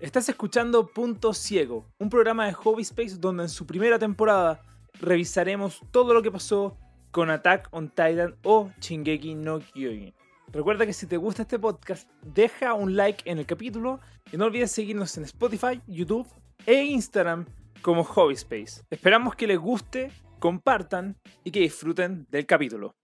[0.00, 4.60] Estás escuchando Punto Ciego, un programa de Hobby Space donde en su primera temporada
[5.00, 6.76] revisaremos todo lo que pasó
[7.12, 10.12] con Attack on Titan o Shingeki no Kyojin.
[10.52, 14.00] Recuerda que si te gusta este podcast, deja un like en el capítulo
[14.32, 16.26] y no olvides seguirnos en Spotify, YouTube
[16.66, 17.46] e Instagram
[17.80, 18.82] como Hobby Space.
[18.90, 22.96] Esperamos que les guste, compartan y que disfruten del capítulo.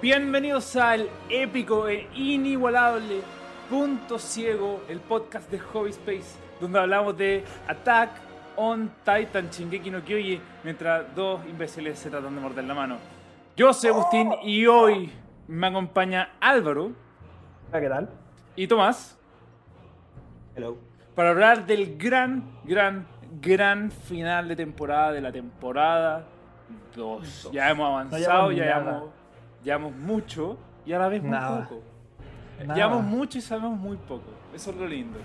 [0.00, 3.20] Bienvenidos al épico e inigualable
[3.68, 8.10] Punto Ciego, el podcast de Hobby Space, donde hablamos de Attack
[8.56, 12.96] on Titan Shingeki no Kyoji, mientras dos imbéciles se tratan de morder la mano.
[13.56, 15.10] Yo soy Agustín y hoy
[15.48, 16.92] me acompaña Álvaro
[17.70, 18.08] Hola, ¿qué tal?
[18.54, 19.18] y Tomás
[20.54, 20.76] Hello.
[21.16, 23.06] para hablar del gran, gran,
[23.40, 26.24] gran final de temporada de la temporada
[26.94, 27.50] 2.
[27.52, 29.02] Ya hemos avanzado, ya nada.
[29.64, 31.68] Llevamos, mucho y a la vez muy Nada.
[31.68, 31.82] poco.
[32.60, 32.74] Nada.
[32.74, 34.24] Llevamos mucho y sabemos muy poco.
[34.54, 35.18] Eso es lo lindo.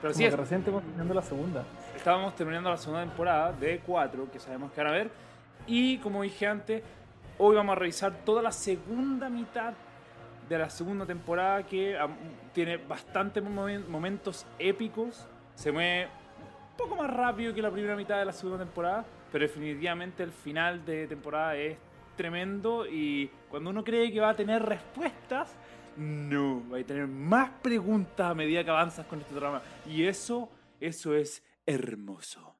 [0.00, 1.64] Pero Como sí, que recién estamos terminando la segunda.
[1.96, 5.10] estábamos terminando la segunda temporada de 4, que sabemos que van a ver.
[5.66, 6.82] Y como dije antes,
[7.38, 9.72] hoy vamos a revisar toda la segunda mitad
[10.48, 11.96] de la segunda temporada que
[12.52, 15.26] tiene bastantes momen- momentos épicos.
[15.54, 19.42] Se mueve un poco más rápido que la primera mitad de la segunda temporada, pero
[19.46, 21.78] definitivamente el final de temporada es
[22.14, 25.54] tremendo y cuando uno cree que va a tener respuestas,
[25.96, 29.62] no, va a tener más preguntas a medida que avanzas con este drama.
[29.86, 32.56] Y eso, eso es hermoso.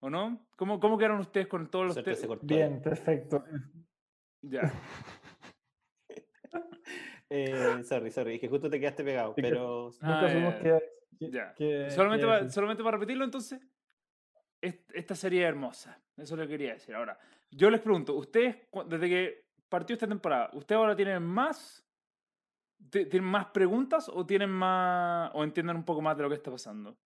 [0.00, 0.46] ¿O no?
[0.56, 1.94] ¿Cómo, cómo quedaron ustedes con todos los...
[1.94, 2.46] Suerte te- se cortó.
[2.46, 3.44] Bien, perfecto.
[4.42, 4.72] Ya.
[7.30, 10.80] Eh, sorry, sorry, es que justo te quedaste pegado, Sí, pero Ah, Nunca
[11.20, 11.52] Ya.
[11.54, 12.52] qué- solamente, para, decir.
[12.52, 13.60] solamente para repetirlo entonces,
[14.62, 16.00] est- esta serie es hermosa.
[16.16, 16.94] Eso es lo que quería decir.
[16.94, 17.18] Ahora,
[17.50, 21.84] yo les pregunto, ustedes, desde que partió esta temporada, ¿ustedes ahora tienen más...
[22.90, 25.30] ti- ¿Tienen más preguntas o tienen más...
[25.34, 26.96] o entienden un poco más de lo que está pasando?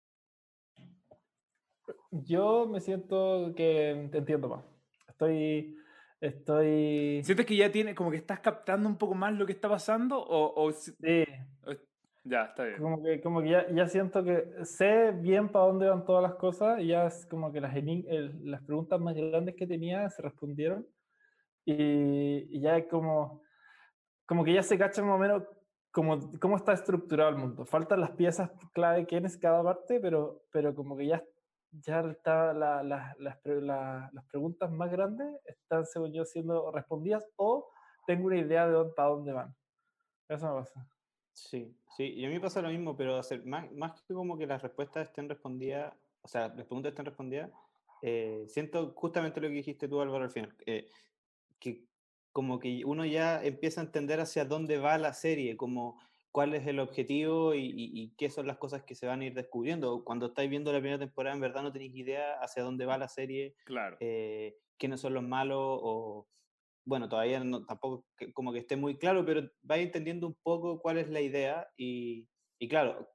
[2.10, 4.64] Yo me siento que entiendo más.
[5.08, 5.76] Estoy.
[6.20, 7.20] Estoy.
[7.24, 10.18] ¿Sientes que ya tiene, como que estás captando un poco más lo que está pasando?
[10.22, 11.24] O, o Sí,
[12.24, 12.78] ya, está bien.
[12.78, 16.34] como que, como que ya, ya siento que sé bien para dónde van todas las
[16.34, 20.22] cosas y ya es como que las, el- las preguntas más grandes que tenía se
[20.22, 20.86] respondieron
[21.64, 23.42] y, y ya como,
[24.26, 25.42] como que ya se cacha más o menos
[25.92, 27.66] como, cómo está estructurado el mundo.
[27.66, 31.22] Faltan las piezas clave que es cada parte, pero, pero como que ya,
[31.72, 37.24] ya está la- la- las, la- las preguntas más grandes están, según yo, siendo respondidas
[37.36, 37.68] o
[38.06, 39.54] tengo una idea de dónde, para dónde van.
[40.28, 40.86] Eso me pasa.
[41.32, 44.46] Sí, sí, y a mí pasa lo mismo, pero hacer, más, más que como que
[44.46, 47.50] las respuestas estén respondidas, o sea, las preguntas estén respondidas,
[48.02, 50.88] eh, siento justamente lo que dijiste tú, Álvaro, al final, eh,
[51.58, 51.84] que
[52.32, 56.00] como que uno ya empieza a entender hacia dónde va la serie, como
[56.30, 59.26] cuál es el objetivo y, y- y qué son las cosas que se van a
[59.26, 60.02] ir descubriendo.
[60.02, 63.08] Cuando estáis viendo la primera temporada, en verdad no tenéis idea hacia dónde va la
[63.08, 63.98] serie, Claro.
[64.00, 66.26] eh, quiénes son los malos o
[66.84, 70.80] bueno, todavía no, tampoco que- como que esté muy claro, pero vais entendiendo un poco
[70.80, 72.28] cuál es la idea y,
[72.60, 73.08] y claro,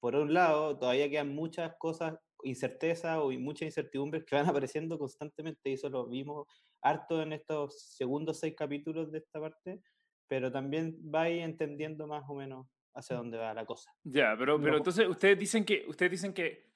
[0.00, 5.70] por un lado todavía quedan muchas cosas, incertezas o muchas incertidumbres que van apareciendo constantemente
[5.70, 6.46] y eso lo vimos
[6.82, 9.82] harto en estos segundos seis capítulos de esta parte,
[10.28, 13.90] pero también vais entendiendo más o menos hacia dónde va la cosa.
[14.04, 16.74] Ya, pero, pero entonces ustedes dicen que ustedes dicen que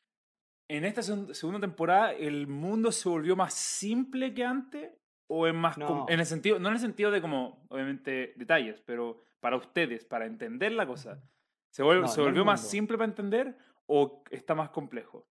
[0.68, 4.92] en esta segun- segunda temporada el mundo se volvió más simple que antes
[5.28, 6.06] o es más No.
[6.08, 10.26] en el sentido no en el sentido de como obviamente detalles, pero para ustedes para
[10.26, 11.22] entender la cosa
[11.70, 12.70] se vuelve, No, se no volvió más mundo.
[12.70, 13.56] simple para entender
[13.86, 15.26] o está más complejo.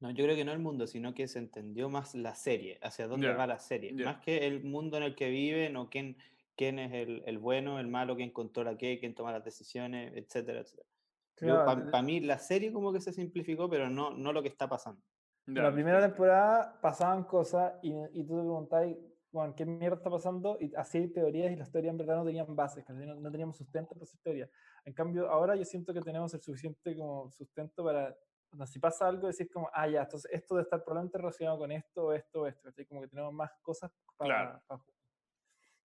[0.00, 3.08] No, yo creo que no el mundo, sino que se entendió más la serie, hacia
[3.08, 3.92] dónde Ya, va la serie.
[3.96, 4.04] ya.
[4.04, 6.16] Más que el mundo en el que viven o quién,
[6.56, 10.60] quién es el, el bueno, el malo, quién controla qué, quién toma las decisiones, etcétera,
[10.60, 10.88] etcétera.
[11.34, 14.68] Claro, Para mí la serie como que se simplificó, pero no, no lo que está
[14.68, 15.02] pasando.
[15.46, 18.88] Ya, la primera temporada pasaban cosas y, y tú te preguntabas,
[19.30, 20.56] Juan, ¿qué mierda está pasando?
[20.60, 23.94] Y así teorías y las teorías en verdad no tenían bases, no, no teníamos sustento
[23.94, 24.50] para esas teorías.
[24.84, 28.16] En cambio, ahora yo siento que tenemos el suficiente como sustento para,
[28.48, 31.72] cuando si pasa algo, decir como, ah, ya, entonces esto debe estar probablemente relacionado con
[31.72, 32.86] esto, esto, esto, ¿cachai?
[32.86, 34.34] Como que tenemos más cosas para...
[34.34, 34.62] Claro.
[34.66, 34.82] para.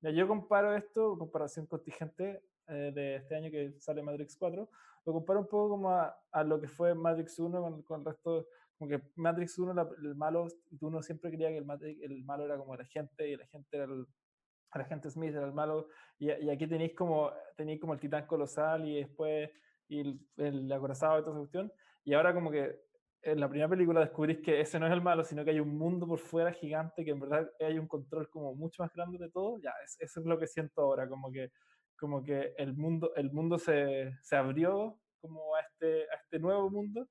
[0.02, 4.68] Ya, yo comparo esto, comparación contingente eh, de este año que sale Matrix 4,
[5.04, 8.06] lo comparo un poco como a, a lo que fue Matrix 1 con, con el
[8.06, 8.46] resto,
[8.80, 10.48] como que Matrix 1, la- el malo,
[10.80, 13.76] uno siempre creía que el, Matrix- el malo era como la gente y la gente
[13.76, 14.06] era el,
[14.74, 15.88] el agente Smith era el malo,
[16.18, 19.50] y, y aquí tenéis como, tenéis como el titán colosal y después
[19.88, 21.72] y el, el acorazado y toda esa cuestión,
[22.04, 22.78] y ahora como que
[23.22, 25.76] en la primera película descubrís que ese no es el malo, sino que hay un
[25.76, 29.30] mundo por fuera gigante, que en verdad hay un control como mucho más grande de
[29.30, 31.50] todo, ya, es, eso es lo que siento ahora, como que,
[31.98, 36.70] como que el mundo, el mundo se, se abrió como a este, a este nuevo
[36.70, 37.08] mundo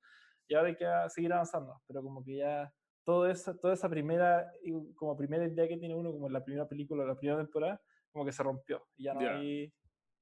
[0.50, 2.74] y ahora hay que seguir avanzando, pero como que ya
[3.04, 4.52] todo esa, toda esa primera,
[4.96, 7.80] como primera idea que tiene uno, como en la primera película, la primera temporada,
[8.10, 9.72] como que se rompió, y ya no hay,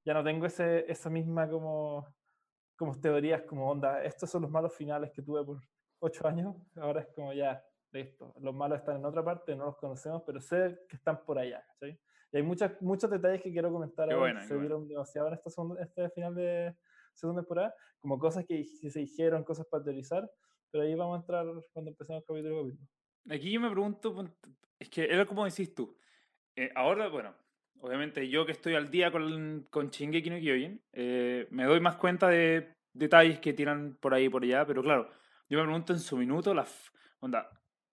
[0.05, 2.07] ya no tengo ese, esa misma como,
[2.77, 5.63] como teorías como onda, estos son los malos finales que tuve por,
[6.01, 9.79] ocho años, ahora es como ya, listo, los malos están en otra parte, no los
[9.79, 11.99] conocemos, pero sé que están por allá, ¿sí?
[12.33, 16.11] Y hay muchas, muchos detalles que quiero comentar, ahora, se vieron demasiado en esta este
[16.11, 16.77] final de
[17.19, 20.29] segunda temporada, como cosas que, se dijeron, cosas para teorizar,
[20.70, 22.65] pero ahí vamos a entrar cuando empecemos capítulo.
[22.65, 22.88] capítulo.
[23.31, 24.25] Aquí yo me pregunto,
[24.79, 25.97] es que era como decís tú,
[26.56, 27.35] eh, ahora, bueno,
[27.81, 31.97] obviamente yo que estoy al día con, con Shingeki no Kyojin, eh, me doy más
[31.97, 35.11] cuenta de detalles que tiran por ahí y por allá, pero claro,
[35.49, 36.67] yo me pregunto en su minuto, la
[37.20, 37.49] onda,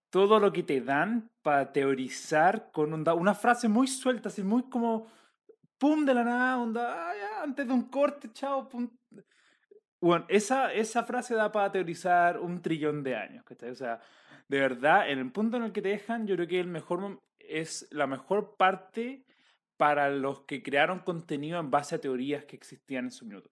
[0.09, 4.69] todo lo que te dan para teorizar con onda, una frase muy suelta, así muy
[4.69, 5.07] como
[5.77, 8.89] pum de la nada, onda, ah, antes de un corte, chao, pum.
[10.01, 13.71] Bueno, esa, esa frase da para teorizar un trillón de años, ¿cachai?
[13.71, 13.99] O sea,
[14.47, 17.21] de verdad, en el punto en el que te dejan, yo creo que el mejor
[17.39, 19.25] es la mejor parte
[19.77, 23.49] para los que crearon contenido en base a teorías que existían en su minuto.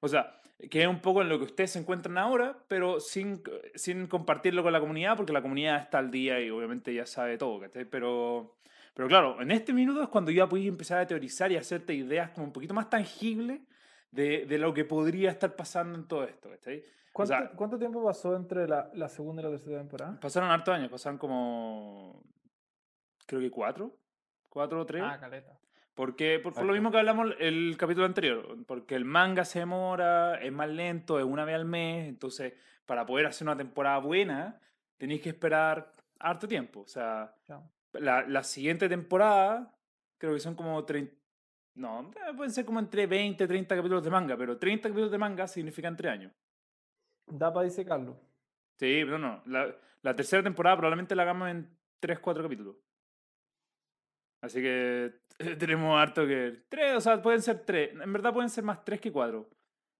[0.00, 0.40] O sea,
[0.70, 3.42] que es un poco en lo que ustedes se encuentran ahora, pero sin,
[3.74, 7.36] sin compartirlo con la comunidad, porque la comunidad está al día y obviamente ya sabe
[7.36, 7.60] todo.
[7.90, 8.56] Pero,
[8.96, 12.30] pero claro, en este minuto es cuando ya puedes empezar a teorizar y hacerte ideas
[12.30, 13.60] como un poquito más tangibles
[14.10, 16.48] de, de lo que podría estar pasando en todo esto.
[17.12, 20.18] ¿Cuánto, ¿Cuánto, tiempo pasó entre la, la, segunda y la tercera temporada?
[20.18, 22.22] Pasaron hartos años, pasaron como.
[23.26, 23.94] Creo que cuatro.
[24.48, 25.02] Cuatro o tres.
[25.04, 25.58] Ah, caleta.
[25.94, 30.52] Porque, por, lo mismo que hablamos el capítulo anterior, porque el manga se demora, es
[30.52, 32.54] más lento, es una vez al mes, entonces
[32.86, 34.58] para poder hacer una temporada buena
[34.96, 36.80] tenéis que esperar harto tiempo.
[36.80, 37.34] O sea,
[38.00, 39.74] la, la, siguiente temporada
[40.18, 41.14] creo que son como 30,
[41.74, 45.18] no, pueden ser como entre 20 y 30 capítulos de manga, pero 30 capítulos de
[45.18, 46.32] manga significan 3 años.
[47.26, 48.16] Da para Carlos.
[48.78, 51.68] Sí, pero no, la, la tercera temporada probablemente la hagamos en
[52.00, 52.76] 3, 4 capítulos.
[54.40, 55.12] Así que
[55.58, 56.64] tenemos harto que.
[56.68, 57.90] Tres, o sea, pueden ser tres.
[57.92, 59.48] En verdad pueden ser más tres que cuatro.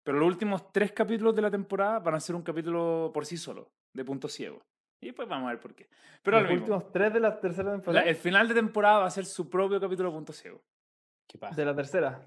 [0.02, 3.36] Pero los últimos tres capítulos de la temporada van a ser un capítulo por sí
[3.36, 4.62] solo, de punto ciego.
[5.00, 5.88] Y pues vamos a ver por qué.
[6.22, 8.06] Pero los últimos tres de la tercera temporada.
[8.06, 10.62] el final de temporada va a ser su propio capítulo punto ciego.
[11.26, 11.54] ¿Qué pasa?
[11.54, 12.26] De la tercera.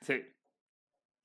[0.00, 0.22] Sí.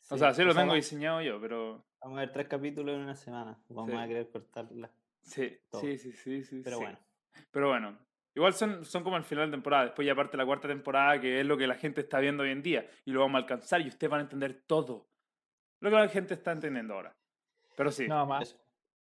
[0.10, 1.86] o sea, sí lo tengo diseñado yo, pero.
[2.02, 3.58] Vamos a ver tres capítulos en una semana.
[3.70, 4.92] Vamos a querer cortarla.
[5.22, 6.62] Sí, sí, sí, sí, sí.
[6.64, 7.00] Pero bueno.
[7.52, 7.98] Pero bueno,
[8.36, 11.40] Igual son, son como el final de temporada, después ya parte la cuarta temporada, que
[11.40, 13.82] es lo que la gente está viendo hoy en día, y lo vamos a alcanzar
[13.82, 15.08] y ustedes van a entender todo.
[15.80, 17.16] Lo que la gente está entendiendo ahora.
[17.76, 18.08] Pero sí.
[18.08, 18.58] No, más.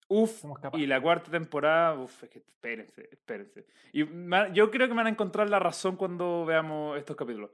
[0.07, 0.43] Uf,
[0.73, 3.65] y la cuarta temporada, uf, es que espérense, espérense.
[3.91, 4.05] Y
[4.53, 7.49] yo creo que me van a encontrar la razón cuando veamos estos capítulos.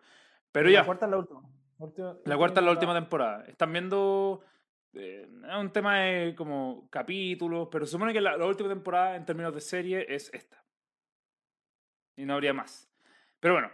[0.52, 0.80] Pero ya.
[0.80, 1.42] La cuarta es la última.
[2.26, 3.46] la cuarta es la última temporada.
[3.46, 4.44] Están viendo
[4.94, 9.54] eh, un tema de como capítulos, pero se supone que la, última temporada en términos
[9.54, 10.62] de serie es esta
[12.18, 12.92] y no habría más.
[13.40, 13.72] Pero bueno,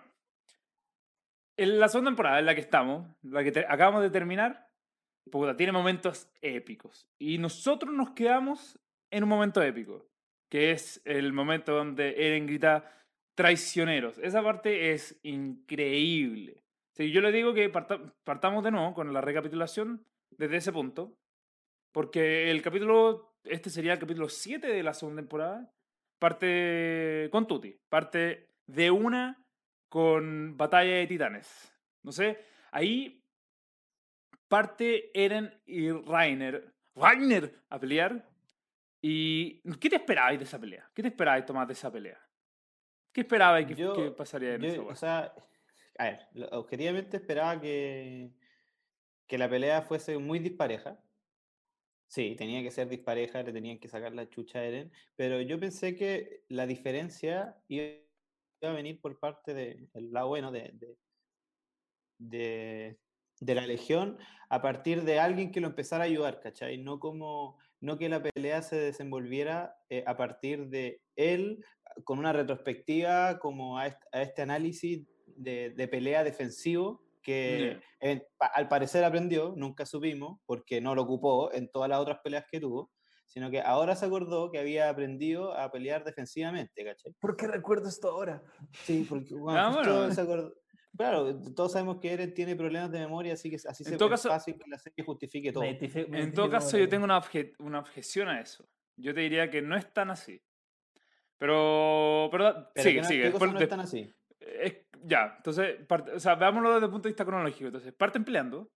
[1.57, 4.67] en la segunda temporada en la que estamos, la que acabamos de terminar,
[5.56, 7.07] tiene momentos épicos.
[7.18, 8.79] Y nosotros nos quedamos
[9.12, 10.07] en un momento épico,
[10.50, 12.91] que es el momento donde Eren grita
[13.36, 14.17] traicioneros.
[14.17, 16.63] Esa parte es increíble.
[16.93, 21.15] Si yo le digo que partamos de nuevo con la recapitulación desde ese punto,
[21.91, 25.72] porque el capítulo, este sería el capítulo 7 de la segunda temporada,
[26.19, 29.46] parte con Tuti, parte de una
[29.89, 31.72] con Batalla de Titanes.
[32.03, 32.39] No sé,
[32.72, 33.24] ahí
[34.48, 38.27] parte Eren y Rainer, Rainer a pelear.
[39.01, 40.89] ¿Y qué te esperabais de esa pelea?
[40.94, 42.20] ¿Qué te esperabais, Tomás, de esa pelea?
[43.12, 44.86] ¿Qué esperabais que, pasaría en eso?
[44.86, 45.34] O sea,
[45.98, 48.32] a ver, objetivamente esperaba que,
[49.27, 51.00] que la pelea fuese muy dispareja.
[52.08, 55.60] Sí, tenía que ser dispareja, le tenían que sacar la chucha a Eren, pero yo
[55.60, 57.98] pensé que la diferencia iba
[58.62, 60.98] a venir por parte del lado bueno de, de,
[62.18, 63.00] de,
[63.39, 64.17] la Legión
[64.50, 66.77] a partir de alguien que lo empezara a ayudar, ¿cachai?
[66.77, 71.63] No como, no que la pelea se desenvolviera eh, a partir de él
[72.03, 77.82] con una retrospectiva como a este, análisis de, de pelea defensivo que
[78.39, 82.62] al parecer aprendió, nunca supimos, porque no lo ocupó en todas las otras peleas que
[82.62, 82.89] tuvo,
[83.25, 87.13] sino que ahora se acordó que había aprendido a pelear defensivamente, ¿cachai?
[87.20, 88.41] ¿Por qué recuerdo esto ahora?
[88.86, 90.53] Sí, porque ah, bueno, se acordó,
[90.98, 94.10] Claro, todos sabemos que Eren tiene problemas de memoria, así que así En se es
[94.10, 95.63] caso- fácil que la serie justifique todo.
[95.63, 98.68] Me me En todo caso, yo tengo una, obje- una objeción a eso.
[98.96, 100.42] Yo te diría que no es tan así.
[101.38, 103.24] Pero, pero, Pero sigue, no- sigue.
[103.24, 104.13] ¿qué cosas Después no de- están así?
[104.39, 107.68] es- ya, entonces, parte- o sea, veámoslo desde el punto de vista cronológico.
[107.68, 108.72] Entonces, parten peleando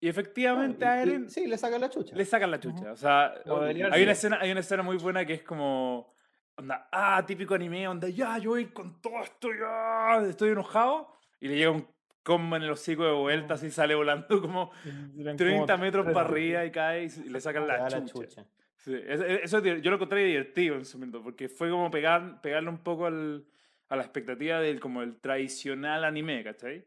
[0.00, 2.16] y efectivamente Claro, a Eren sí, le sacan la chucha.
[2.16, 2.92] le sacan la chucha.
[2.92, 6.14] O sea, Como debería hay una, escena, hay una escena muy buena que es como,
[6.56, 11.12] onda, ah, típico anime, onda, ya, yo voy con todo esto, ya, estoy enojado.
[11.40, 11.86] Y le llega un
[12.22, 16.28] combo en el hocico de vuelta, así sale volando como Eran como 30 metros para
[16.28, 17.98] arriba y cae y, le sacan la chucha.
[18.00, 18.44] la chucha.
[18.76, 22.68] Sí, es- eso yo lo encontré divertido en su momento, porque fue como pegar, pegarle
[22.70, 23.44] un poco al-
[23.88, 26.84] a la expectativa del como el tradicional anime, ¿cachai?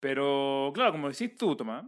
[0.00, 1.84] Pero, claro, como decís tú, Tomás,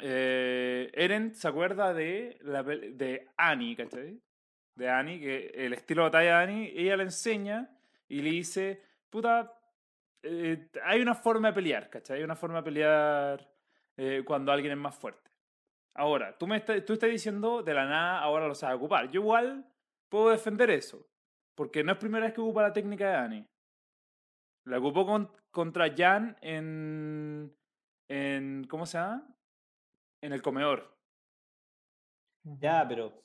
[0.00, 4.20] eh, Eren se acuerda de, la, de Annie, ¿cachai?
[4.74, 7.70] De Annie, que el estilo de batalla de Annie, ella le enseña
[8.08, 9.55] y le dice, puta,
[10.26, 12.18] eh, hay una forma de pelear, ¿cachai?
[12.18, 13.50] Hay una forma de pelear
[13.96, 15.30] eh, cuando alguien es más fuerte.
[15.94, 19.10] Ahora, tú, me estás, tú estás diciendo de la nada ahora lo sabes ocupar.
[19.10, 19.66] Yo igual
[20.10, 21.06] puedo defender eso,
[21.54, 23.46] porque no es primera vez que ocupa la técnica de Annie.
[24.64, 27.54] La ocupó con- contra Jan en,
[28.08, 28.64] en.
[28.68, 29.26] ¿Cómo se llama?
[30.22, 30.96] En el comedor.
[32.60, 33.22] Ya, pero.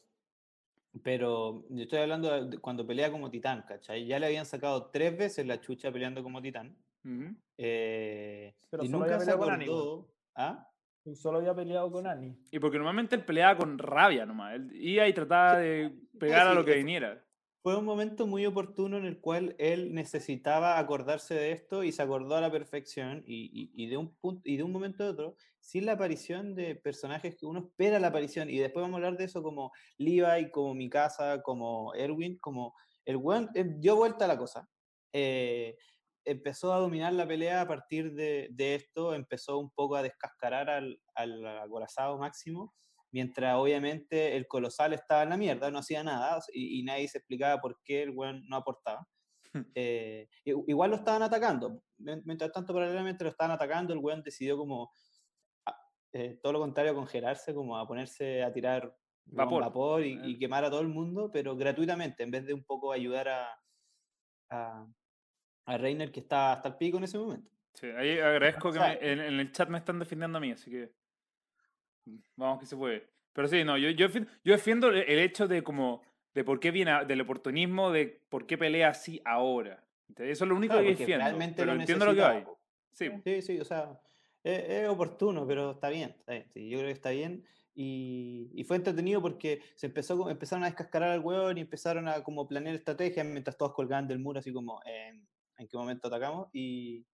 [1.04, 4.06] Pero yo estoy hablando de cuando pelea como titán, ¿cachai?
[4.06, 6.76] Ya le habían sacado tres veces la chucha peleando como titán.
[7.04, 7.36] Ujú.
[7.58, 10.08] eh, Pero y solo nunca había se peleado con Annie, acordó.
[10.36, 10.68] ¿Ah?
[11.16, 12.38] Solo había peleado con Annie.
[12.52, 14.56] Y porque normalmente él peleaba con rabia nomás.
[14.56, 17.26] Él iba y trataba de pegar a sí, lo que viniera.
[17.64, 22.02] Fue un momento muy oportuno en el cual él necesitaba acordarse de esto y se
[22.02, 25.10] acordó a la perfección y, y- y de, un punto, y de un momento a
[25.10, 28.50] otro, sin la aparición de personajes que uno espera la aparición.
[28.50, 32.74] Y después vamos a hablar de eso como Levi, como Mikasa, como Erwin, como
[33.06, 34.68] el weón eh, dio vuelta a la cosa.
[35.14, 35.78] Eh,
[36.26, 40.70] empezó a dominar la pelea a partir de, de esto, empezó un poco a descascarar
[40.70, 42.74] al, al acorazado máximo
[43.14, 47.18] mientras obviamente el colosal estaba en la mierda, no hacía nada y, y nadie se
[47.18, 49.06] explicaba por qué el weón no aportaba.
[49.76, 54.24] Eh, i- igual lo estaban atacando, mien- mientras tanto paralelamente lo estaban atacando, el weón
[54.24, 54.94] decidió como
[55.66, 55.78] a-
[56.14, 59.62] eh, todo lo contrario, congelarse, como a ponerse a tirar Vapor.
[59.64, 60.20] vapor y, Eh.
[60.24, 63.60] y quemar a todo el mundo, pero gratuitamente, en vez de un poco ayudar a,
[64.52, 64.88] a,
[65.66, 67.50] a Reiner que está hasta el pico en ese momento.
[67.74, 70.70] Sí, ahí agradezco que me- en, en el chat me están defendiendo a mí, así
[70.70, 70.92] que
[72.36, 73.08] vamos que se puede.
[73.34, 76.02] Pero sí, no, yo, yo, defiendo, yo defiendo el hecho de como
[76.34, 79.84] de por qué viene, del oportunismo, de por qué pelea así ahora.
[80.10, 80.34] ¿Entendés?
[80.38, 81.26] Eso es lo único Claro, que defiendo.
[81.26, 82.44] realmente Pero lo entiendo lo que hay.
[82.92, 84.02] Sí, Sí, sí, o sea,
[84.44, 87.46] es, es oportuno, pero está bien, está bien, sí, yo creo que está bien.
[87.74, 92.22] Y, y fue entretenido porque se empezó, empezaron a descascarar al hueón y empezaron a
[92.22, 95.26] como planear estrategias mientras todos colgaban del muro, así como "Em,
[95.62, 96.50] en qué momento atacamos.
[96.54, 97.06] Y,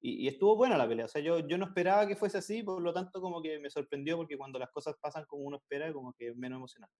[0.00, 1.06] y, y estuvo buena la pelea.
[1.06, 3.70] O sea, yo, yo no esperaba que fuese así, por lo tanto, como que me
[3.70, 6.94] sorprendió porque cuando las cosas pasan como uno espera, como que es menos emocionante.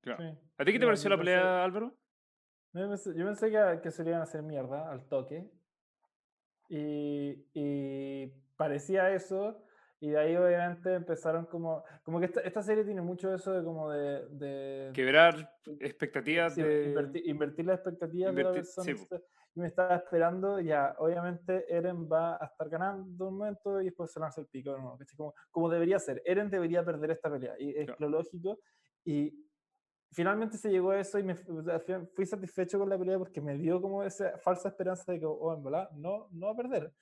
[0.00, 0.22] claro.
[0.22, 0.38] Sí.
[0.58, 1.94] ¿A ti qué te pareció yo la pensé- pelea, Álvaro?
[2.72, 5.50] Yo pensé, yo pensé que, que se le iban a hacer mierda al toque.
[6.68, 8.26] Y, y
[8.56, 9.62] parecía eso.
[9.98, 11.82] Y de ahí obviamente empezaron como...
[12.02, 14.26] Como que esta, esta serie tiene mucho eso de como de...
[14.28, 16.84] de Quebrar expectativas sí, de...
[16.88, 18.96] invertir, invertir las expectativas de la Invertir- persona.
[18.96, 19.06] sí,
[19.56, 24.20] me estaba esperando, ya, obviamente Eren va a estar ganando un momento y después se
[24.20, 24.74] lanza el pico.
[24.98, 25.16] ¿cachai?
[25.16, 26.22] Como, como debería ser.
[26.24, 27.54] Eren debería perder esta pelea.
[27.58, 27.96] Y es Claro.
[28.00, 28.58] lo lógico.
[29.04, 29.32] Y
[30.12, 33.80] finalmente se llegó a eso y me fui satisfecho con la pelea porque me dio
[33.80, 36.92] como esa falsa esperanza de que, oh, en verdad, no, no va a perder.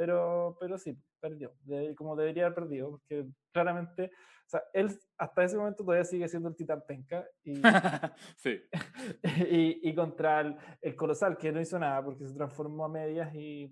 [0.00, 4.88] Pero, pero sí, perdió, de- como debería haber perdido, porque claramente, o sea, él
[5.18, 7.60] hasta ese momento todavía sigue siendo el titán penca y,
[8.38, 8.62] sí.
[9.50, 13.34] y, y contra el, el colosal, que no hizo nada porque se transformó a medias
[13.34, 13.70] y,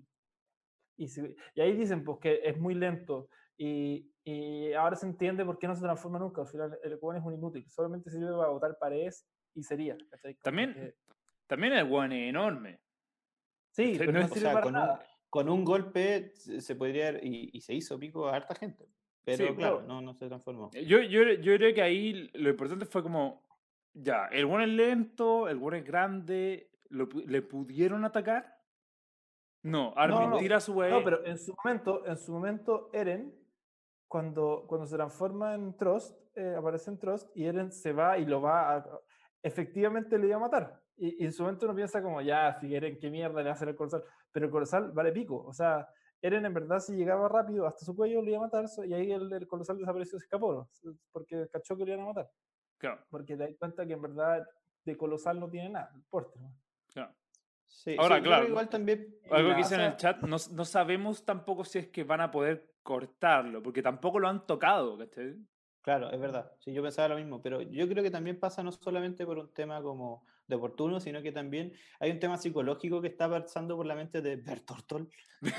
[0.97, 5.43] y, se- y ahí dicen pues que es muy lento y, y ahora se entiende
[5.43, 8.31] por qué no se transforma nunca, al final el weón es un inútil, solamente sirve
[8.37, 9.97] para botar paredes y sería.
[10.43, 10.93] También- que-
[11.47, 12.79] También el one es enorme.
[13.71, 15.05] sí, no pero no es- O sirve sea, para con un, nada.
[15.29, 18.87] Con un golpe se podría, y, y se hizo pico a harta gente.
[19.23, 20.71] Pero Sí, claro, no, no se transformó.
[20.73, 23.45] Yo, yo, yo creo que ahí lo importante fue como,
[23.93, 28.57] ya, el bueno es lento, el bueno es grande, lo ¿le pudieron atacar?
[29.61, 30.91] No, Armin no, tira su wey.
[30.91, 33.35] No, pero en su momento, en su momento, Eren,
[34.07, 38.25] cuando, cuando se transforma en Trost, eh, aparece en Trost y Eren se va y
[38.25, 38.99] lo va a.
[39.43, 40.81] Efectivamente le iba a matar.
[40.97, 43.67] Y, y en su momento uno piensa como, ya, si Eren, qué mierda le hacer
[43.67, 44.03] el Colosal.
[44.31, 45.43] Pero el Colosal vale pico.
[45.45, 45.87] O sea,
[46.21, 49.11] Eren en verdad si llegaba rápido hasta su cuello lo iba a matar y ahí
[49.11, 50.53] el, el Colosal desapareció, se escapó.
[50.53, 50.93] ¿no?
[51.11, 52.29] Porque cachó que lo iban a matar.
[52.77, 54.47] Claro, Porque te das cuenta que en verdad
[54.85, 56.39] de Colosal no tiene nada, el porte.
[56.39, 56.53] ¿no?
[56.91, 57.13] claro.
[57.67, 61.23] Sí, Ahora, sí, claro, igual también Algo que dice en el chat, no, no sabemos
[61.23, 65.35] tampoco si es que van a poder cortarlo, porque tampoco lo han tocado, ¿cachai?
[65.81, 66.51] Claro, es verdad.
[66.59, 69.53] Sí, yo pensaba lo mismo, pero yo creo que también pasa no solamente por un
[69.53, 73.85] tema como de oportuno, sino que también hay un tema psicológico que está pasando por
[73.85, 75.07] la mente de Bertortol,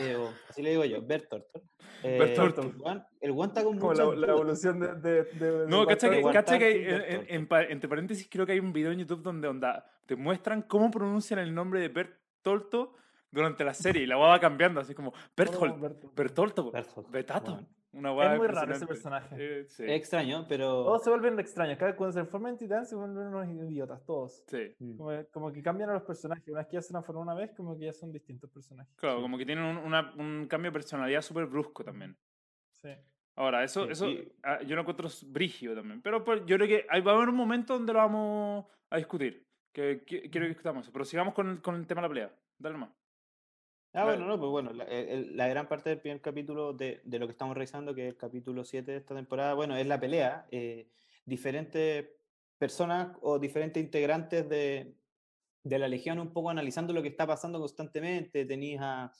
[0.00, 1.62] eh, o así le digo yo, Bertortol.
[2.02, 2.66] Eh, Bertortol.
[2.66, 4.94] el guan- El guan está con Como muchas la, evolución de.
[4.96, 6.94] de, de- No, cacha que, cacha que hay- White.
[7.14, 9.86] en- en- en pa- entre paréntesis creo que hay un video en YouTube donde onda,
[10.06, 12.94] te muestran cómo pronuncian el nombre de Bertolto
[13.30, 16.14] durante la serie y la va cambiando, así como Berthold, Bertolt.
[16.16, 17.52] Bertolto, Bertolt, Betato.
[17.52, 17.68] bueno.
[17.92, 19.34] Una Es muy raro ese personaje.
[19.38, 20.84] Eh, sí, Es extraño, pero...
[20.84, 21.76] Todos se vuelven extraños.
[21.76, 24.44] Cada cuando se transforman en titán se vuelven unos idiotas, todos.
[24.46, 24.74] sí.
[24.78, 24.96] Mm.
[24.96, 26.46] Como, como que cambian a los personajes.
[26.48, 28.94] Una vez que ya se transforman una vez, como que ya son distintos personajes.
[28.96, 29.22] Claro, Sí.
[29.22, 32.16] como que tienen un, una- un cambio de personalidad súper brusco también.
[32.72, 32.90] Sí.
[33.34, 36.00] Ahora, eso, Sí, eso y- ah, yo lo encuentro brígido también.
[36.02, 38.96] Pero pues, yo creo que ahí va a haber un momento donde lo vamos a
[38.98, 39.46] discutir.
[39.72, 40.92] Que, que- quiero que discutamos eso.
[40.92, 42.34] Pero sigamos con con el tema de la pelea.
[42.58, 42.90] Dale más.
[43.92, 47.18] Ah, bueno, no, pues bueno, la, el- la gran parte del primer capítulo de, de
[47.18, 49.98] lo que estamos revisando, que es el capítulo 7 de esta temporada, bueno, es la
[49.98, 50.46] pelea.
[50.50, 50.88] eh,
[51.26, 52.08] diferentes
[52.58, 54.96] personas o diferentes integrantes de,
[55.64, 58.44] de la Legión un poco analizando lo que está pasando constantemente.
[58.46, 59.12] Tenías a,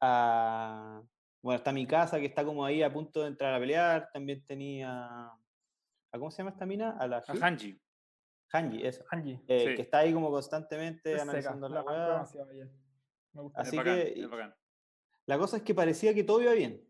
[0.00, 1.02] a-
[1.42, 4.10] Bueno, está mi casa que está como ahí a punto de entrar a pelear.
[4.12, 5.26] También tenía...
[6.12, 6.96] ¿a ¿Cómo se llama esta mina?
[6.98, 7.78] A la A Hanji.
[8.52, 9.04] Hanji, eso.
[9.10, 9.40] Hanji.
[9.46, 9.74] eh, Sí.
[9.76, 12.26] que está ahí como constantemente Es seca, analizando la
[13.32, 13.60] Me gusta.
[13.62, 14.54] Así es bacán, que- es bacán.
[15.26, 16.82] La cosa es que parecía que todo iba bien,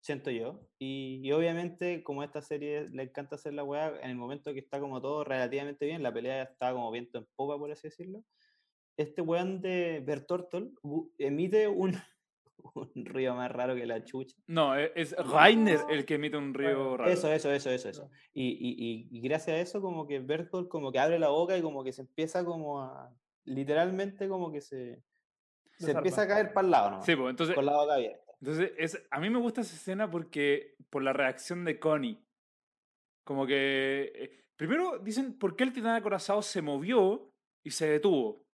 [0.00, 0.68] siento yo.
[0.78, 4.52] Y, y obviamente, como a esta serie le encanta hacer la weá, en el momento
[4.52, 7.88] que está como todo relativamente bien, la pelea está como viento en popa, por así
[7.88, 8.22] decirlo.
[8.96, 10.72] Este weón de Bertortol
[11.18, 11.94] emite un,
[12.74, 14.36] un ruido más raro que la chucha.
[14.46, 17.10] No, e- es Rainer el que emite un río raro.
[17.10, 18.10] Eso, eso, eso, eso, eso.
[18.34, 21.62] Y, y- y gracias a eso, como que Bertolt como que abre la boca y
[21.62, 23.10] como que se empieza como a.
[23.46, 25.02] Literalmente, como que se.
[25.78, 25.98] Se Desarma.
[26.00, 27.02] empieza a caer para el lado, ¿no?
[27.02, 28.32] Sí, pues entonces, Con la boca abierta.
[28.40, 32.20] entonces es, a mí me gusta esa escena porque por la reacción de Connie.
[33.24, 34.12] Como que.
[34.14, 37.30] eh, primero dicen por qué el titán acorazado se movió
[37.64, 38.44] y se detuvo.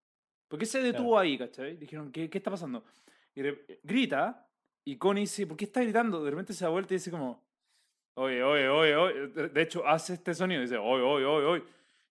[0.48, 1.76] ¿Por qué se detuvo ahí, cachai?
[1.76, 2.84] Dijeron, ¿qué, qué está pasando?
[3.34, 4.48] Y de- grita
[4.84, 6.24] y Connie dice, ¿por qué está gritando?
[6.24, 7.44] De repente se da vuelta y dice como,
[8.14, 9.26] oye, oye, oye, oye.
[9.28, 11.64] De- hecho, hace este sonido, dice, oye, oye, oye, oye.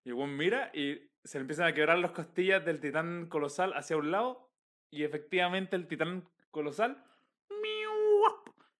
[0.05, 3.97] Y el mira y se le empiezan a quebrar las costillas del titán colosal hacia
[3.97, 4.48] un lado
[4.91, 7.03] y efectivamente el titán colosal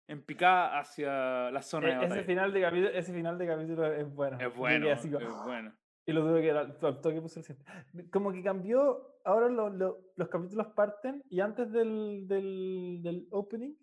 [0.07, 2.15] en picada hacia la zona de E- batalla.
[2.15, 4.37] ese, final de capítulo, ese final de capítulo es bueno.
[4.39, 5.71] Es bueno, así como- es bueno.
[6.07, 8.09] Y lo tuve que al toque puse el siguiente.
[8.09, 13.75] Como que cambió, ahora lo- lo- los capítulos parten y antes del, del, del opening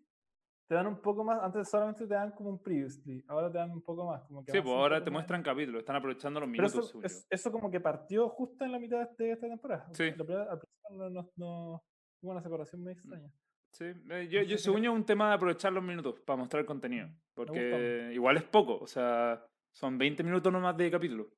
[0.67, 3.71] te dan un poco más, antes solamente te dan como un previously, ahora te dan
[3.71, 4.25] un poco más.
[4.25, 6.89] Como que Sí, pues ahora te muestran capítulos, están aprovechando los minutos.
[6.89, 9.87] eso, es- eso como que partió justo en la mitad de esta temporada.
[9.93, 10.11] Sí.
[10.17, 10.59] La primera-
[10.91, 11.85] no, no-
[12.21, 13.31] hubo una separación muy extraña.
[13.71, 16.65] Sí, eh, yo, yo según yo es un tema de aprovechar los minutos para mostrar
[16.65, 17.09] contenido.
[17.35, 21.29] Porque igual es poco, o sea, son 20 minutos nomás de capítulo.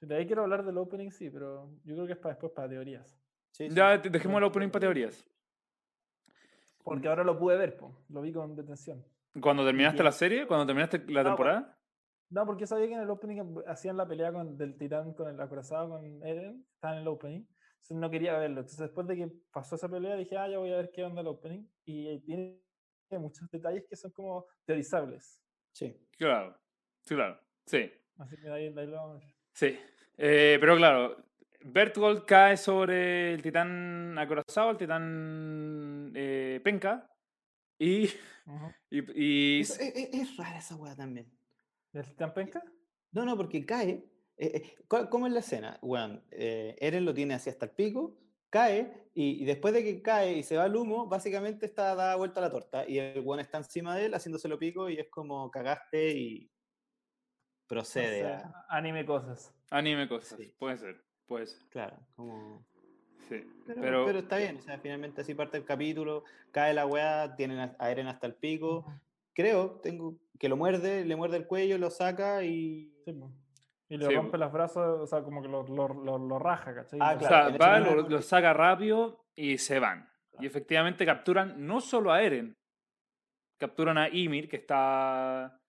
[0.00, 2.52] Sí, de ahí quiero hablar del opening, sí, pero yo creo que es para después,
[2.52, 3.18] para teorías.
[3.50, 3.74] Sí, sí.
[3.74, 5.26] Ya dejemos el opening para teorías.
[6.82, 9.04] Porque ahora lo pude ver, po, lo vi con detención.
[9.40, 11.78] Cuando terminaste la serie, cuando terminaste la temporada,
[12.30, 15.40] No, porque sabía que en el opening hacían la pelea con, del titán con el
[15.40, 17.42] acorazado con Eren, estaba en el opening,
[17.84, 18.60] entonces no quería verlo.
[18.60, 21.20] Entonces después de que pasó esa pelea dije, ah, ya voy a ver qué onda
[21.20, 21.66] el opening.
[21.84, 22.58] Y ahí tiene
[23.18, 25.40] muchos detalles que son como teorizables.
[25.72, 25.94] Sí.
[26.16, 26.56] claro,
[27.02, 29.34] sí, claro, sí, Así que ahí, ahí lo vamos a ver.
[29.52, 29.78] sí.
[30.16, 31.16] Eh, pero claro,
[31.64, 37.10] Bertgold cae sobre el titán acorazado, el titán eh, penca,
[37.78, 38.04] y,
[38.90, 41.26] y, y Eso- es, es- es rara esa weá también.
[41.92, 42.62] ¿Del titán penca?
[43.12, 44.04] No, no, porque cae.
[44.36, 45.78] Eh, eh, ¿cuál- ¿Cómo es la escena?
[45.82, 48.16] Bueno, eh, Eren lo tiene así hasta el pico,
[48.50, 52.16] cae, y, y después de que cae y se va el humo, básicamente está dada
[52.16, 52.88] vuelta la torta.
[52.88, 56.50] Y el weón está encima de él haciéndoselo pico y es como cagaste y
[57.66, 58.66] procede sé, a.
[58.68, 59.54] anime cosas.
[59.70, 60.52] anime cosas, Sí.
[60.58, 62.64] puede ser, puede ser, Claro, como.
[63.28, 63.42] sí.
[63.66, 67.34] Pero, Pero, pero está bien, o sea, finalmente así parte el capítulo, cae la weá,
[67.36, 68.84] tienen a Eren hasta el pico.
[69.32, 72.92] Creo, tengo que lo muerde, le muerde el cuello, lo saca y.
[73.04, 73.14] Sí.
[73.94, 76.74] Y le Sí, rompe los brazos, o sea, como que lo, lo, lo, lo raja,
[76.74, 76.98] ¿cachai?
[77.00, 80.00] Ah, Lo- O claro, sea, va, lo, lo saca rápido y se van.
[80.00, 80.46] Y Claro.
[80.48, 82.56] efectivamente capturan no solo a Eren,
[83.56, 85.60] capturan a Ymir, que está.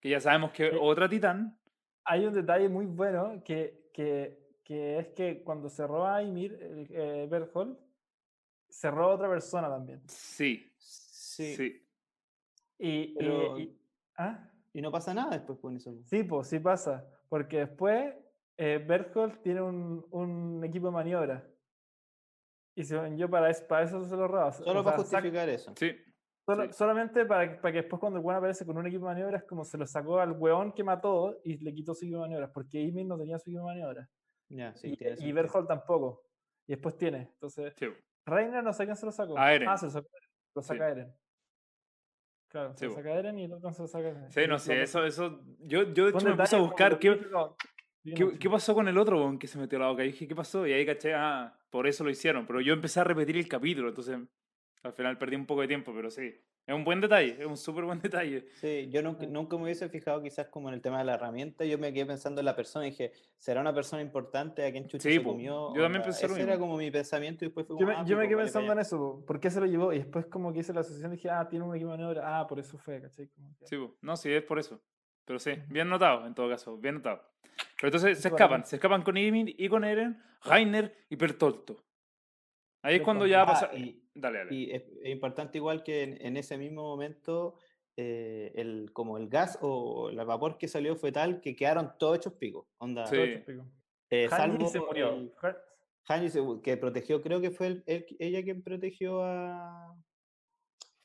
[0.00, 0.76] que ya sabemos que Sí.
[0.80, 1.58] otra titán.
[2.04, 6.52] Hay un detalle muy bueno que, que, que es que cuando se roba a Ymir,
[6.60, 7.76] el, eh, Berthold,
[8.68, 10.00] se roba a otra persona también.
[10.08, 11.56] Sí, Sí.
[11.56, 11.86] sí.
[12.78, 13.80] Y, y-
[14.18, 14.48] ¿ah?
[14.74, 15.92] Y no pasa nada después con eso.
[16.04, 17.04] Sí, pues sí pasa.
[17.34, 18.14] Porque después
[18.56, 21.44] eh, Berthold tiene un, un equipo de maniobra.
[22.76, 24.52] Y según yo, para, es- para eso se lo roba.
[24.52, 25.72] Solo O para sea, justificar eso.
[25.76, 25.96] Sí.
[26.46, 26.72] solo- sí.
[26.74, 29.42] Solamente para, que- para que después cuando el weón aparece con un equipo de maniobras,
[29.48, 32.50] como se lo sacó al weón que mató y le quitó su equipo de maniobras,
[32.54, 34.08] porque Ymir no tenía su equipo de maniobras.
[34.48, 35.32] Ya, sí, y, y.
[35.32, 36.22] Berthold tampoco.
[36.68, 37.30] Y después tiene.
[37.32, 37.86] Entonces, sí.
[38.26, 39.36] Reiner no sé quién se lo sacó.
[39.36, 39.68] A Eren.
[39.68, 40.30] Ah, se lo sacó Eren.
[40.54, 40.68] Lo Sí.
[40.68, 41.12] saca Eren.
[42.54, 44.30] Claro, Sí, se saca Eren y el otro se saca.
[44.30, 45.40] Sí, no sé, eso, eso.
[45.58, 47.18] Yo, yo de hecho me puse a buscar qué,
[48.04, 50.04] qué, qué pasó con el otro weón que se metió a la boca.
[50.04, 50.64] Y dije, ¿qué pasó?
[50.64, 52.46] Y ahí caché, ah, por eso lo hicieron.
[52.46, 54.20] Pero yo empecé a repetir el capítulo, entonces
[54.84, 56.32] al final perdí un poco de tiempo, pero sí.
[56.66, 58.46] Es un buen detalle, es un súper buen detalle.
[58.54, 61.64] Sí, yo nunca, nunca me hubiese fijado quizás como en el tema de la herramienta,
[61.66, 64.86] yo me quedé pensando en la persona y dije, ¿será una persona importante a quien
[64.88, 65.74] Chucho Sí, se po, comió?
[65.74, 66.66] yo también pensé lo Ese era mismo.
[66.66, 68.78] como mi pensamiento y después fue Yo me, ah, yo me pico, quedé pensando en
[68.78, 69.92] eso, po, ¿por qué se lo llevó?
[69.92, 72.46] Y después como que hice la asociación dije, ah, tiene un equipo de maniobra, ah,
[72.46, 73.28] por eso fue, ¿cachai?
[73.28, 73.96] Como que- Sí, po.
[74.00, 74.80] no, sí, es por eso.
[75.26, 77.22] Pero sí, bien notado en todo caso, bien notado.
[77.80, 81.76] Pero entonces se escapan, se escapan con Ymir y con Eren, Rainer y Pertolto.
[82.82, 83.70] Ahí es cuando ya Ah, pasa.
[83.74, 84.54] y- Dale, dale.
[84.54, 87.56] Y es, es importante igual que en, en ese mismo momento,
[87.96, 92.18] eh, el, como el gas o el vapor que salió fue tal que quedaron todos
[92.18, 92.66] hechos picos.
[92.78, 93.16] Onda, Sí.
[93.16, 93.66] esto pico.
[94.10, 95.10] eh, salvo se murió.
[95.14, 95.56] el- Han-
[96.06, 99.96] Hanji se- que protegió, creo que fue el- el- ella quien protegió a...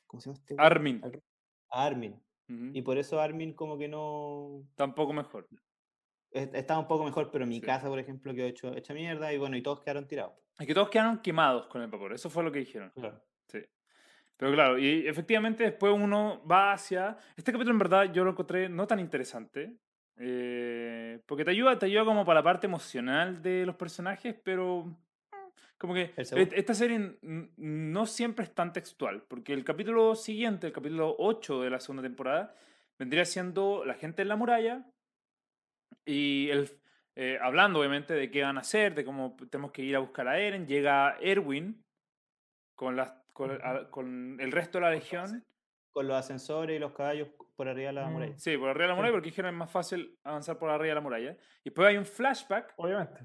[0.06, 0.54] ¿Cómo se llama este?
[0.58, 1.00] Armin.
[1.70, 2.20] A Armin.
[2.74, 4.64] Y por eso Armin como que no...
[4.74, 5.48] Tampoco mejor.
[6.32, 7.60] es- Estaba un poco mejor, pero mi Sí.
[7.60, 10.34] casa, por ejemplo, quedó hecho, hecha mierda y bueno, y todos quedaron tirados.
[10.60, 12.90] Es que todos quedaron quemados con el vapor, eso fue lo que dijeron.
[12.94, 13.20] Claro.
[13.48, 13.58] Sí.
[14.36, 17.16] Pero claro, y efectivamente después uno va hacia...
[17.36, 19.76] Este capítulo en verdad yo lo encontré no tan interesante,
[20.16, 24.84] eh, porque te ayuda, te ayuda como para la parte emocional de los personajes, pero
[24.84, 24.96] mm,
[25.78, 30.72] como que et- esta serie no siempre es tan textual, porque el capítulo siguiente, el
[30.74, 32.54] capítulo 8 de la segunda temporada,
[32.98, 34.84] vendría siendo la gente en la muralla
[36.04, 36.68] y el,
[37.22, 40.26] eh, hablando obviamente de qué van a hacer, de cómo tenemos que ir a buscar
[40.26, 41.84] a Eren, llega Erwin
[42.74, 45.44] con, las, con, a- con el resto de la legión.
[45.92, 48.12] Con los ascensores y los caballos por arriba de la Mm.
[48.12, 48.38] muralla.
[48.38, 48.96] Sí, por arriba de la Sí.
[48.96, 51.32] muralla, porque dijeron es más fácil avanzar por arriba de la muralla.
[51.62, 52.72] Y después hay un flashback.
[52.76, 53.20] Obviamente.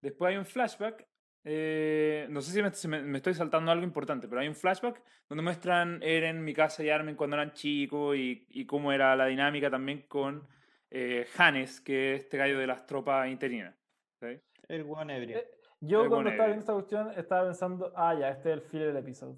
[0.00, 1.06] Después hay un flashback.
[1.42, 4.54] eh, no sé si, me, si me- me estoy saltando algo importante, pero hay un
[4.54, 9.24] flashback donde muestran Eren, Mikasa y Armin cuando eran chicos y, y cómo era la
[9.24, 10.46] dinámica también con
[10.90, 13.74] eh, Hannes, que es este gallo de las tropas interinas.
[14.20, 14.40] ¿sí?
[14.68, 15.38] El hueón ebrio.
[15.38, 15.50] Eh,
[15.80, 18.88] Yo Es cuando estaba viendo esta cuestión estaba pensando, ah, ya, este es el filler
[18.88, 19.36] del episodio.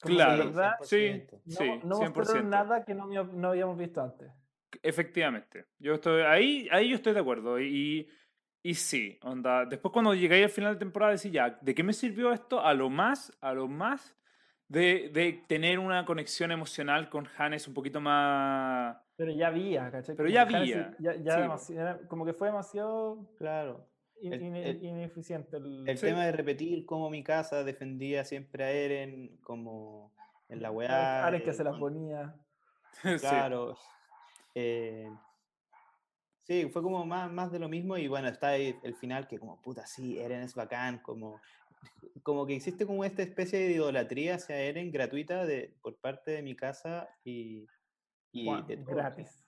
[0.00, 0.38] Como Claro.
[0.38, 1.40] de verdad, Sí, 100%.
[1.44, 2.14] no, sí, no 100%.
[2.16, 4.30] mostraron nada que no, no habíamos visto antes.
[4.82, 5.66] Efectivamente.
[5.78, 7.60] Yo estoy ahí, ahí yo estoy de acuerdo.
[7.60, 8.08] Y,
[8.64, 9.64] y sí, onda.
[9.66, 12.64] Después cuando llegué al final de temporada decía ya, ¿de qué me sirvió esto?
[12.64, 14.16] A lo más, a lo más
[14.68, 18.96] de, de tener una conexión emocional con Hannes un poquito más.
[19.22, 20.16] Pero ya había, ¿cachai?
[20.16, 23.86] Pero ya había, Ya, ya sí, demasi- era- como que fue demasiado Claro.
[24.20, 25.58] in- El- in- el- ineficiente.
[25.58, 26.06] El, El Sí.
[26.06, 30.12] tema de repetir cómo mi casa defendía siempre a Eren, como
[30.48, 31.24] en la weá.
[31.24, 32.34] Aren que eh, se la ponía.
[33.16, 33.20] Sí.
[33.20, 33.76] Claro.
[34.56, 35.08] eh,
[36.42, 39.38] sí, fue como más, más de lo mismo y bueno, está ahí el final que
[39.38, 41.40] como, puta, sí, Eren es bacán, como,
[42.24, 46.42] como que existe como esta especie de idolatría hacia Eren gratuita de, por parte de
[46.42, 47.66] mi casa y,
[48.32, 49.46] y Juan, de todos, gratis.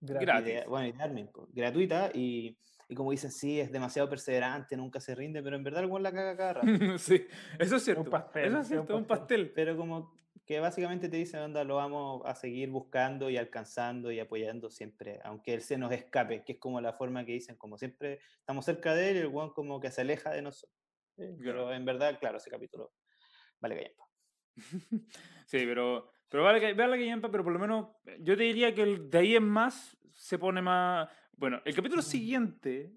[0.00, 0.46] Gratis.
[0.48, 2.56] Y de- bueno, y de Armin, gratuita y,
[2.88, 6.12] y como dicen, sí, es demasiado perseverante, nunca se rinde, pero en verdad el la
[6.12, 6.66] caga cada rato.
[6.98, 7.26] sí,
[7.58, 8.08] eso es cierto.
[8.08, 9.52] pastel, eso es cierto, un un pastel.
[9.52, 10.12] Pero como
[10.46, 15.20] que básicamente te dicen, onda, lo vamos a seguir buscando y alcanzando y apoyando siempre,
[15.22, 18.64] aunque él se nos escape, que es como la forma que dicen, como siempre estamos
[18.64, 20.76] cerca de él y el weón como que se aleja de nosotros.
[21.18, 22.92] Eh, Pero en verdad, claro, ese capítulo
[23.60, 24.08] vale callampa.
[25.46, 28.74] Sí, pero, pero vale que, vale que pero por lo menos eh, yo te diría
[28.74, 31.08] que el, de ahí en más se pone más...
[31.36, 32.92] Bueno, el capítulo siguiente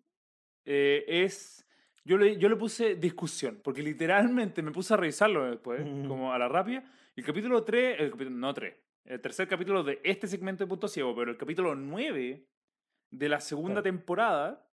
[0.65, 1.67] eh, es...
[2.05, 6.37] Yo le, yo le puse discusión, porque literalmente me puse a revisarlo después, como a
[6.37, 6.83] la rápida.
[7.15, 10.89] El capítulo 3, el capítulo, no 3, el tercer capítulo de este segmento de Punto
[10.89, 12.45] Ciego, pero el capítulo 9
[13.09, 13.83] de la segunda Claro.
[13.83, 14.69] temporada,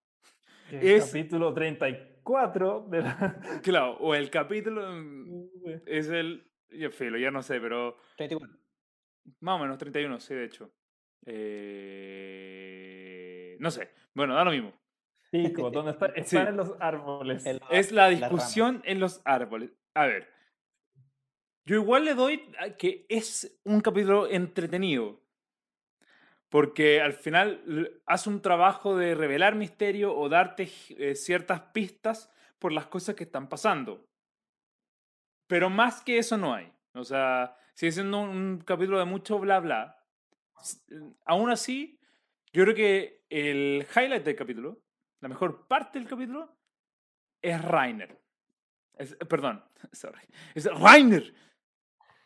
[0.71, 3.39] el es- capítulo 34 de la...
[3.63, 5.45] claro, o el capítulo mm,
[5.85, 6.50] es el...
[6.71, 8.57] Ya, filo, ya no sé, pero 34.
[9.41, 10.71] Más o menos, 31, sí, de hecho.
[12.21, 13.89] Eh, No sé.
[14.15, 14.73] Bueno, da lo mismo.
[15.31, 16.21] Pico, donde está, Sí.
[16.37, 17.45] están en los árboles.
[17.45, 19.71] El- Es la discusión en los árboles.
[19.93, 20.27] A ver.
[21.65, 25.21] Yo igual le doy a que es un capítulo entretenido.
[26.49, 32.29] Porque al final hace un trabajo de revelar misterio o darte eh, ciertas pistas
[32.59, 34.05] por las cosas que están pasando.
[35.51, 36.71] Pero más que eso no hay.
[36.93, 39.97] O sea, sigue siendo un capítulo de mucho bla bla.
[40.89, 41.99] Eh, Aún así,
[42.53, 44.79] yo creo que el highlight del capítulo,
[45.19, 46.55] la mejor parte del capítulo,
[47.41, 48.17] es Rainer.
[48.97, 49.61] Es- perdón,
[49.91, 50.21] sorry.
[50.55, 51.33] Es Reiner.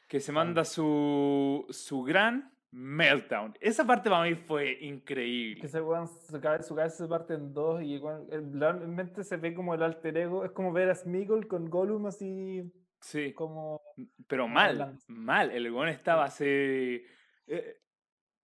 [0.07, 3.55] Que se manda su, su gran meltdown.
[3.59, 5.65] Esa parte para mí fue Que increíble.
[5.65, 10.15] ese weón, su cabeza, se parte en dos y realmente se ve como el alter
[10.15, 10.45] ego.
[10.45, 12.71] Es como ver a Smeagol con Gollum así
[13.05, 13.81] Sí, como...
[14.25, 14.99] pero mal, hablando.
[15.07, 15.51] mal.
[15.51, 16.43] El weón estaba así.
[16.43, 17.77] eh,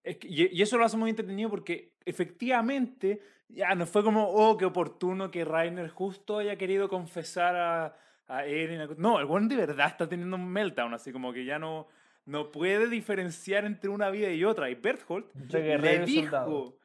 [0.03, 4.29] es que- y, y eso lo hace muy entretenido porque efectivamente ya no fue como,
[4.29, 7.97] oh, qué oportuno que Rainer justo haya querido confesar a,
[8.27, 8.87] a Eren.
[8.97, 11.87] No, el weón de verdad está teniendo un meltdown, así como que ya no,
[12.25, 14.69] no puede diferenciar entre una vida y otra.
[14.69, 16.77] Y Berthold le soldado.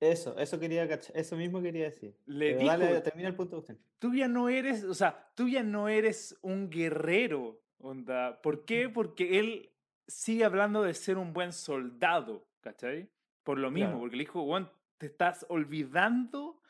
[0.00, 2.14] Eso, eso quería eso mismo quería decir.
[2.26, 3.76] Le dijo- termina el punto de usted.
[3.98, 8.40] tú ya no eres, o sea, tú ya no eres un guerrero, onda.
[8.42, 8.88] ¿Por qué?
[8.88, 9.70] Porque él
[10.06, 13.08] sigue hablando de ser un buen soldado, ¿cachai?
[13.42, 14.00] Por lo mismo, Claro.
[14.00, 16.60] porque le dijo, Juan, te estás olvidando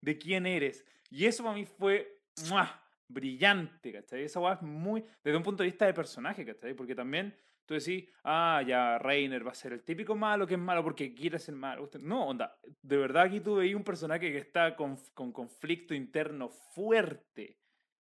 [0.00, 0.84] de quién eres.
[1.10, 2.82] Y eso para mí fue ¡mua!
[3.10, 4.22] brillante, ¿cachai?
[4.24, 6.74] Esa weá es muy, desde un punto de vista de personaje, ¿cachai?
[6.74, 7.34] Porque también
[7.68, 11.12] tú decís, ah, ya, Reiner va a ser el típico malo que es malo porque
[11.14, 11.88] quiere ser malo.
[12.00, 16.48] No, onda, de verdad aquí tú veis un personaje que está con, con conflicto interno
[16.48, 17.58] fuerte.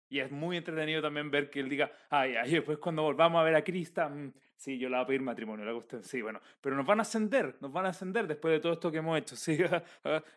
[0.08, 3.42] Y es muy entretenido también ver que él diga, ay, ay, después cuando volvamos a
[3.42, 6.40] ver a Krista, mm, sí, yo la voy a pedir matrimonio, la cuestión, sí, bueno,
[6.60, 9.18] pero nos van a ascender, nos van a ascender después de todo esto que hemos
[9.18, 9.58] hecho, sí,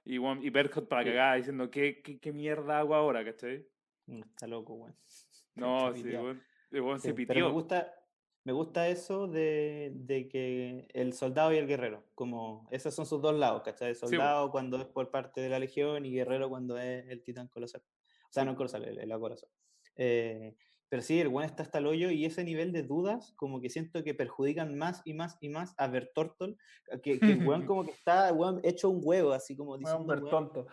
[0.05, 3.63] y, Juan- y Berkot para cagar diciendo, ¿qué, qué, qué mierda hago ahora, cachai?
[4.07, 4.95] Mm, Está loco, weón.
[5.55, 6.09] No, sí,
[6.79, 7.51] weón, se Sí, pero me pitió.
[7.51, 7.93] gusta,
[8.43, 13.21] me gusta eso de, de que el soldado y el guerrero, como esos son sus
[13.21, 13.93] dos lados, ¿cachai?
[13.93, 14.07] po.
[14.07, 17.81] Soldado cuando es por parte de la legión y guerrero cuando es el titán colosal.
[18.29, 19.51] O sea, no el colosal, el, el acorazado.
[19.95, 20.55] Eh,
[20.89, 23.69] pero sí, el weón está hasta el hoyo y ese nivel de dudas como que
[23.69, 26.57] siento que perjudican más y más y más a Bertortol,
[27.03, 30.65] que, que el como que está weón, hecho un huevo, así como diciendo, tonto.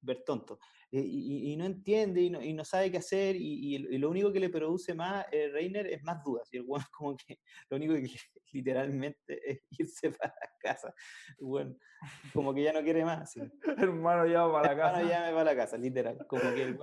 [0.00, 0.58] Ver tonto.
[0.92, 4.10] Eh, Y, y- no entiende y no, y no sabe qué hacer y, y lo
[4.10, 6.48] único que le produce más eh, Reiner es más dudas.
[6.52, 8.02] Y el weón como que lo único que
[8.52, 10.94] literalmente es irse para casa.
[11.38, 11.76] Bueno,
[12.32, 13.20] como que ya no quiere más.
[13.22, 13.40] así.
[13.78, 15.08] Hermano, ya para la Hermano, casa.
[15.10, 16.26] ya me va a la casa, literal.
[16.26, 16.76] Como que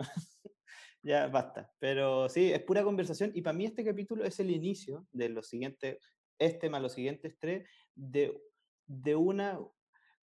[1.04, 1.72] ya basta.
[1.80, 5.48] Pero sí, es pura conversación y para mí este capítulo es el inicio de los
[5.48, 5.98] siguientes,
[6.40, 8.42] este más los siguientes tres, de,
[8.88, 9.60] de una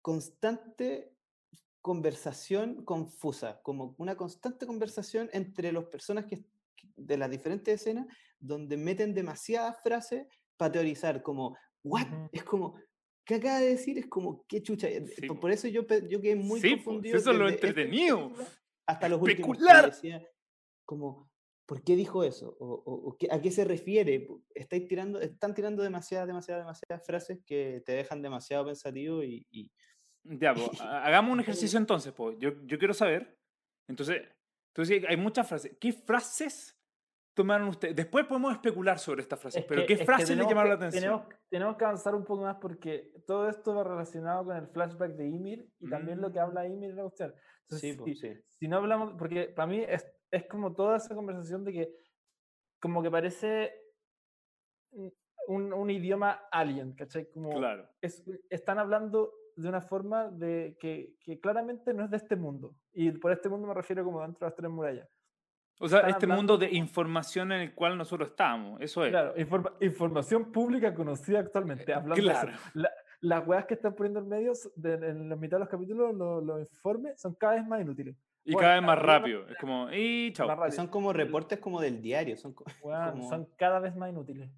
[0.02, 1.14] constante
[1.80, 6.44] conversación confusa, como una constante conversación entre las personas que,
[6.96, 8.06] de las diferentes escenas,
[8.38, 12.06] donde meten demasiadas frases para teorizar, como, ¿what?
[12.06, 12.28] Ujú.
[12.32, 12.74] Es como,
[13.24, 13.98] ¿qué acaba de decir?
[13.98, 14.88] Es como, ¿qué chucha?
[14.88, 15.40] Eh, Sí, por, po.
[15.40, 17.16] por eso yo, yo quedé muy Sí, confundido.
[17.16, 18.32] eso es lo este entretenido.
[18.86, 19.56] Hasta los últimos.
[19.56, 19.86] Especular.
[19.90, 20.26] decía,
[20.84, 21.30] como,
[21.64, 22.56] ¿por qué dijo eso?
[22.58, 24.28] ¿O, o- a qué se refiere?
[24.54, 29.70] Estáis tirando, están tirando demasiadas, demasiadas, demasiadas frases que te dejan demasiado pensativo y, y-
[30.24, 32.36] Ya, pues, ha- hagamos un ejercicio entonces, pues.
[32.38, 33.38] Yo, yo quiero saber.
[33.88, 34.22] Entonces,
[34.74, 35.76] entonces, hay muchas frases.
[35.80, 36.76] ¿Qué frases
[37.34, 37.96] tomaron ustedes?
[37.96, 41.02] Después podemos especular sobre estas frases, Es pero que- ¿qué frases le llamaron la atención?
[41.02, 45.12] Tenemos, tenemos que avanzar un poco más porque todo esto va relacionado con el flashback
[45.16, 47.34] de Ymir y también lo que habla Ymir en la cuestión.
[47.62, 48.32] Entonces, sí, po, si, sí.
[48.48, 51.94] si no hablamos, porque para mí es, es como toda esa conversación de que
[52.80, 53.72] como que parece
[54.92, 55.12] un,
[55.48, 57.30] un- un idioma alien, ¿cachai?
[57.30, 57.88] Como Claro.
[58.00, 62.74] es- están hablando de una forma de que, que claramente no es de este mundo.
[62.92, 65.08] Y por este mundo me refiero como dentro de las tres murallas.
[65.82, 68.80] O sea, están este hablando mundo de información en el cual nosotros estamos.
[68.80, 69.10] Eso es.
[69.10, 71.92] Claro, informa- información pública conocida actualmente.
[71.92, 72.40] Hablando de eso.
[72.42, 72.58] Claro.
[72.74, 72.90] La-
[73.22, 76.42] las weas que están poniendo en medios de- en la mitad de los capítulos, los,
[76.42, 78.16] los informes, son cada vez más inútiles.
[78.44, 79.46] Y Bueno, cada vez más rápido.
[79.48, 80.46] Es como, y chao.
[80.56, 82.36] Más son como reportes como del diario.
[82.36, 82.54] Son,
[83.22, 84.50] como- Son cada vez más inútiles.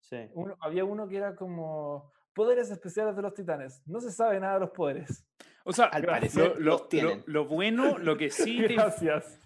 [0.00, 0.16] sí.
[0.34, 3.82] Uno- había uno que era como poderes especiales de los titanes.
[3.86, 5.24] No se sabe nada de los poderes.
[5.64, 7.22] O sea, Al lo- parecer lo, los lo- tienen.
[7.26, 8.76] lo bueno, lo que sí te,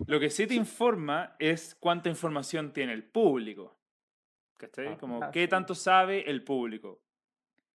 [0.06, 3.76] lo que sí te informa es cuánta información tiene el público.
[4.56, 4.88] ¿Cachai?
[4.88, 5.48] Ah, Como ah, qué sí.
[5.48, 7.00] tanto sabe el público.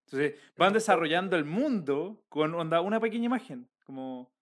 [0.06, 3.68] Entonces, van desarrollando el mundo con onda, una pequeña imagen.
[3.84, 4.32] Como,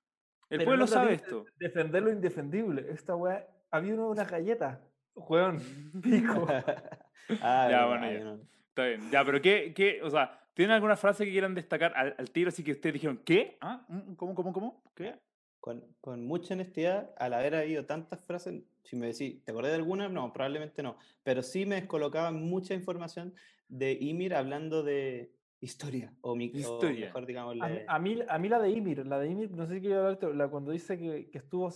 [0.48, 1.44] el Pero pueblo no sabe esto.
[1.59, 2.87] de Defender lo indefendible.
[2.90, 4.81] Esta wea, había uno de una galleta.
[5.14, 5.59] Weón,
[6.02, 6.46] pico.
[7.42, 8.24] Ah, Ya, bueno, ya.
[8.24, 9.11] no- Está bien.
[9.11, 12.49] Ya, pero ¿qué, qué, o sea, ¿tienen alguna frase que quieran destacar al, al tiro
[12.49, 13.59] así que ustedes dijeron, ¿qué?
[13.61, 13.87] ¿Ah?
[13.87, 14.14] ¿Mm?
[14.14, 14.83] ¿Cómo, cómo, cómo?
[14.97, 15.14] ¿Qué?
[15.61, 19.77] Con, con mucha honestidad, al haber habido tantas frases, si me decís, ¿te acordé de
[19.77, 20.09] alguna?
[20.09, 20.97] No, probablemente no.
[21.23, 23.35] Pero sí me descolocaba mucha información
[23.68, 27.07] de Ymir hablando de historia, o, mi, o Historia.
[27.07, 29.64] mejor digamos, A, mí- a mí, a mí la de Ymir, la de Ymir, no
[29.68, 31.71] sé si quiero hablarte, la cuando dice que, que estuvo,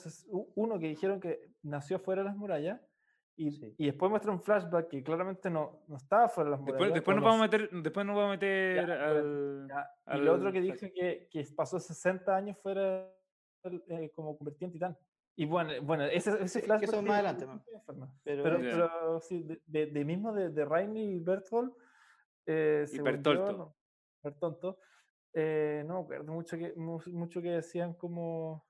[0.56, 2.80] uno que dijeron que nació fuera de las murallas,
[3.36, 3.74] y, Sí.
[3.78, 6.78] y después muestra un flashback que claramente no, no estaba fuera de las murallas.
[6.80, 9.68] Después, después nos no vamos a meter, después nos vamos a meter Ya, al...
[9.68, 13.10] ya, Y lo otro al que dijo que, que pasó 60 años fuera,
[13.88, 14.98] eh, como convertido en titán.
[15.34, 16.88] Y bueno, bueno ese, ese que flashback.
[16.88, 17.46] eso más tiene adelante.
[18.22, 21.72] Pero- Pero, pero sí, de, de- de mismo de, de Raimi y Berthold.
[22.46, 23.52] Eh, Y yo, Bertolto.
[23.52, 23.76] no-
[24.22, 24.78] Bertolto,
[25.32, 28.66] eh, no me acuerdo mucho que, mu- mucho que decían como.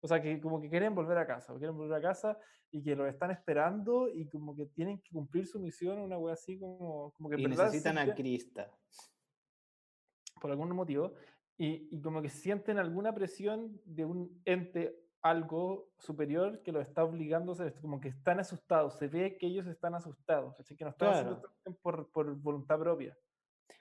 [0.00, 2.38] O sea, que como que quieren volver a casa, quieren volver a casa
[2.70, 6.34] y que los están esperando y como que tienen que cumplir su misión, una wea
[6.34, 8.70] así como, como que Y necesitan a Krista.
[10.40, 11.14] por algún motivo,
[11.58, 17.02] y, y como que sienten alguna presión de un ente, algo superior que los está
[17.02, 20.76] obligando a hacer esto, como que están asustados, se ve que ellos están asustados, ¿cachai?
[20.76, 21.54] que no están haciendo Claro.
[21.64, 23.16] esto por, por voluntad propia.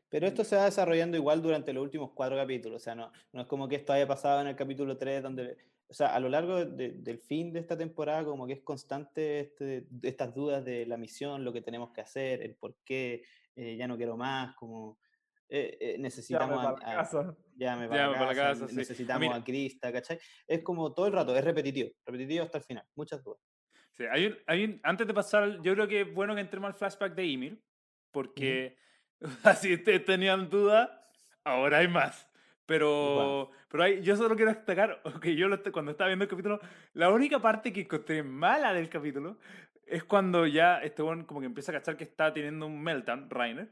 [0.10, 2.82] Pero esto se va desarrollando igual durante los últimos cuatro capítulos.
[2.82, 5.58] O sea, no, no es como que esto haya pasado en el capítulo 3, donde.
[5.88, 9.40] O sea, a lo largo de- del fin de esta temporada, como que es constante
[9.42, 13.24] este, estas dudas de la misión, lo que tenemos que hacer, el por qué,
[13.56, 14.98] eh, ya no quiero más, como.
[15.48, 17.36] eh, eh, Ya me necesitamos para a- casa.
[17.56, 18.76] llame Llame para, para la casa, casa, sí.
[18.76, 19.36] necesitamos Mira.
[19.36, 20.18] a Krista, ¿cachai?
[20.48, 23.40] Es como todo el rato, es repetitivo, repetitivo hasta el final, muchas dudas.
[23.92, 26.68] Sí, hay un- hay un- antes de pasar, yo creo que es bueno que entremos
[26.70, 27.62] al flashback de Ymir,
[28.12, 28.76] porque
[29.44, 30.90] así ustedes tenían dudas,
[31.44, 32.28] ahora hay más.
[32.66, 36.60] Pero, pero hay, yo solo quiero destacar, que yo lo cuando estaba viendo el capítulo,
[36.94, 39.38] la única parte que encontré mala del capítulo
[39.86, 43.30] es cuando ya este weón como que empieza a cachar que está teniendo un meltdown,
[43.30, 43.70] Rainer,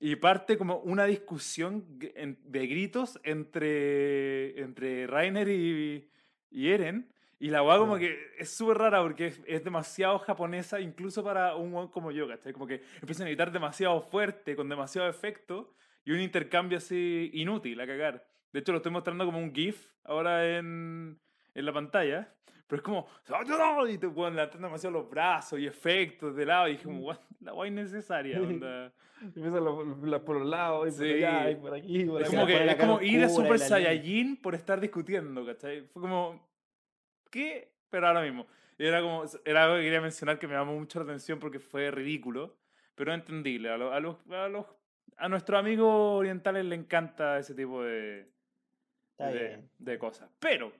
[0.00, 6.10] y parte como una discusión de gritos entre, entre Rainer y,
[6.50, 7.08] y Eren.
[7.38, 11.56] Y la weá como que es súper rara porque es, es demasiado japonesa, incluso para
[11.56, 12.52] un weón como yo, ¿cachai?
[12.52, 15.72] Como que empiezan a gritar demasiado fuerte, con demasiado efecto,
[16.04, 18.26] y un intercambio así inútil a cagar.
[18.52, 21.18] De hecho, lo estoy mostrando como un GIF ahora en,
[21.54, 22.34] en la pantalla.
[22.66, 26.68] Pero es como, "¡Ah, y te pueden levantar demasiado los brazos y efectos de lado.
[26.68, 27.18] Y dije, como, "What?
[27.40, 28.40] la weá innecesaria.
[28.40, 28.92] onda".
[29.22, 29.52] Empiezan
[30.24, 31.12] por los lados, y por Sí.
[31.12, 32.52] allá, y por aquí, por Es como, acá.
[32.52, 35.82] pone que, es como ir a Super Saiyajin por estar discutiendo, ¿cachai?
[35.92, 36.48] Fue como,
[37.30, 37.72] ¿qué?
[37.90, 38.46] Pero ahora mismo.
[38.78, 41.60] Y Era, como, era algo que quería mencionar que me llamó mucho la atención porque
[41.60, 42.56] fue ridículo,
[42.94, 43.70] pero entendible.
[43.70, 44.66] A, lo- a los, a, los,
[45.16, 48.28] a nuestros amigos orientales le encanta ese tipo de,
[49.78, 50.30] de, cosas.
[50.38, 50.72] Pero,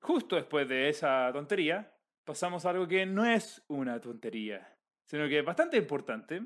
[0.00, 1.92] justo después de esa tontería,
[2.24, 6.42] pasamos a algo que no es una tontería, sino que es bastante importante.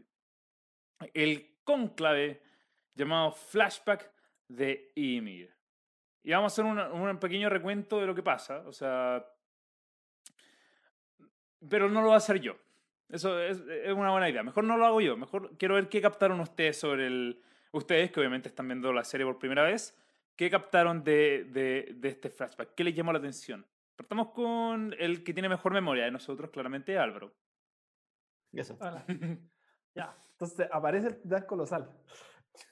[1.12, 2.42] El cónclave
[2.94, 4.10] llamado Flashback
[4.48, 5.52] de Ymir.
[6.22, 8.58] Y vamos a hacer una- un pequeño recuento de lo que pasa.
[8.66, 9.26] O sea.
[11.68, 12.56] Pero no lo voy a hacer yo.
[13.14, 14.42] Eso es, es una buena idea.
[14.42, 15.16] Mejor no lo hago yo.
[15.16, 17.40] Mejor quiero ver qué captaron ustedes sobre el.
[17.72, 19.96] Ustedes, que obviamente están viendo la serie por primera vez,
[20.36, 22.74] ¿qué captaron de, de, de este flashback?
[22.74, 23.66] ¿Qué les llamó la atención?
[23.96, 27.32] Partamos con el que tiene mejor memoria de nosotros, claramente Álvaro.
[28.52, 28.76] Eso.
[28.80, 29.04] Hola.
[29.96, 31.88] Ya, entonces aparece el titán colosal.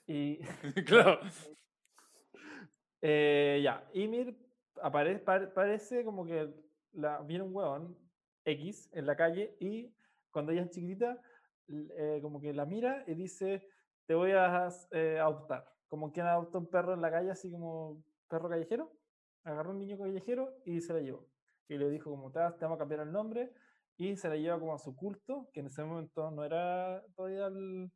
[0.09, 0.39] Y
[0.85, 1.21] claro.
[3.01, 4.37] eh, ya, Ymir
[4.83, 6.49] apare- par- parece como que
[6.93, 7.97] la, viene un hueón
[8.45, 9.95] X en la calle y
[10.33, 11.21] cuando ella es chiquitita,
[11.69, 13.69] eh, como que la mira y dice,
[14.07, 15.65] te voy a eh, adoptar.
[15.89, 18.93] Como quien adopta un perro en la calle, así como perro callejero.
[19.45, 21.29] Agarró un niño callejero y se la llevó.
[21.69, 23.53] Y le dijo como, te, vamos a cambiar el nombre.
[23.97, 27.47] Y se la lleva como a su culto, que en ese momento no era todavía
[27.47, 27.91] el...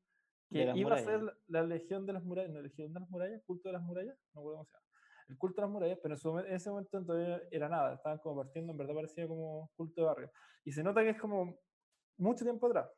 [0.49, 1.39] Que iba a ser murallas.
[1.49, 4.17] la, la Legión de las Murallas, no, Legión de las Murallas, culto de las murallas,
[4.33, 4.87] no recuerdo cómo se llama.
[5.29, 8.19] El culto de las murallas, pero en, su en ese momento todavía era nada, estaban
[8.19, 10.31] como partiendo, en verdad parecía como culto de barrio.
[10.65, 11.59] Y se nota que es como
[12.19, 12.91] mucho tiempo atrás.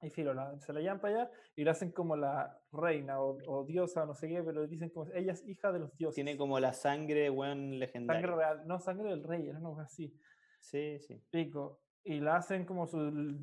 [0.00, 3.38] Y filo, la- se la llevan para allá y la hacen como la reina o,
[3.46, 6.16] o diosa, no sé qué, pero dicen como ella es hija de los dioses.
[6.16, 8.20] Tiene como la sangre, weón, legendaria.
[8.20, 10.14] sangre real, no sangre del rey, era una así.
[10.60, 11.22] Sí, sí.
[11.30, 11.80] Pico.
[12.02, 12.98] Y la hacen como su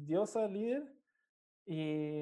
[0.05, 0.83] diosa líder.
[1.65, 2.21] Y,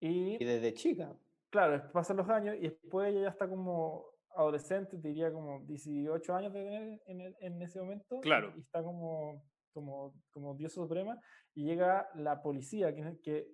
[0.00, 1.14] y Y desde chica.
[1.50, 6.52] claro, pasan los años y después ella ya está como adolescente, diría como 18 años
[6.52, 8.20] de tener en, el- en ese momento.
[8.20, 8.52] Claro.
[8.56, 11.18] Y, está como, como, como diosa suprema.
[11.54, 13.48] Y llega la policía, que, que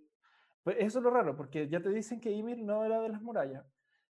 [0.62, 3.22] pues eso es lo raro, porque ya te dicen que Ymir no era de las
[3.22, 3.64] murallas.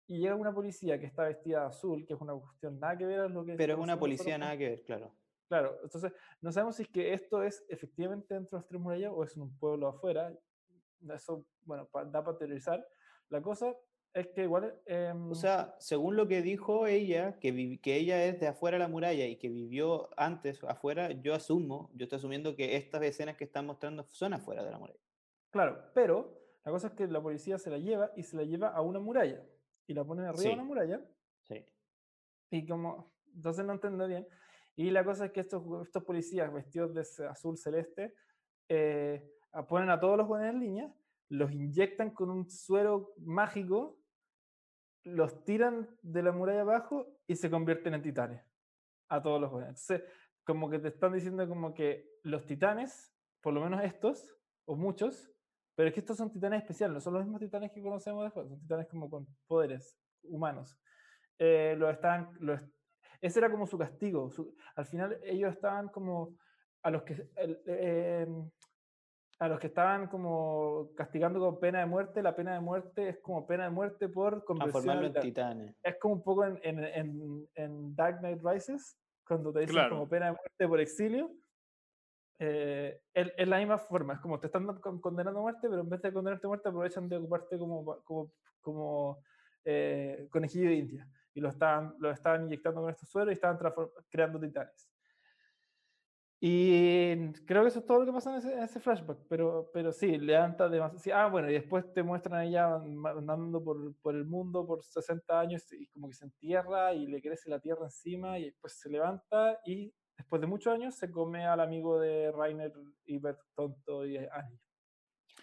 [0.06, 3.06] Y llega una policía que está vestida de azul, que es una cuestión nada que
[3.06, 5.14] ver a lo que Pero es una policía nada que ver, claro.
[5.48, 9.12] Claro, entonces no sabemos si es que esto es efectivamente dentro de las tres murallas
[9.14, 10.32] o es en un pueblo afuera.
[11.08, 12.86] Eso, bueno, pa- da para teorizar.
[13.28, 13.74] La cosa
[14.14, 14.74] es que igual...
[14.86, 18.80] em, O sea, según lo que dijo ella, que, que ella es de afuera de
[18.84, 23.36] la muralla y que vivió antes afuera, yo asumo, yo estoy asumiendo que estas escenas
[23.36, 25.00] que están mostrando son afuera de la muralla.
[25.50, 28.68] claro, pero la cosa es que la policía se la lleva y se la lleva
[28.68, 29.42] a una muralla.
[29.86, 30.54] Y la ponen arriba de Sí.
[30.54, 31.00] una muralla.
[31.42, 31.66] Sí.
[32.50, 34.26] Y como, entonces no entiendo bien.
[34.76, 38.14] Y la cosa es que estos, estos policías vestidos de azul celeste
[38.68, 39.28] eh,
[39.68, 40.94] ponen a todos los buenos en línea,
[41.28, 43.98] los inyectan con un suero mágico,
[45.04, 48.42] los tiran de la muralla abajo y se convierten en titanes.
[49.08, 49.68] A todos los buenos.
[49.70, 50.02] Entonces,
[50.44, 55.30] como que te están diciendo como que los titanes, por lo menos estos, o muchos,
[55.74, 58.48] pero es que estos son titanes especiales, no son los mismos titanes que conocemos después,
[58.48, 60.78] son titanes como con poderes humanos.
[61.38, 62.72] Eh, lo están, lo est-
[63.20, 64.30] ese era como su castigo.
[64.76, 66.36] al final ellos estaban como
[66.82, 68.26] a los que eh,
[69.42, 73.18] a los que estaban como castigando con pena de muerte, la pena de muerte es
[73.20, 75.76] como pena de muerte por conversión en titanes.
[75.82, 79.96] Es como un poco en, en, en, en Dark Knight Rises, cuando te dicen Claro.
[79.96, 81.30] como pena de muerte por exilio.
[82.38, 85.80] eh, es, es la misma forma, es como te están con- condenando a muerte, pero
[85.82, 89.18] en vez de condenarte a muerte aprovechan de ocuparte como, como, como
[89.64, 91.08] eh, conejillo de India.
[91.34, 93.58] Y lo estaban, lo estaban inyectando con estos sueros y estaban
[94.08, 94.91] creando titanes.
[96.44, 99.70] Y creo que eso es todo lo que pasa en ese, en ese flashback, pero,
[99.72, 101.20] pero sí, levanta demasiado.
[101.20, 105.38] ah, bueno, y después te muestran a ella andando por, por el mundo por 60
[105.38, 108.90] años y como que se entierra y le crece la tierra encima y después se
[108.90, 112.72] levanta y después de muchos años se come al amigo de Rainer
[113.04, 114.58] y Bert Tonto y Annie.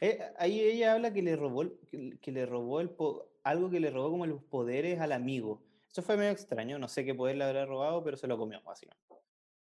[0.01, 2.93] Eh, ahí ella habla que le robó, que, que le robó el
[3.45, 5.63] algo que le robó como los poderes al amigo.
[5.89, 8.61] Eso fue medio extraño, no sé qué poder le habrá robado, pero se lo comió,
[8.65, 9.08] básicamente.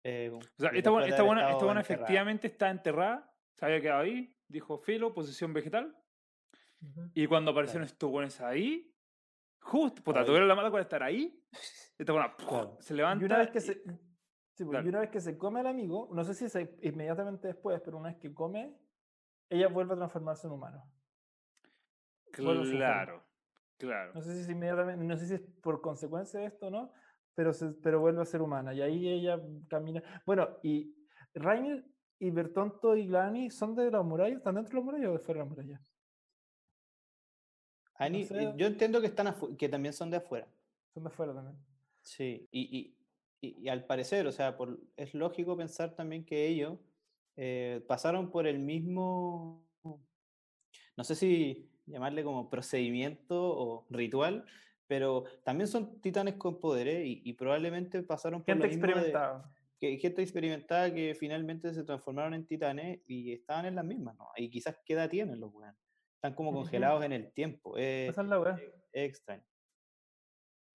[0.09, 4.03] Eh, O sea, esta buena, esta buena, esta buena efectivamente está enterrada, se había quedado
[4.03, 5.97] ahí, dijo filo, posición vegetal.
[7.13, 8.95] Y cuando aparecieron estos buenos ahí,
[9.59, 11.43] justo, puta, tuvieron la mala con estar ahí.
[11.97, 12.77] Esta buena Claro.
[12.79, 13.25] se Y levanta.
[13.25, 14.89] una vez que y- se, sí, pues, y Dale.
[14.89, 18.09] una vez que se come al amigo, no sé si es inmediatamente después, pero una
[18.09, 18.77] vez que come,
[19.49, 20.89] ella vuelve a transformarse en humano.
[22.31, 23.23] Claro,
[23.77, 24.13] claro.
[24.13, 26.91] No sé si es inmediatamente, no sé si es por consecuencia de esto no,
[27.37, 28.73] pero, se- pero vuelve a ser humana.
[28.73, 30.01] Y ahí ella camina.
[30.25, 30.95] Bueno, y
[31.35, 31.85] Rainer
[32.17, 35.19] y Bertonto y Glani son de la muralla, ¿están dentro de la muralla o de
[35.19, 35.81] fuera de la muralla?
[37.99, 38.41] Ani- sé.
[38.43, 40.47] eh, yo entiendo que, están que también son de afuera.
[40.95, 41.57] Son de fuera también.
[42.01, 42.97] Sí, y, y-
[43.39, 46.79] y- y al parecer, o sea, por, es lógico pensar también que ellos
[47.35, 54.43] eh, pasaron por el mismo, no sé si llamarle como procedimiento o ritual,
[54.87, 58.91] pero también son titanes con poderes y, y probablemente pasaron por Gente lo mismo de-
[58.93, 59.53] experimentada.
[59.79, 64.29] que gente experimentada que finalmente se transformaron en titanes y estaban en las mismas, ¿no?
[64.35, 65.75] Y quizás qué edad tienen los weones.
[66.15, 67.77] Están como congelados en el tiempo.
[67.77, 68.59] Es, Esa es la weá.
[68.91, 69.43] es extraño.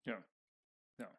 [0.05, 0.25] Ya,
[0.99, 1.11] ya.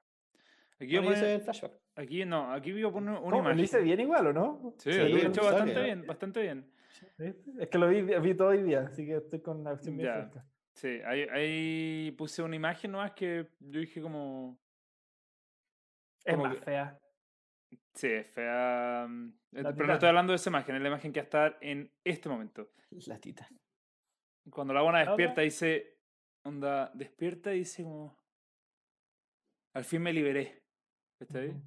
[0.79, 1.73] Aquí, Bueno, poner- el flashback.
[1.95, 3.37] aquí no, aquí voy a poner una ¿Cómo?
[3.39, 3.57] imagen.
[3.57, 4.73] Lo hice bien igual, ¿o no?
[4.77, 5.83] Sí, Sí, lo he hecho sale, bastante ¿no?
[5.83, 6.71] bien, bastante bien.
[7.59, 10.07] Es que lo vi, vi todo hoy día, así que estoy con la versión bien
[10.07, 10.13] Ya.
[10.29, 10.45] fresca.
[10.73, 14.59] Sí, ahí, ahí puse una imagen nomás que yo dije como...
[16.25, 16.99] Es Como más que- fea.
[17.93, 19.05] Sí, es fea.
[19.07, 21.25] mm, eh, Pero no estoy hablando de esa imagen, es la imagen que va a
[21.25, 22.71] estar en este momento.
[23.07, 23.59] La titán.
[24.49, 25.99] Cuando la buena despierta dice,
[26.43, 28.19] onda, despierta y dice como,
[29.73, 30.63] al fin me liberé.
[31.19, 31.63] ¿Está bien?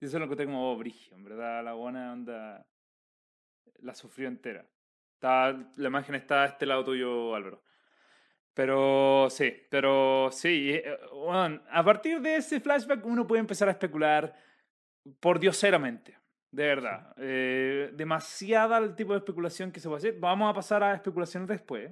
[0.00, 2.66] Y eso lo encontré como oh, brigio, en verdad, la buena onda
[3.80, 4.68] la sufrió entera.
[5.14, 7.62] Está, la imagen está a este lado tuyo, Álvaro.
[8.54, 13.72] Pero sí, pero sí, eh, bueno, a partir de ese flashback uno puede empezar a
[13.72, 14.34] especular
[15.18, 16.16] por dioseramente,
[16.52, 17.14] de verdad.
[17.18, 20.20] Eh, demasiada el tipo de especulación que se puede hacer.
[20.20, 21.90] Vamos a pasar a especulaciones después.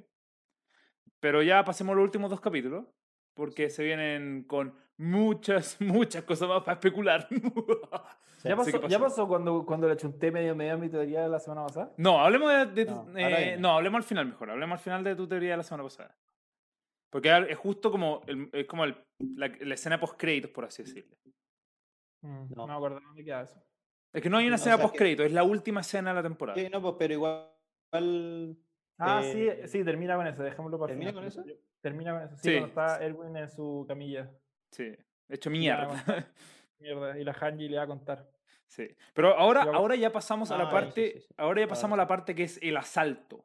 [1.18, 2.84] Pero ya pasemos los últimos dos capítulos,
[3.34, 7.26] porque se vienen con muchas, muchas cosas más para especular.
[8.44, 9.00] ¿Ya Así que pasó, ¿ya pasó.
[9.00, 11.92] pasó cuando, cuando le chunté medio medio a mi teoría de la semana pasada?
[11.96, 14.50] No, hablemos de, de No, eh, no, hablemos al final mejor.
[14.50, 16.16] Hablemos al final de tu teoría de la semana pasada.
[17.12, 18.96] Porque es justo como, el- es como el-
[19.36, 21.14] la, la escena post créditos, por así decirlo.
[22.22, 22.56] Mm, No.
[22.56, 23.62] No me acuerdo dónde queda eso.
[24.14, 26.10] Es que no hay una No, o escena sea, post créditos, es la última escena
[26.10, 26.58] de la temporada.
[26.58, 27.48] Sí, no, pues, pero igual.
[27.92, 28.56] igual,
[28.98, 31.44] Ah, eh, sí, sí, termina con eso, dejémoslo para ¿termina final, con eso?
[31.80, 32.50] Termina con eso, sí, Sí.
[32.58, 34.30] cuando está Erwin en su camilla.
[34.70, 34.92] Sí,
[35.28, 35.88] hecho mierda.
[36.78, 38.28] Mierda, y la Hanji le va a contar.
[38.66, 38.88] Sí.
[39.14, 41.34] Pero ahora, Ya- ahora ya pasamos a la Ah, sí, parte, sí, sí.
[41.36, 43.44] ahora ya pasamos a la parte que es el asalto.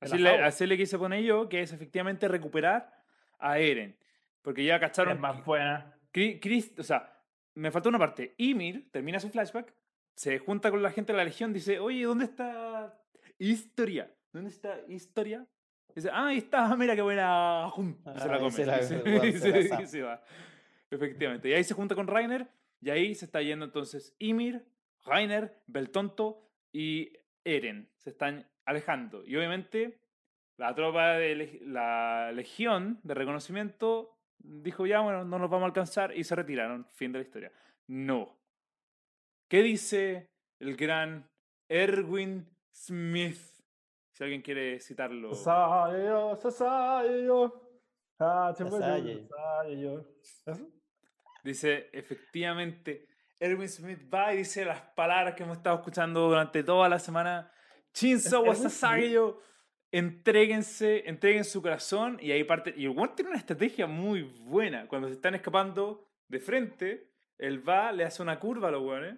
[0.00, 0.46] Así le, asalto.
[0.46, 2.92] así le quise poner yo, que es efectivamente recuperar
[3.38, 3.96] a Eren.
[4.42, 5.14] Porque ya cacharon.
[5.14, 5.94] Es más buena.
[6.12, 7.12] Chris, o sea,
[7.54, 8.34] me faltó una parte.
[8.38, 9.72] Ymir termina su flashback,
[10.14, 12.98] se junta con la gente de la Legión, dice, oye, ¿dónde está
[13.38, 14.10] Historia?
[14.32, 15.46] ¿Dónde está Historia?
[15.94, 17.70] Dice, ah, ahí está, mira qué buena.
[18.16, 18.50] Se la come.
[18.50, 19.00] se la- y se-
[19.40, 19.82] se la y se- zapa.
[19.82, 20.22] y se va.
[20.90, 21.48] Efectivamente.
[21.48, 22.48] Y ahí se junta con Rainer,
[22.80, 24.64] y ahí se está yendo entonces Ymir,
[25.04, 27.12] Rainer, Beltonto y
[27.44, 27.88] Eren.
[27.96, 29.24] Se están alejando.
[29.26, 30.00] Y obviamente
[30.56, 35.66] la tropa de leg- la Legión de reconocimiento dijo ya, bueno, no nos vamos a
[35.66, 36.86] alcanzar y se retiraron.
[36.86, 37.52] Fin de la historia.
[37.88, 38.38] No.
[39.48, 41.28] ¿Qué dice el gran
[41.68, 43.38] Erwin Smith?
[44.12, 45.34] Si alguien quiere citarlo.
[45.34, 47.68] Sasayo, Sasayo.
[48.18, 49.26] Ah, Sasayo.
[49.28, 50.06] Sasayo.
[50.46, 50.68] ¿Eso?
[51.42, 53.08] Dice, efectivamente,
[53.38, 57.50] Erwin Smith va y dice las palabras que hemos estado escuchando durante toda la semana.
[57.94, 59.40] Shinzo Wasasageyo,
[59.92, 62.74] entréguense, entreguen su corazón y ahí parte.
[62.76, 64.86] Y el One tiene una estrategia muy buena.
[64.88, 69.16] Cuando se están escapando de frente, él va, le hace una curva a los weones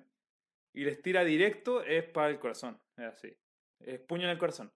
[0.75, 2.79] y les tira directo, es para el corazón.
[2.97, 3.37] Es así.
[3.81, 4.73] Es puño en el corazón.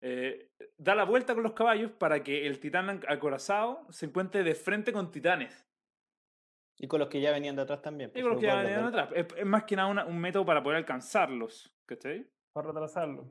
[0.00, 4.54] Eh, da la vuelta con los caballos para que el titán acorazado se encuentre de
[4.54, 5.66] frente con titanes.
[6.78, 8.10] Y con los que ya venían de atrás también.
[8.10, 9.00] Y pues, con los que puede venían perder.
[9.00, 9.26] atrás.
[9.32, 11.72] Es, es más que nada una- un método para poder alcanzarlos.
[11.86, 12.26] ¿Cachai?
[12.56, 13.30] Para retrasarlo.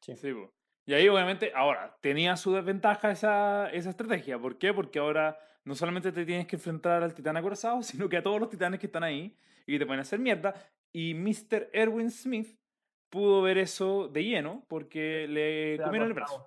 [0.00, 0.14] Sí.
[0.16, 0.52] Sí, po.
[0.84, 4.38] Y ahí obviamente, ahora, tenía su desventaja esa, esa estrategia.
[4.38, 4.74] ¿Por qué?
[4.74, 8.38] Porque ahora no solamente te tienes que enfrentar al titán acorazado, sino que a todos
[8.38, 9.34] los titanes que están ahí
[9.64, 10.52] y que te pueden hacer mierda.
[10.92, 11.70] Y Mr.
[11.72, 12.60] Erwin Smith
[13.08, 16.46] pudo ver eso de lleno porque le Se comieron el brazo.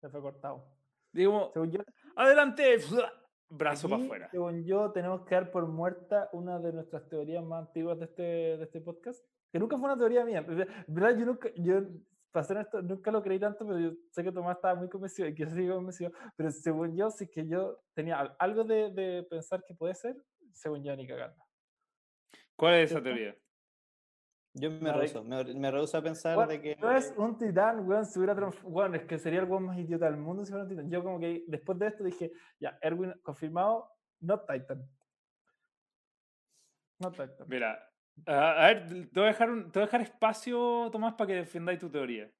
[0.00, 0.66] Se fue cortado.
[1.12, 1.80] Digo, Según yo,
[2.16, 2.76] adelante,
[3.50, 4.28] brazo para afuera.
[4.32, 8.22] Según yo, tenemos que dar por muerta una de nuestras teorías más antiguas de este,
[8.22, 9.24] de este podcast.
[9.56, 10.42] Que nunca fue una teoría mía.
[10.86, 11.16] ¿Verdad?
[11.18, 11.80] Yo nunca, yo,
[12.30, 15.26] para ser honesto, nunca lo creí tanto, pero yo sé que Tomás estaba muy convencido
[15.28, 16.12] y que yo sigo convencido.
[16.36, 20.14] Pero según yo, sí que yo tenía al- algo de, de pensar que puede ser,
[20.52, 21.42] según yo, ni cagando.
[22.54, 23.34] ¿Cuál es esa teoría?
[24.52, 26.76] Yo me rehuso, me, me rehuso a pensar Weón, de que.
[26.76, 28.34] No es un titán, weón, se hubiera.
[28.62, 30.90] Weón, es que sería el weón más idiota del mundo si fuera un titán.
[30.90, 32.30] Yo, como que después de esto dije,
[32.60, 33.88] ya, Erwin confirmado,
[34.20, 34.86] no Titan.
[36.98, 37.46] No Titan.
[37.46, 37.78] Mira,
[38.26, 41.28] a, a ver, te voy a, dejar un- te voy a dejar espacio, Tomás, para
[41.28, 42.30] que defendáis tu teoría.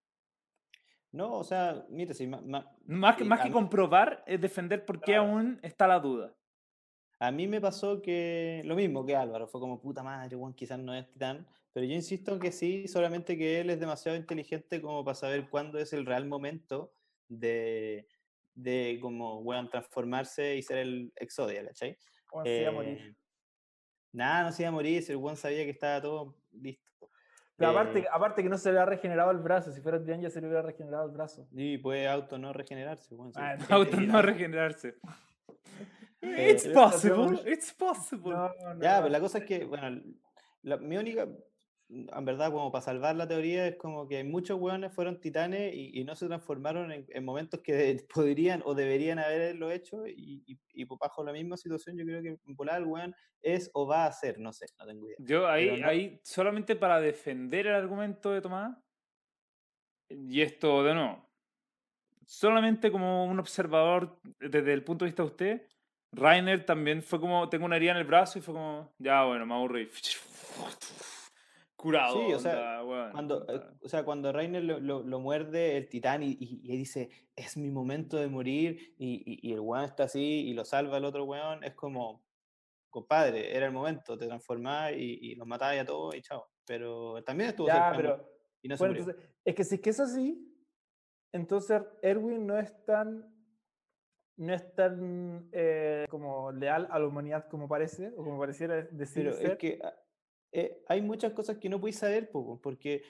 [1.13, 4.41] No, o sea, mire, si ma- ma- Más que, Sí, más que mí- comprobar, es
[4.41, 5.23] defender por qué Claro.
[5.23, 6.35] aún está la duda.
[7.19, 10.79] A mí me pasó que lo mismo que Álvaro, fue como puta madre, Juan quizás
[10.79, 15.03] no es titán, pero yo insisto que sí, solamente que él es demasiado inteligente como
[15.05, 16.93] para saber cuándo es el real momento
[17.29, 18.07] de,
[18.55, 21.97] de como, weón, transformarse y ser el Exodia, ¿cachai?
[22.67, 23.17] A morir.
[24.13, 26.83] Nada, no se iba a morir, si el Juan sabía que estaba todo listo.
[27.57, 29.73] Pero aparte, Eh, aparte que no se le ha regenerado el brazo.
[29.73, 31.49] Si fuera titán ya se le hubiera regenerado el brazo.
[31.53, 33.33] y puede auto no regenerarse, Juan.
[33.35, 33.65] Ah, no.
[33.77, 34.97] Auto no regenerarse.
[36.23, 38.33] Eh, It's possible, it's possible.
[38.33, 39.03] No, no, Ya, no.
[39.03, 40.03] pero la cosa es que, bueno,
[40.63, 41.29] la, mi única,
[41.89, 46.01] en verdad, como para salvar la teoría, es como que muchos hueones fueron titanes y,
[46.01, 50.59] y no se transformaron en, en momentos que podrían o deberían haberlo hecho, y, y,
[50.73, 53.87] y pues bajo la misma situación, yo creo que en volar el hueón es o
[53.87, 55.17] va a ser, no sé, no tengo idea.
[55.21, 58.77] Yo ahí, no- ahí, solamente para defender el argumento de Tomás,
[60.09, 61.25] y esto de nuevo,
[62.27, 65.69] solamente como un observador desde el punto de vista de usted,
[66.13, 69.47] Rainer también fue como, tengo una herida en el brazo y fue como, ya bueno,
[69.47, 69.89] me aburrí.
[71.77, 72.15] Curado.
[72.27, 73.75] Sí, o sea, onda, Cuando, eh, onda.
[73.83, 77.57] o sea, cuando Reiner lo, lo- lo muerde el titán y, y- y dice, es
[77.57, 81.25] mi momento de morir, y, y- el weón está así y lo salva el otro
[81.25, 82.25] weón, es como,
[82.89, 86.47] compadre, era el momento, te transformás y, y los matás a todos y chao.
[86.67, 88.27] Pero también estuvo Ya, pero.
[88.63, 89.11] y no se Bueno, murió.
[89.13, 90.53] entonces, es que si es que es así,
[91.33, 93.33] entonces Erwin no es tan.
[94.39, 99.25] No es tan eh, como leal a la humanidad como parece, o como pareciera decir
[99.25, 99.51] Pero ser.
[99.53, 99.95] es que ah,
[100.57, 103.03] eh, hay muchas cosas que no puedes saber, po, porque,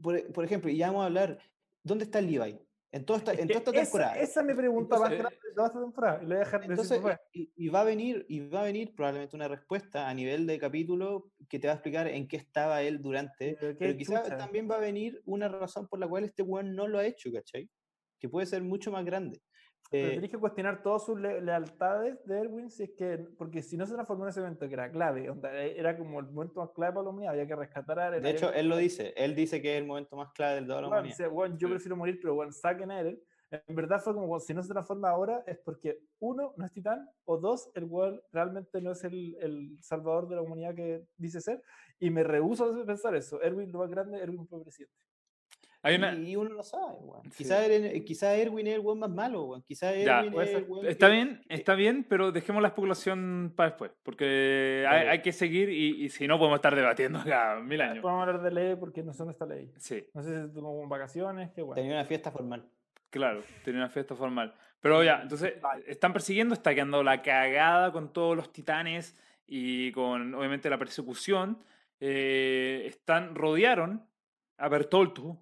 [0.00, 1.38] por, por ejemplo, y ya vamos a hablar,
[1.82, 2.58] ¿dónde está Levi?
[2.92, 4.18] En toda esta, Es en toda esta esa, temporada.
[4.20, 6.18] esa es mi pregunta más grande de toda esta temporada.
[6.18, 7.02] y Lo voy a dejar Entonces,
[7.32, 10.58] y, y va a venir, y va a venir probablemente una respuesta a nivel de
[10.58, 14.70] capítulo que te va a explicar en qué estaba él durante, Pero pero quizás también
[14.70, 17.68] va a venir una razón por la cual este weón no lo ha hecho, ¿cachai?
[18.18, 19.42] Que puede ser mucho más grande.
[19.90, 23.62] Pero Eh, tenés que cuestionar todas sus le- lealtades de Erwin, si es que, porque
[23.62, 26.60] si no se transformó en ese evento que era clave, e- era como el momento
[26.60, 28.22] más clave para la humanidad, había que rescatar a Eren.
[28.22, 30.84] de hecho, él lo dice, él dice que es el momento más clave del Weón,
[30.86, 31.04] humanidad.
[31.04, 33.20] dice, "Weón, yo prefiero morir, pero bueno, saquen a Eren.
[33.68, 37.08] En verdad fue como, si no se transforma ahora, es porque uno, no es titán,
[37.24, 41.40] o dos, el weón realmente no es el, el salvador de la humanidad que dice
[41.40, 41.62] ser,
[42.00, 43.40] y me rehuso a pensar eso.
[43.40, 44.94] Erwin lo más grande, Erwin fue presidente.
[45.84, 47.22] Hay una, Y uno lo sabe, weón.
[47.30, 47.44] Sí.
[47.44, 49.62] Quizá, Eren- quizá Erwin es el weón más malo, weón.
[49.62, 50.18] Quizá Ya.
[50.20, 50.62] Erwin Puede es ser.
[50.64, 54.86] el weón Está que- bien, que- está bien, pero dejemos la especulación para después, porque
[54.88, 58.00] hay, hay que seguir y, y si no podemos estar debatiendo acá mil años.
[58.02, 59.70] Podemos hablar de ley porque no sé dónde está ley.
[59.76, 61.74] Sí, No sé si tomó vacaciones, qué bueno.
[61.80, 62.64] Tenía una fiesta formal.
[63.10, 64.54] claro, tenía una fiesta formal.
[64.80, 65.54] Pero ya, entonces,
[65.86, 69.16] están persiguiendo, está quedando la cagada con todos los titanes
[69.46, 71.58] y con, obviamente, la persecución.
[72.00, 74.04] Eh, están, rodearon
[74.58, 75.38] a Bertolto.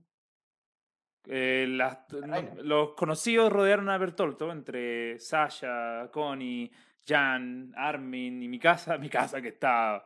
[1.27, 6.70] Eh, las- no- los conocidos rodearon a Bertolto, entre Sasha, Connie,
[7.07, 10.05] Jan, Armin y mi casa, mi casa que está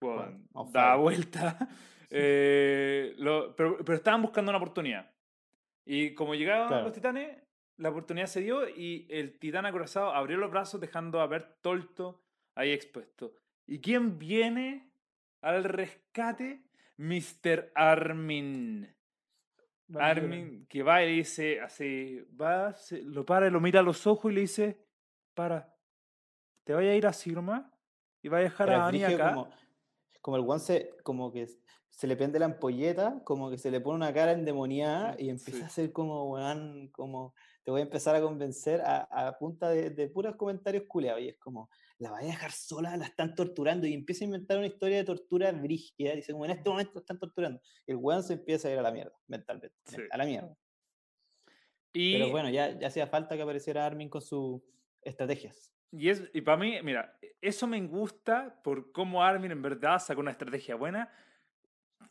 [0.00, 1.58] bueno, Bueno, da vuelta.
[2.10, 5.10] Eh, lo- pero, pero estaban buscando una oportunidad.
[5.84, 6.84] Y como llegaban Claro.
[6.84, 7.36] los titanes,
[7.76, 12.22] la oportunidad se dio y el titán acorazado abrió los brazos dejando a Bertolto
[12.54, 13.34] ahí expuesto.
[13.66, 14.90] ¿Y quién viene
[15.42, 16.62] al rescate
[16.96, 17.70] Mr.
[17.74, 18.88] Armin.
[19.94, 24.06] Armin que va y le dice así, va, se- lo para, lo mira a los
[24.06, 24.84] ojos y le dice,
[25.34, 25.74] para,
[26.64, 27.64] te vaya a ir así nomás
[28.22, 29.30] y va a dejar Pero a Annie acá.
[29.30, 29.50] Como,
[30.20, 31.46] como el one se, como que
[31.88, 35.60] se le prende la ampolleta, como que se le pone una cara endemoniada y empieza
[35.60, 35.64] Sí.
[35.64, 37.34] a ser como, weón, como
[37.64, 41.22] te voy a empezar a convencer a, a punta de, de puros comentarios culeados.
[41.22, 44.58] Y es como, la vaya a dejar sola, la están torturando y empieza a inventar
[44.58, 46.14] una historia de tortura brígida.
[46.14, 47.60] Dice, como en este momento la están torturando.
[47.86, 49.76] El weón se empieza a ir a la mierda, mentalmente.
[49.84, 50.02] Sí.
[50.10, 50.56] A la mierda.
[51.92, 54.60] Y, Pero bueno, ya, ya hacía falta que apareciera Armin con sus
[55.02, 55.72] estrategias.
[55.90, 60.20] y, es, y para mí, mira, eso me gusta por cómo Armin en verdad sacó
[60.20, 61.10] una estrategia buena,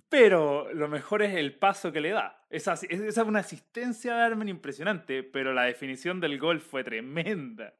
[0.10, 2.46] pero lo mejor es el paso que le da.
[2.50, 6.84] Esa, es- esa es una asistencia de Armin impresionante, pero la definición del gol fue
[6.84, 7.74] tremenda.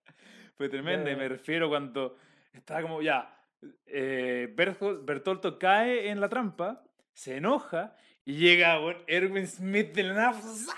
[0.58, 2.18] Fue tremenda, y me refiero cuando
[2.52, 3.40] estaba como ya,
[3.86, 6.84] eh, Bertol- Bertolto cae en la trampa,
[7.14, 7.96] se enoja
[8.26, 10.74] y llega weón, Erwin Smith de la nada, ¡za!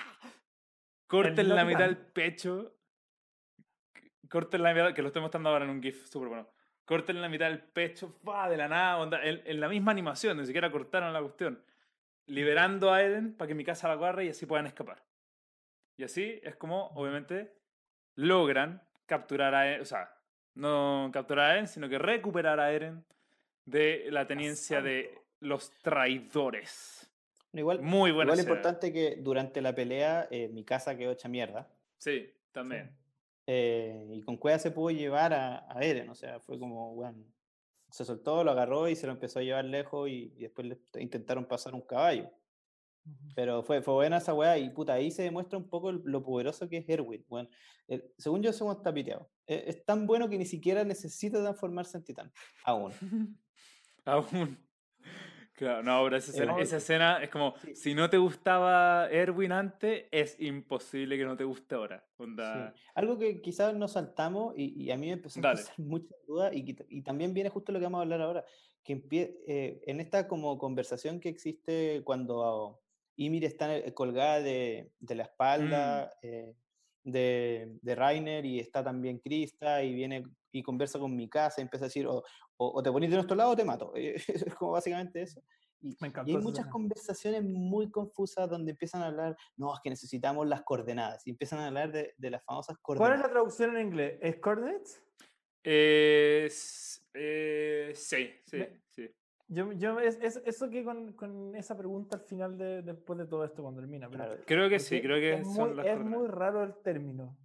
[1.08, 2.76] corta en la mitad del pecho,
[4.30, 6.50] corta en la mitad, que lo estoy mostrando ahora en un GIF súper bueno.
[6.86, 8.50] Corta en la mitad del pecho, ¡fa!
[8.50, 11.64] de la nada, onda, en, en la misma animación, ni siquiera cortaron la cuestión.
[12.26, 15.04] Liberando a Eren para que mi casa la agarre y así puedan escapar.
[15.98, 17.56] Y así es como, obviamente,
[18.16, 20.10] logran capturar a Eren, o sea,
[20.54, 23.04] no capturar a Eren, sino que recuperar a Eren
[23.66, 27.12] de la tenencia de los traidores.
[27.52, 31.28] Igual, Muy buena igual es importante que durante la pelea eh, mi casa quedó hecha
[31.28, 31.68] mierda.
[31.98, 32.96] Sí, también.
[33.48, 37.26] eh, y con Cueva se pudo llevar a, a Eren, o sea, fue como, bueno,
[37.90, 40.78] se soltó, lo agarró y se lo empezó a llevar lejos y, y después le
[41.02, 42.30] intentaron pasar un caballo.
[43.36, 46.22] Pero fue, fue buena esa weá y puta, ahí se demuestra un poco el- lo
[46.24, 47.26] poderoso que es Erwin.
[47.30, 47.50] Bueno,
[48.18, 49.28] según yo, somos tapiteados.
[49.46, 52.32] Es, es tan bueno que ni siquiera necesita transformarse en titán.
[52.64, 52.92] Aún.
[54.06, 54.58] Aún.
[55.54, 57.76] Claro, no, pero esa escena, esa escena es como, Sí.
[57.76, 62.08] si no te gustaba Erwin antes, es imposible que no te guste ahora.
[62.18, 62.82] Onda, Sí.
[62.96, 66.52] Algo que quizás nos saltamos y, y a mí me empezó a causar mucha duda
[66.54, 68.46] y, también viene justo lo que vamos a hablar ahora,
[68.86, 72.80] que empie- eh, en esta como conversación que existe cuando
[73.20, 76.56] Ymir está eh, colgada de, de la espalda eh,
[77.04, 81.64] de, de Rainer y está también Krista y viene y conversa con mi casa y
[81.64, 82.24] empieza a decir o,
[82.58, 83.94] o- o te ponís de nuestro lado o te mato.
[84.50, 85.42] Es como básicamente eso.
[85.82, 86.70] Y, Me y hay muchas escena.
[86.72, 91.60] conversaciones muy confusas donde empiezan a hablar, no, es que necesitamos las coordenadas, y empiezan
[91.60, 93.22] a hablar de, de las famosas ¿Cuál es coordenadas.
[93.22, 94.18] la traducción en inglés?
[94.22, 95.02] ¿Es coordinates?
[95.64, 96.50] eh,
[97.14, 98.82] eh, sí, sí, Me- sí.
[99.52, 103.26] Yo, yo es, es- eso que con, con esa pregunta al final de, después de
[103.26, 104.08] todo esto cuando termina.
[104.10, 106.76] pero- Claro, Creo que sí, creo que es son muy, las es muy raro el
[106.84, 107.36] término.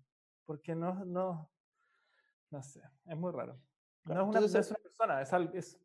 [0.45, 1.51] Porque no, no,
[2.51, 3.59] no sé, es muy raro.
[4.03, 5.81] Claro, no, es una, entonces, es una persona, es, algo, es,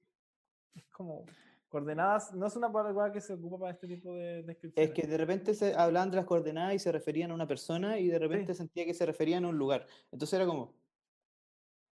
[0.76, 1.24] es como
[1.70, 4.92] coordenadas, no es una palabra que se ocupa para este tipo de Es descripciones.
[4.94, 8.08] que de repente se hablaban de las coordenadas y se referían a una persona y
[8.10, 9.86] de repente sentía que se referían a un lugar.
[10.12, 10.74] Entonces era como,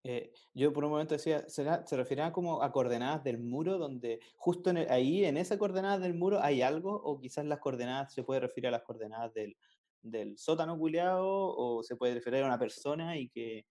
[0.04, 4.20] eh, yo por un momento decía, ¿será- se referían como a coordenadas del muro, donde
[4.36, 8.12] justo en el- ahí, en esa coordenada del muro, hay algo, o quizás las coordenadas
[8.14, 9.56] se puede referir a las coordenadas del,
[10.02, 11.26] del sótano culeado,
[11.56, 13.66] o se puede referir a una persona y que,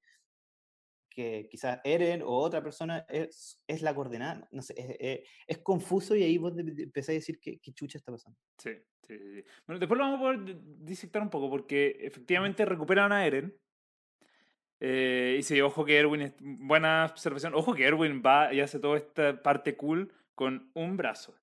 [1.09, 4.47] que quizás Eren o otra persona es, es la coordenada.
[4.51, 7.99] No sé, es, es- es confuso y ahí vos empezáis a decir qué, qué chucha
[7.99, 8.39] está pasando.
[8.57, 8.71] Sí,
[9.03, 9.43] sí, sí.
[9.67, 13.55] Bueno, después lo vamos a poder di- disectar un poco porque efectivamente recuperan a Eren.
[14.79, 17.55] Eh, y sí, ojo que Erwin es buena observación.
[17.55, 21.35] Ojo que Erwin va y hace toda esta parte cool con un brazo.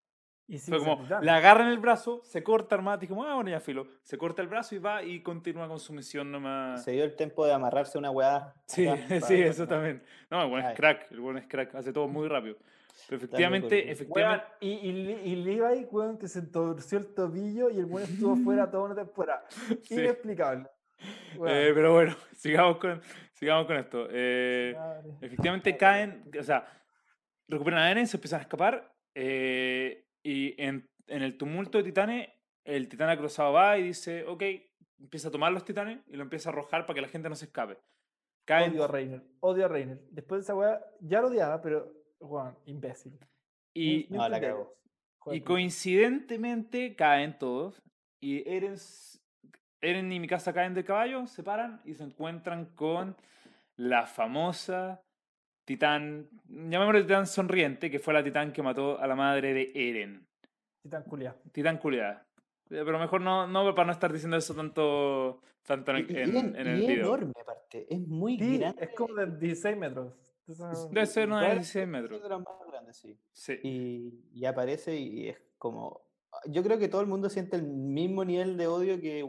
[0.50, 3.50] Y sí, Fue como, le agarran el brazo, se corta armada, y como, ah, bueno,
[3.50, 3.86] ya filo.
[4.02, 6.82] Se corta el brazo y va y continúa con su misión nomás.
[6.82, 8.52] Se dio el tiempo de amarrarse una weá.
[8.66, 10.02] Sí, acá sí, eso también.
[10.28, 12.56] No, el buen es crack, el buen es crack, hace todo muy rápido.
[13.06, 13.88] Pero efectivamente, buen.
[13.90, 18.34] efectivamente, y, y, y Levi, weón, que se torció el tobillo y el weón estuvo
[18.34, 19.44] fuera toda una temporada.
[19.82, 19.94] Sí.
[19.94, 20.66] Inexplicable.
[21.36, 23.00] Weón, Eh, pero bueno, sigamos con,
[23.32, 24.06] sigamos con esto.
[24.10, 24.76] Eh,
[25.20, 26.66] efectivamente caen, o sea,
[27.48, 32.28] recuperan a Eren, se empiezan a escapar eh, y en, en el tumulto de titanes,
[32.64, 34.42] el titán acrosado va y dice, ok,
[34.98, 37.34] empieza a tomar los titanes y lo empieza a arrojar para que la gente no
[37.34, 37.78] se escape.
[38.44, 39.22] Caen Odio a Reiner.
[39.40, 40.00] Odio a Reiner.
[40.10, 43.18] Después de esa weá, ya lo odiaba, pero, weón, imbécil.
[43.74, 44.76] y, No, la cagó.
[45.18, 47.82] Joder, y coincidentemente caen todos
[48.20, 48.76] y Eren,
[49.80, 53.16] Eren y mi casa caen del caballo, se paran y se encuentran con
[53.76, 55.02] la famosa
[55.64, 60.26] titán, llamémosle titán sonriente, que fue la titán que mató a la madre de Eren.
[60.82, 61.36] Titán culiá.
[61.52, 62.26] Titán culiada.
[62.70, 66.16] Eh, Pero mejor no, no para no estar diciendo eso tanto, tanto en, Y, y-
[66.16, 67.06] y en- en- en el y es video.
[67.06, 68.84] enorme aparte, es muy Sí, grande.
[68.84, 70.14] es como de 16 metros.
[70.46, 72.22] Debe ser unos Probablemente 16 es metros.
[72.22, 72.70] de los más grandes.
[72.72, 73.18] grande, sí.
[73.32, 73.58] Sí.
[73.62, 76.02] Y, y aparece y es como...
[76.46, 79.24] Yo creo que todo el mundo siente el mismo nivel de odio que,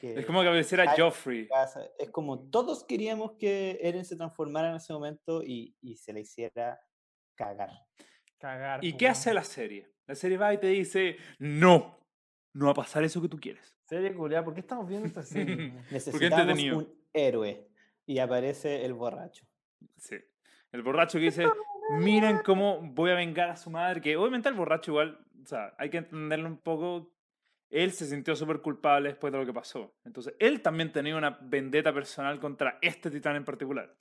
[0.00, 1.48] que Es como que apareciera Joffrey.
[1.98, 6.20] Es como todos queríamos que Eren se transformara en ese momento y, y se le
[6.20, 6.80] hiciera
[7.34, 7.70] cagar.
[8.38, 8.84] Cagar.
[8.84, 9.92] ¿Y qué hace la serie?
[10.06, 11.98] La serie va y te dice, no,
[12.52, 13.74] no va a pasar eso que tú quieres.
[13.84, 15.56] Serie culiada, ¿por qué estamos viendo esta serie?
[15.90, 17.68] Necesitamos un héroe.
[18.04, 19.46] Y aparece el borracho.
[19.96, 20.16] Sí.
[20.72, 21.44] El borracho que dice,
[21.98, 25.74] miren cómo voy a vengar a su madre, que obviamente el borracho igual, o sea,
[25.78, 27.12] hay que entenderlo un poco.
[27.70, 29.94] Él se sintió súper culpable después de lo que pasó.
[30.04, 33.94] Entonces, él también tenía una vendetta personal contra este titán en particular.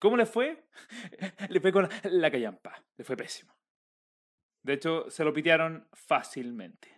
[0.00, 0.64] ¿Cómo le fue?
[1.48, 2.82] Le fue con la callampa.
[2.96, 3.54] Le fue pésimo.
[4.64, 6.88] De hecho, se lo pitearon fácilmente.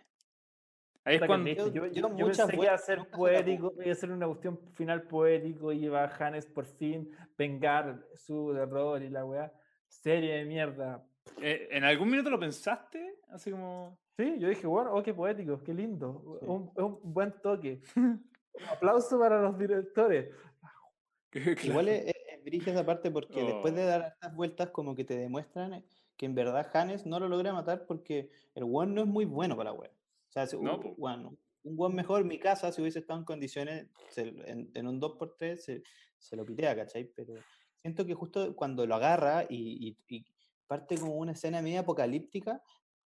[1.03, 1.49] Ahí es cuando...
[1.51, 4.59] Yo, Yo- yo, yo pensé que iba a ser poético, iba a ser una cuestión
[4.73, 9.53] final poético, y iba Hannes por fin vengar su error y la weá.
[9.87, 11.05] Serie de mierda.
[11.41, 13.19] Eh, ¿En algún minuto lo pensaste?
[13.29, 13.97] Así como...
[14.17, 16.37] Sí, yo dije, bueno, oh, qué poético, qué lindo.
[16.39, 16.45] Sí.
[16.47, 17.81] Un, un buen toque.
[17.95, 20.33] Un aplauso para los directores.
[21.63, 23.87] Igual es, es, es brígida esa parte porque después de Oh.
[23.87, 25.83] dar estas vueltas como que te demuestran
[26.15, 29.55] que en verdad Hannes no lo logra matar porque el one no es muy bueno
[29.55, 29.91] para la wea.
[29.91, 33.87] O sea, si- No, un, un one mejor, mi casa, si hubiese estado en condiciones,
[34.09, 35.83] se- en, en un 2x3 se,
[36.17, 37.03] se lo pitea, ¿cachai?
[37.15, 37.35] Pero
[37.75, 40.25] siento que justo cuando lo agarra y, y- y
[40.67, 42.61] parte como una escena media apocalíptica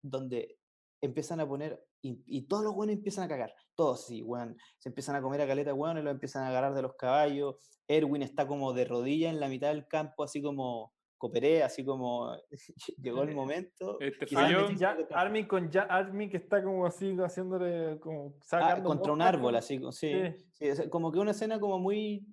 [0.01, 0.59] donde
[1.01, 4.89] empiezan a poner y, y todos los buenos empiezan a cagar, todos sí, weón, se
[4.89, 7.55] empiezan a comer a caleta weón y lo empiezan a agarrar de los caballos,
[7.87, 12.31] Erwin está como de rodilla en la mitad del campo, así como cooperé, así como
[13.01, 13.99] llegó el momento.
[13.99, 14.69] este falló.
[14.71, 19.55] Ya, Armin con ya, Armin que está como así, haciéndole, como ah, contra un árbol,
[19.55, 20.11] así, sí,
[20.53, 20.89] sí.
[20.89, 22.25] como que una escena como muy,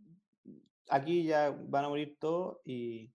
[0.89, 3.13] aquí ya van a morir todos y,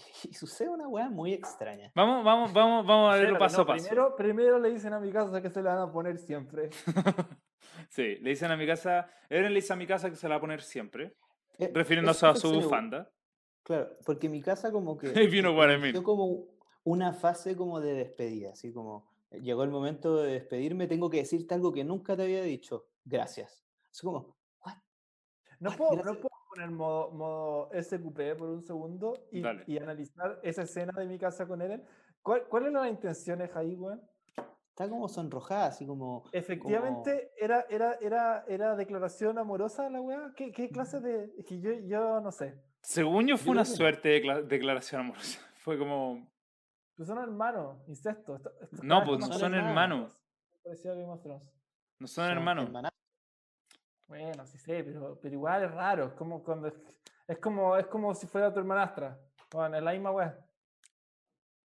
[0.28, 1.92] y sucede una weá muy extraña.
[1.94, 3.84] Vamos, vamos, vamos, vamos a verlo paso no, a paso.
[3.84, 6.70] Primero, primero le dicen a mi casa que se le van a poner siempre.
[7.88, 10.34] sí, le dicen a mi casa, Eren le dice a mi casa que se la
[10.34, 11.16] va a poner siempre,
[11.58, 13.10] Eh, refiriéndose a su bufanda.
[13.62, 16.46] Claro, porque mi casa como que inició como
[16.84, 21.18] una fase como de despedida, así como eh, llegó el momento de despedirme, tengo que
[21.18, 23.64] decirte algo que nunca te había dicho, gracias.
[23.92, 24.76] Es como, ¿what?
[25.58, 25.76] No What?
[25.76, 30.92] puedo, no puedo poner modo, modo SQP por un segundo y, y analizar esa escena
[30.98, 31.84] de mi casa con Eren.
[32.22, 34.02] ¿Cuál, ¿Cuáles eran las intenciones ahí, weón?
[34.68, 36.24] Está como sonrojada, así como...
[36.32, 40.32] Efectivamente, era, era, era, era declaración amorosa la weá.
[40.36, 41.32] ¿Qué, qué clase de.?
[41.60, 42.60] Yo, yo no sé.
[42.82, 45.38] Según yo, fue Yo una suerte de decla- declaración amorosa.
[45.60, 46.26] Fue como,
[46.96, 48.36] Pues son hermanos, incesto.
[48.36, 49.68] esto- esto no, pues no son hermanos.
[50.14, 50.20] hermanos.
[50.64, 51.42] parecido a Game of Thrones.
[51.98, 52.70] No son hermanos.
[54.10, 56.06] Bueno, sí sé, pero, pero igual es raro.
[56.08, 56.74] Es como cuando es,
[57.28, 59.16] es como es como si fuera tu hermanastra.
[59.52, 60.36] Bueno, es la misma weá.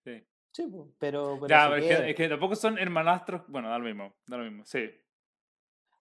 [0.03, 0.25] Sí.
[0.51, 1.35] Sí, po, pero...
[1.39, 3.43] pero Ya, es que, es que tampoco son hermanastros.
[3.47, 4.89] Bueno, da lo mismo, da lo mismo, sí.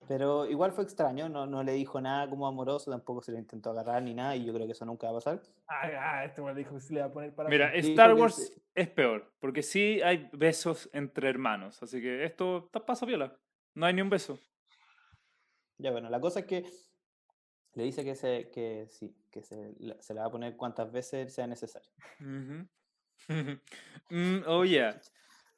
[0.09, 3.71] Pero igual fue extraño, no, no le dijo nada como amoroso, tampoco se le intentó
[3.71, 5.43] agarrar ni nada, y yo creo que eso nunca va a pasar.
[5.69, 7.51] Ah, ah, este weón dijo que se le va a poner para.
[7.51, 7.71] Mira.
[7.71, 12.65] Dijo Star Wars se- es peor, porque sí hay besos entre hermanos, así que esto
[12.65, 13.37] está pasa viola.
[13.75, 14.39] No hay ni un beso.
[15.81, 16.65] Ya, bueno, la cosa es que
[17.75, 20.91] le dice que, se, que sí, que se, la- se la va a poner cuantas
[20.93, 21.91] veces sea necesario.
[24.09, 24.99] Mm, oh, yeah.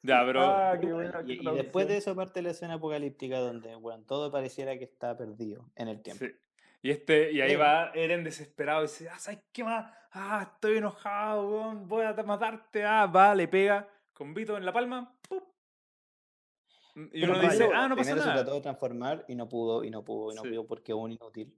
[0.03, 4.03] Ya, pero Ah, qué buena Y, después de eso parte la escena apocalíptica donde, bueno,
[4.05, 6.25] todo pareciera que está perdido en el tiempo.
[6.25, 6.31] Sí.
[6.81, 7.57] Y, este, y ahí Eh.
[7.57, 9.91] va Eren desesperado y dice, ah, ¿sabes qué más?
[10.11, 12.83] Ah, estoy enojado, voy a matarte.
[12.83, 15.17] Ah, va, le pega con Vito en la palma.
[15.27, 15.52] ¡pup!
[16.95, 18.33] Mm, Y Pero uno dice, ah, no pasa nada.
[18.35, 20.49] trató de transformar y no pudo, y no pudo, y no Sí.
[20.49, 21.55] pudo porque es un inútil.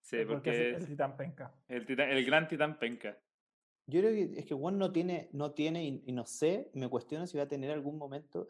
[0.00, 1.54] Sí, Es porque porque es el es titán penca.
[1.68, 3.18] el, titán- el gran titán penca.
[3.86, 6.88] Yo creo que es que Juan no tiene, no tiene, y, y no sé, me
[6.88, 8.46] cuestiono si va a tener algún momento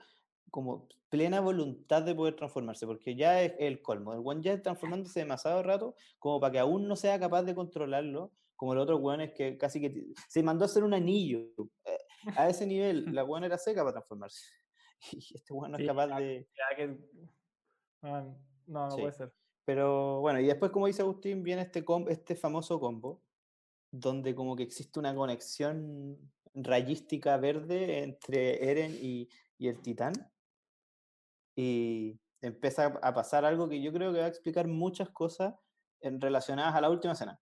[0.51, 4.13] como plena voluntad de poder transformarse, porque ya es el colmo.
[4.13, 8.33] El Juan ya transformándose demasiado rato como para que aún no sea capaz de controlarlo,
[8.57, 11.41] como el otro Juan es que casi que se mandó a hacer un anillo.
[11.87, 11.99] eh,
[12.37, 14.45] A ese nivel, la Juan era seca para transformarse.
[15.13, 16.49] Y este Juan no Sí, es capaz ya- de...
[16.57, 16.87] Ya que.
[18.03, 18.37] man,
[18.67, 19.01] no, no Sí.
[19.01, 19.33] puede ser.
[19.65, 23.23] Pero bueno, y después, como dice Agustín, viene este, com- este famoso combo,
[23.93, 26.19] donde como que existe una conexión
[26.55, 29.29] rayística verde entre Eren y,
[29.59, 30.13] y el titán.
[31.55, 35.55] Y empieza a pasar algo que yo creo que va a explicar muchas cosas
[36.01, 37.41] en, relacionadas a la última escena.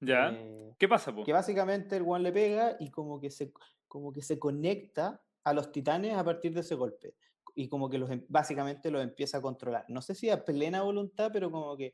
[0.00, 0.30] ¿Ya?
[0.32, 1.22] Eh, ¿Qué pasa, po?
[1.24, 3.52] que básicamente el one le pega y como que se
[3.86, 7.14] como que se conecta a los titanes a partir de ese golpe
[7.54, 9.84] y como que los em- básicamente los empieza a controlar.
[9.88, 11.92] No sé si a plena voluntad, pero como que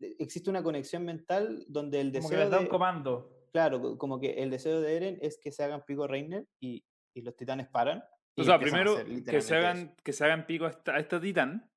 [0.00, 3.46] eh, existe una conexión mental donde el Como que deseo les da un de comando.
[3.52, 6.84] claro, co- como que el deseo de Eren es que se hagan pico Reiner y,
[7.14, 8.02] y los titanes paran.
[8.36, 9.94] O sea, primero hacer que se, hagan, eso.
[10.02, 11.70] que se hagan pico a esta, a esta titán.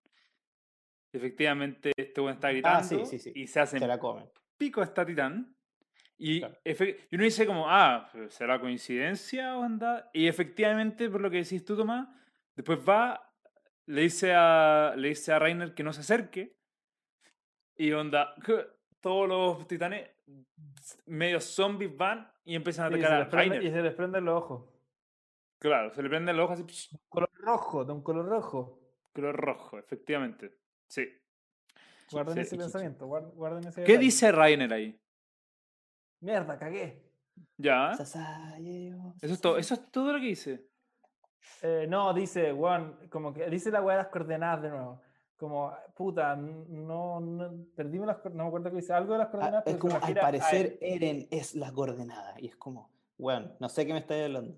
[1.12, 3.32] Efectivamente, este weón está Ah, gritando sí, sí, sí.
[3.36, 4.30] y se hacen Se la comen.
[4.58, 5.53] pico a esta titán.
[6.18, 6.58] Y, Claro.
[6.66, 10.10] y uno dice como, ah, ¿será coincidencia o anda?
[10.14, 12.08] Y efectivamente, por lo que decís tú, Tomás,
[12.56, 13.30] después va,
[13.88, 16.56] le dice a, le dice a Reiner que no se acerque.
[17.76, 18.36] Y onda,
[19.02, 20.10] todos los titanes
[21.08, 23.64] medio zombies van y empiezan a Sí, atacar a prende- Reiner.
[23.64, 24.70] y se les prenden los ojos.
[25.60, 28.80] Claro, se le prenden los ojos así, Color rojo, de un color rojo.
[29.14, 30.58] color rojo, efectivamente.
[30.88, 31.08] Sí.
[32.12, 34.06] Guarden sí, ese sí, pensamiento, guar- guarden ese ¿Qué detalle.
[34.06, 35.00] dice Reiner ahí?
[36.24, 37.04] Mierda, cagué.
[37.58, 37.94] Ya.
[37.96, 40.66] Sasayeyo, Eso es todo, eso es todo lo que dice.
[41.62, 45.02] Eh, no, dice, Juan, como que dice la weá de las coordenadas de nuevo.
[45.38, 49.28] Como, puta, no, no perdimos las coordenadas, no me acuerdo que dice algo de las
[49.28, 49.64] Ah, coordenadas.
[49.68, 50.78] es pero se como, al parecer.
[50.82, 52.36] Eren es la coordenada.
[52.40, 54.56] Y es como, bueno, no sé qué me estáis hablando.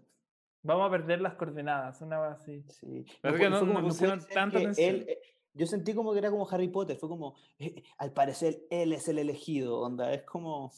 [0.62, 2.64] Vamos a perder las coordenadas, una weá así.
[2.70, 3.06] Sí.
[3.22, 4.96] Que no- no tanta que atención.
[4.96, 5.20] él, eh,
[5.54, 6.98] yo sentí como que era como Harry Potter.
[6.98, 9.80] Fue como, eh, al parecer, él es el elegido.
[9.82, 10.72] Onda, es como.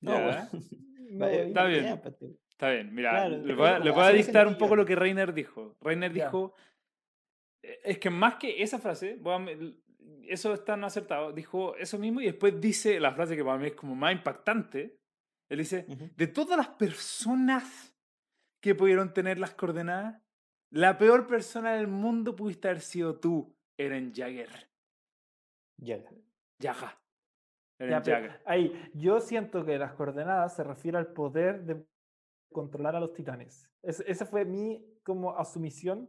[0.00, 0.48] No, weón.
[1.10, 1.84] No, está bien.
[1.84, 2.16] ya, pues.
[2.50, 5.32] Está bien, mira, Claro, le voy a, le voy dictar un poco lo que Reiner
[5.32, 5.76] dijo.
[5.80, 6.24] Reiner Ya.
[6.24, 6.54] dijo,
[7.62, 9.46] eh, es que más que esa frase, voy a
[10.26, 13.66] eso está no acertado, dijo eso mismo y después dice la frase que para mí
[13.68, 14.98] es como más impactante.
[15.48, 16.10] Él dice, Ujú.
[16.16, 17.94] de todas las personas
[18.60, 20.20] que pudieron tener las coordenadas,
[20.70, 24.68] la peor persona del mundo pudiste haber sido tú, Eren Jagger.
[25.76, 26.10] Llega.
[26.60, 26.98] Jaga.
[27.90, 28.02] Ya,
[28.44, 31.84] ahí, yo siento que las coordenadas se refiere al poder de
[32.52, 33.68] controlar a los titanes.
[33.82, 36.08] Es- esa fue mi como asumición,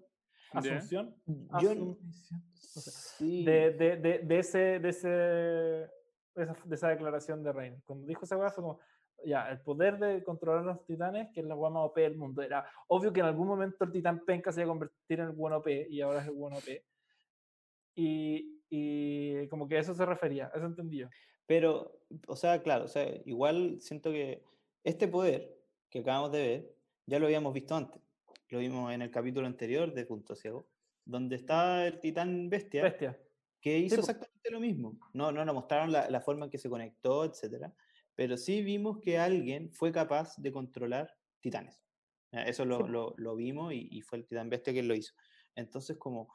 [0.52, 1.98] asunción, Yo, asumición,
[2.46, 3.46] no sé, sí.
[3.46, 5.90] de, de, de, de ese, de, ese, de
[6.36, 7.82] esa, de esa declaración de Reiner.
[7.86, 8.80] Cuando dijo esa weá fue como,
[9.26, 12.16] ya, el poder de controlar a los titanes, que es la weá más OP del
[12.16, 12.42] mundo.
[12.42, 15.32] Era obvio que en algún momento el titán penca se iba a convertir en el
[15.32, 16.86] buen OP y ahora es el buen OP.
[17.96, 21.08] Y, y como que a eso se refería, eso entendí yo.
[21.46, 24.43] Pero, o sea, claro, o sea, igual siento que
[24.84, 25.58] este poder
[25.89, 26.76] que acabamos de ver,
[27.06, 28.02] ya lo habíamos visto antes.
[28.50, 30.68] Lo vimos en el capítulo anterior de Punto Ciego,
[31.06, 33.20] donde está el titán bestia, Bestia.
[33.62, 34.02] que hizo po.
[34.02, 35.00] exactamente lo mismo.
[35.14, 37.74] No, no nos mostraron la, la forma en que se conectó, etcétera,
[38.16, 41.82] pero sí vimos que alguien fue capaz de controlar titanes.
[42.32, 42.88] Eh, Eso lo, po.
[42.88, 45.14] lo- lo vimos y, y fue el titán bestia quien lo hizo.
[45.56, 46.34] Entonces, como...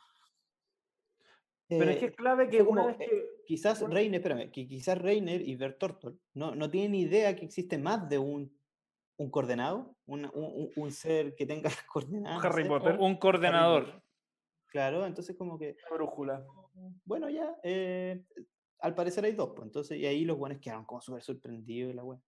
[1.79, 3.45] Pero es que eh, es clave que una vez eh, que...
[3.47, 3.95] quizás bueno.
[3.95, 8.19] Reiner, espérame, que quizás Reiner y Bertortol no, no tienen idea que existe más de
[8.19, 8.55] un,
[9.17, 12.45] un coordenado, un, un- un ser que tenga las coordenadas.
[12.45, 12.67] Harry.
[12.69, 12.97] Potter.
[13.01, 14.03] Un coordenador.
[14.67, 16.47] Claro, entonces como que, La brújula.
[17.05, 18.25] bueno, ya, eh,
[18.79, 21.95] al parecer hay dos, pues, entonces, y ahí los buenos quedaron como súper sorprendidos y
[21.97, 22.21] la wea.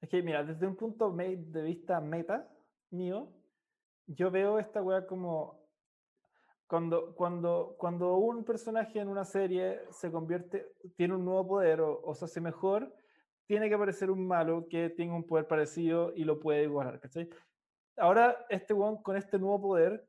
[0.00, 2.48] Es que, mira, desde un punto de vista meta
[2.90, 3.32] mío,
[4.06, 5.61] yo veo esta weá como
[6.72, 12.00] cuando, cuando, cuando un personaje en una serie se convierte, tiene un nuevo poder o,
[12.02, 12.90] o se hace mejor,
[13.46, 17.28] tiene que aparecer un malo que tenga un poder parecido y lo puede igualar, ¿cachai?
[17.98, 20.08] Ahora, este weón con este nuevo poder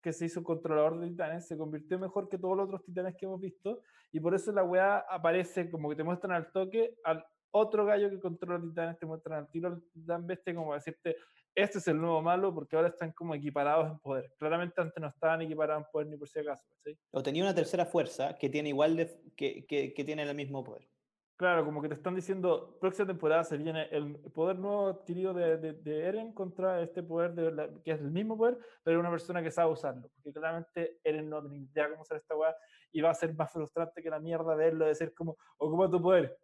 [0.00, 3.26] que se hizo controlador de titanes, se convirtió mejor que todos los otros titanes que
[3.26, 3.80] hemos visto,
[4.12, 8.08] y por eso la weá aparece como que te muestran al toque al otro gallo
[8.08, 11.16] que controla titanes, te muestran al tiro al titán bestia, como decirte,
[11.54, 14.32] este es el nuevo malo, porque ahora están como equiparados en poder.
[14.38, 16.98] Claramente antes no estaban equiparados en poder ni por si acaso, ¿cachai?
[17.10, 20.64] O tenía una tercera fuerza que tiene igual de, que, que, que tiene el mismo
[20.64, 20.88] poder.
[21.36, 25.56] Claro, como que te están diciendo, próxima temporada se viene el poder nuevo adquirido de,
[25.58, 29.10] de, de Eren contra este poder de la- que es el mismo poder, pero una
[29.10, 30.08] persona que sabe usarlo.
[30.14, 32.54] Porque claramente Eren no tiene idea cómo usar esta weá
[32.92, 36.00] y va a ser más frustrante que la mierda verlo, de ser como, ocupa tu
[36.00, 36.38] poder.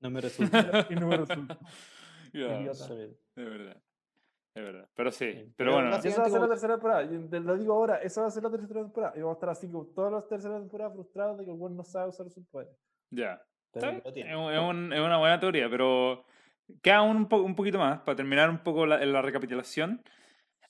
[0.00, 0.86] No me resulta.
[0.90, 1.58] y no me resulta.
[2.74, 3.16] Sorry.
[3.36, 3.80] Es verdad.
[4.54, 4.88] Es verdad.
[4.94, 5.26] Pero sí.
[5.32, 5.90] Pero pero bueno.
[6.02, 7.08] Y esa va a ser la tercera temporada.
[7.30, 9.12] te lo digo ahora, esa va a ser la tercera temporada.
[9.16, 11.76] Y vamos a estar así como todas las terceras temporadas frustrados de que el weón
[11.76, 12.74] no sabe usar sus poderes.
[13.10, 13.42] Ya.
[13.72, 13.90] Pero.
[14.04, 16.24] Es, un- es un- es una buena teoría, pero
[16.82, 20.02] queda un, po- un poquito más para terminar un poco la, la recapitulación.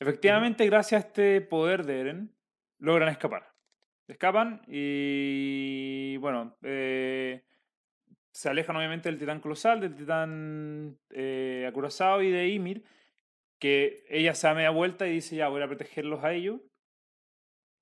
[0.01, 2.35] Efectivamente, gracias a este poder de Eren,
[2.79, 3.53] logran escapar.
[4.09, 7.43] Escapan y, bueno, eh,
[8.33, 12.85] se alejan obviamente del titán colosal, del titán eh, acorazado y de Ymir,
[13.65, 16.61] que ella se da media vuelta y dice, ya, voy a protegerlos a ellos.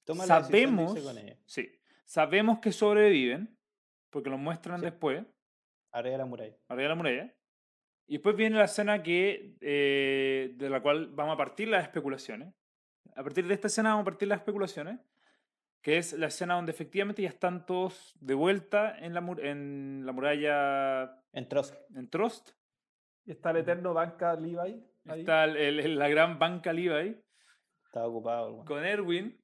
[0.05, 1.37] Toma la sabemos, irse con ella.
[1.45, 1.73] sí,
[2.05, 3.59] sabemos que sobreviven,
[4.11, 4.85] porque lo muestran Sí.
[4.87, 5.25] después
[5.91, 6.57] Arriba de la muralla.
[6.69, 7.35] arriba de la muralla.
[8.07, 12.55] Y después viene la escena que, eh, de la cual vamos a partir las especulaciones.
[13.17, 15.01] A partir de esta escena vamos a partir las especulaciones,
[15.83, 20.03] que es la escena donde efectivamente ya están todos de vuelta en la, mur- en
[20.07, 21.75] la muralla En Trosk.
[21.97, 22.51] en Trost.
[23.25, 24.85] Y está el eterno banca Levi.
[25.07, 25.21] Ahí.
[25.21, 27.17] Está el- el- la gran banca Levi
[27.85, 28.65] Estaba ocupado.
[28.65, 29.39] con Erwin.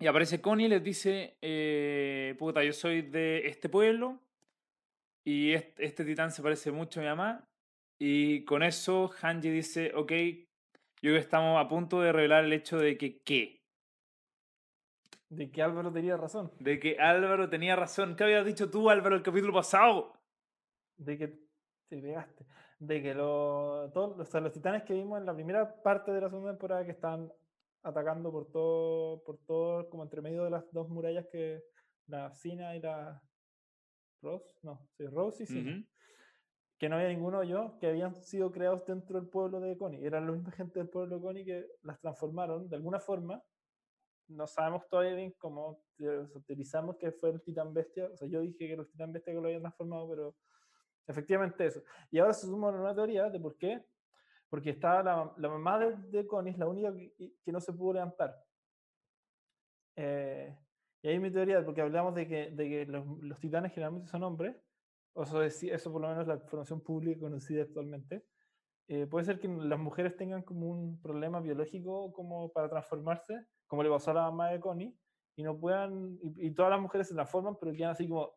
[0.00, 4.20] Y aparece Connie y les dice, eh, puta, yo soy de este pueblo
[5.24, 7.44] y este, este titán se parece mucho a mi mamá.
[7.98, 10.46] Y con eso Hanji dice, ok, yo
[11.00, 13.60] creo que estamos a punto de revelar el hecho de que, ¿qué?
[15.28, 16.50] De que Álvaro tenía razón.
[16.58, 18.16] De que Álvaro tenía razón.
[18.16, 20.20] ¿Qué habías dicho tú, Álvaro, el capítulo pasado?
[20.96, 21.28] De que
[21.88, 22.44] te pegaste.
[22.80, 26.20] De que lo- todos o sea, los titanes que vimos en la primera parte de
[26.22, 27.30] la segunda temporada que están
[27.82, 31.62] atacando por todo, por todo, como entre medio de las dos murallas que
[32.06, 33.22] la Sina y la
[34.22, 35.70] Rose, no, sí, Rose y Sina.
[36.78, 40.02] Que no había ninguno yo, que habían sido creados dentro del pueblo de Connie.
[40.02, 43.42] Eran la misma gente del pueblo de Connie que las transformaron de alguna forma.
[44.28, 48.06] No sabemos todavía bien cómo te- utilizamos que fue el titán bestia.
[48.10, 50.36] O sea, yo dije que era el titán bestia que lo habían transformado, pero
[51.06, 51.82] efectivamente eso.
[52.10, 53.84] Y ahora se suma una teoría de por qué.
[54.48, 57.72] Porque estaba la, la mamá de, de Connie, es la única que, que no se
[57.72, 58.34] pudo levantar.
[59.96, 60.56] Eh,
[61.02, 64.22] y ahí mi teoría, porque hablamos de que, de que los, los titanes generalmente son
[64.22, 64.56] hombres,
[65.14, 68.26] o eso, es- eso por lo menos es la información pública conocida actualmente.
[68.88, 73.82] Eh, puede ser que las mujeres tengan como un problema biológico como para transformarse, como
[73.84, 74.98] le pasó a la mamá de Connie,
[75.36, 78.32] y no puedan, y, y todas las mujeres se transforman, pero quedan así como,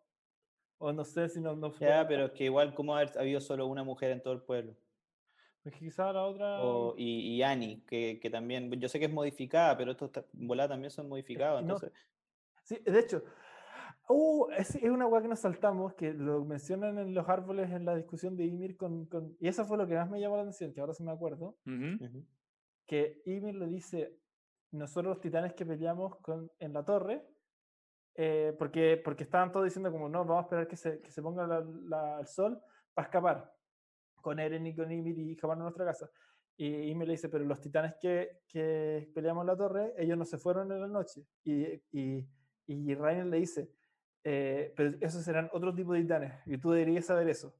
[0.84, 3.40] o no sé si no, no se Ya, pero es que igual, ¿cómo haber habido
[3.40, 4.76] solo una mujer en todo el pueblo?
[5.64, 6.62] es que quizá la otra...
[6.62, 10.72] O, y, y Annie, que, que también, yo sé que es modificada, pero estos voladas
[10.72, 11.98] también son modificados, no- entonces...
[12.64, 13.24] Sí, de hecho,
[14.10, 17.86] uh, es, es una hueá que nos saltamos, que lo mencionan en los árboles en
[17.86, 20.42] la discusión de Ymir con, con- Y eso fue lo que más me llamó la
[20.44, 22.04] atención, que ahora sí me acuerdo, Ujú.
[22.06, 22.26] Ujú.
[22.86, 24.18] que Ymir le dice,
[24.72, 27.26] nosotros los titanes que peleamos con, en la torre,
[28.16, 31.22] eh, porque, porque estaban todos diciendo como, no, vamos a esperar que se, que se
[31.22, 32.62] ponga la- la- el sol
[32.94, 33.54] para escapar
[34.16, 36.10] con Eren y con Ymir y escapar a nuestra casa.
[36.56, 40.26] Y Ymir le dice, pero los titanes que, que peleamos en la torre, ellos no
[40.26, 41.26] se fueron en la noche.
[41.44, 42.28] Y, y,
[42.68, 43.70] y Rainer le dice,
[44.24, 47.56] eh, pero esos serán otro tipo de titanes, y tú deberías saber eso.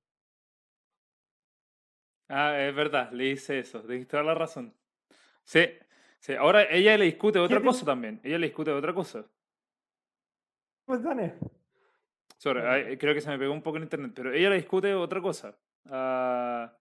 [2.30, 4.74] Ah, es verdad, le dice eso, tienes toda la razón.
[5.44, 5.66] Sí,
[6.20, 9.26] sí, ahora ella le discute otra cosa también, ella le discute otra cosa.
[10.86, 11.34] Titanes.
[12.38, 15.22] Sorry, creo que se me pegó un poco en internet, pero ella le discute otra
[15.22, 15.56] cosa
[15.86, 16.78] a,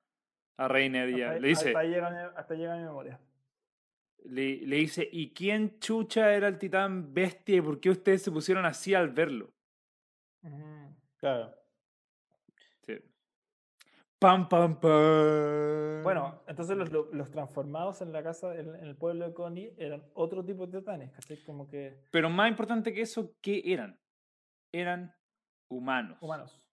[0.57, 1.09] a Reiner.
[1.11, 3.21] y Hasta, a- ahí- le dice, hasta llega mi, hasta llega mi memoria.
[4.25, 8.33] le, le dice, ¿y quién chucha era el titán bestia y por qué ustedes se
[8.33, 9.53] pusieron así al verlo?
[11.19, 11.55] Claro.
[14.23, 16.03] Pam, pam, pam.
[16.05, 19.75] Bueno, entonces los, lo- los transformados en la casa, en, en el pueblo de Connie,
[19.77, 21.39] eran otro tipo de titanes, ¿cachai?
[21.45, 23.99] Como que Pero más importante que eso, ¿qué eran?
[24.73, 25.13] Eran
[25.69, 26.19] humanos.
[26.21, 26.65] humanos.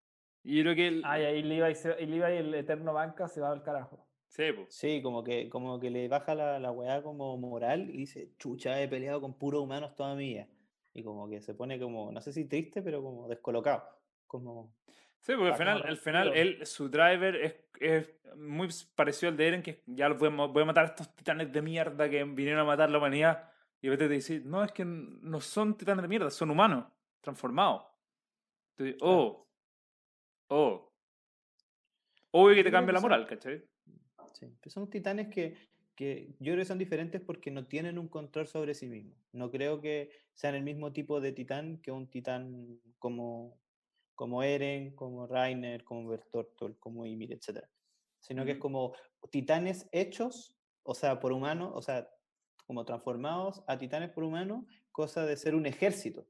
[0.43, 0.87] Y yo creo que...
[0.89, 4.05] el- Ah, y ahí Levi, se- y Levi, el eterno banca, se va al carajo.
[4.27, 4.65] Sí, po.
[4.69, 8.79] Sí, como que, como que le baja la, la weá como moral y dice, chucha,
[8.79, 10.47] he peleado con puros humanos toda mi vida.
[10.93, 13.83] Y como que se pone como, no sé si triste, pero como descolocado.
[14.27, 14.75] Como,
[15.21, 19.47] Sí, porque al final, al final él, su driver es, es muy parecido al de
[19.47, 22.61] Eren, que ya voy a, voy a matar a estos titanes de mierda que vinieron
[22.61, 23.51] a matar la humanidad.
[23.81, 26.85] Y a veces te dice, no, es que no son titanes de mierda, son humanos,
[27.21, 27.85] transformados.
[28.77, 29.47] Entonces, oh,
[30.49, 30.91] oh.
[32.31, 33.63] Obvio que te cambia la moral, ¿cachai?
[34.33, 34.47] sí.
[34.67, 35.57] Son titanes que,
[35.95, 39.17] que yo creo que son diferentes porque no tienen un control sobre sí mismos.
[39.33, 43.57] No creo que sean el mismo tipo de titán que un titán como,
[44.19, 47.65] como Eren, como Rainer, como Bertortol, como Ymir, etc.
[48.19, 48.93] Sino que es como
[49.31, 52.11] titanes hechos, o sea, por humanos, o sea,
[52.67, 56.27] como transformados a titanes por humanos, cosa de ser un ejército.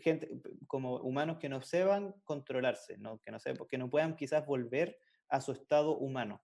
[0.00, 0.30] Gente,
[0.68, 3.18] como humanos que no sepan controlarse, ¿no?
[3.18, 4.96] Que, no sepan, que no puedan quizás volver
[5.30, 6.40] a su estado humano.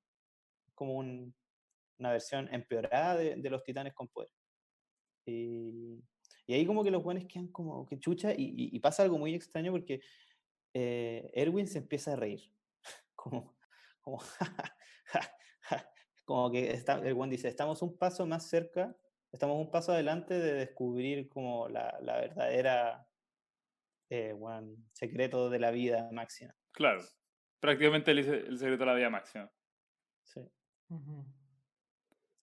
[0.74, 1.36] Como un-
[2.00, 4.32] una versión empeorada de, de los titanes con poder.
[5.24, 6.02] Y,
[6.50, 9.18] y ahí como que los buenos quedan como que chucha y, y- y pasa algo
[9.18, 10.00] muy extraño porque
[10.74, 12.52] eh, Erwin se empieza a reír.
[13.14, 13.56] Como,
[14.00, 14.18] como,
[16.24, 18.96] como que está, el buen dice, estamos un paso más cerca,
[19.30, 23.06] estamos un paso adelante de descubrir como la, la verdadera
[24.08, 24.34] eh,
[24.92, 26.56] secreto de la vida máxima.
[26.72, 27.02] Claro.
[27.60, 29.52] Prácticamente el, el secreto de la vida máxima.
[30.24, 30.40] Sí.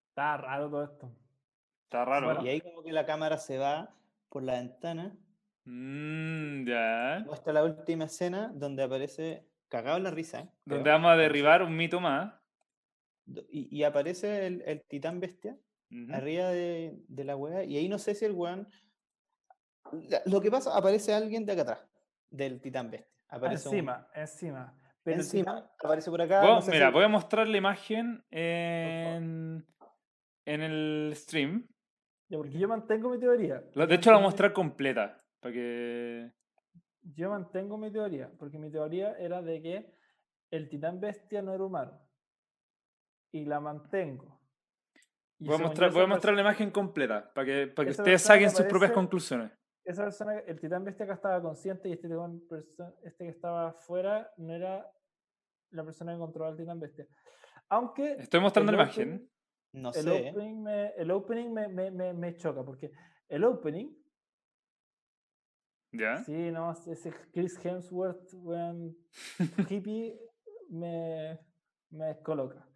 [0.10, 1.16] Está raro todo esto.
[1.88, 2.26] Está raro.
[2.28, 2.44] Bueno.
[2.46, 3.94] Y ahí como que la cámara se va
[4.30, 5.16] por la ventana.
[5.64, 7.24] Mm, ya.
[7.26, 10.40] Muestra la última escena donde aparece cagado en la risa.
[10.42, 10.50] ¿eh?
[10.66, 12.34] Donde vamos a derribar un mito más.
[13.50, 15.58] Y, y aparece el, el titán bestia
[16.12, 17.64] arriba de, de la wea.
[17.64, 18.68] Y ahí no sé si el weón.
[20.26, 21.80] Lo que pasa, aparece alguien de acá atrás,
[22.30, 23.10] del titán bestia.
[23.30, 24.74] Aparece un- encima, encima.
[25.04, 26.42] Pero Encima, titán- aparece por acá.
[26.42, 29.66] Voy- no sé mira, si- voy a mostrar la imagen en,
[30.46, 31.66] en el stream.
[32.30, 33.64] Ya, porque yo mantengo mi teoría.
[33.74, 35.24] De hecho, la voy a mostrar completa.
[35.40, 36.32] Para que.
[37.02, 39.94] Yo mantengo mi teoría, porque mi teoría era de que
[40.52, 42.02] el titán bestia no era humano.
[43.32, 44.42] Y la mantengo.
[45.40, 47.32] Y Voy a mostrar, voy a la imagen completa.
[47.34, 49.52] Para que, para que ustedes saquen que sus propias conclusiones.
[49.86, 52.10] esa persona, el titán bestia acá estaba consciente y este,
[53.04, 54.86] este que estaba afuera no era
[55.72, 57.08] la persona que controlaba el titán bestia.
[57.70, 59.30] Aunque Estoy mostrando la imagen.
[59.82, 60.28] No el sé.
[60.28, 60.32] ¿eh?
[60.32, 62.92] opening, me, el opening me, me, me, choca, porque
[63.30, 63.90] el opening,
[65.92, 66.18] ¿Ya?
[66.24, 68.98] sí, no, ese Chris Hemsworth, weón,
[69.70, 70.20] hippie,
[70.70, 71.40] me,
[71.92, 72.68] me descoloca.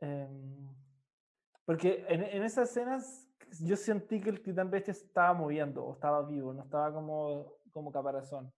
[0.00, 0.68] Em,
[1.64, 6.22] porque en, en esas escenas yo sentí que el titán bestia estaba moviendo o estaba
[6.26, 8.52] vivo, no estaba como, como caparazón.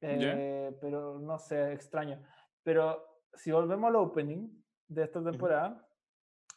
[0.00, 0.34] Ya.
[0.34, 2.20] Eh, pero no sé, extraño.
[2.64, 4.48] Pero si volvemos al opening
[4.88, 5.88] de esta temporada,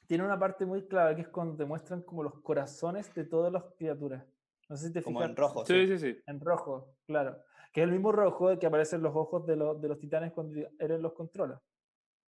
[0.08, 3.51] tiene una parte muy clave que es cuando te muestran como los corazones de todas
[3.51, 4.24] las criaturas.
[4.70, 5.30] No sé si te Como fijas.
[5.32, 5.66] en rojo.
[5.66, 5.97] Sí, sí.
[5.97, 6.22] sí, sí.
[6.28, 7.38] En rojo, claro.
[7.72, 10.32] Que es el mismo rojo que aparece en los ojos de, los de los titanes
[10.34, 11.62] cuando Eren los controla.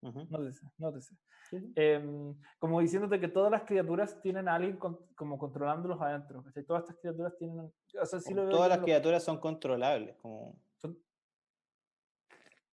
[0.02, 0.26] Ujú.
[0.30, 1.16] Nótese, nótese.
[1.50, 1.72] Sí, sí.
[1.76, 6.44] Em, como diciéndote que todas las criaturas tienen a alguien con- como controlándolos adentro.
[6.44, 6.64] ¿cachai?
[6.64, 7.72] Todas estas criaturas tienen.
[8.02, 10.16] O sea, sí lo veo Todas yo las criaturas son controlables.
[10.18, 10.98] Como son-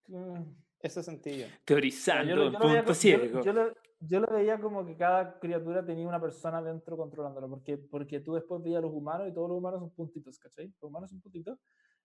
[0.09, 0.42] Mm,
[0.80, 1.48] ese sentido.
[1.64, 3.42] Teorizando yo yo punto yo- ciego.
[3.42, 3.72] yo lo-
[4.05, 8.34] yo lo veía como que cada criatura tenía una persona dentro controlándolo, porque, porque tú
[8.34, 10.66] después veías a los humanos y todos los humanos son puntitos, ¿cachai?
[10.80, 11.59] Los humanos son puntitos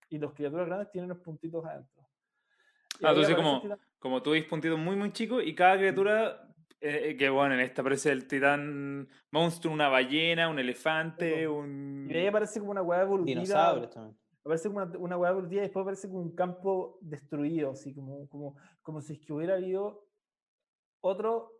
[0.09, 2.07] y las criaturas grandes tienen los puntitos adentro.
[2.99, 6.47] Y Ah, entonces como- titán- Como tú veis puntitos muy, muy chicos y cada criatura,
[6.79, 11.57] eh, eh, que bueno, en esta aparece el titán monstruo, una ballena, un elefante, Ujú.
[11.59, 12.07] un...
[12.09, 13.41] Y ahí aparece como una hueá evolutiva.
[13.41, 14.17] Dinosaurios también.
[14.45, 18.27] Aparece como una, una hueá evolutiva y después aparece como un campo destruido, así como,
[18.29, 20.05] como, como si es que hubiera habido
[21.01, 21.56] otro,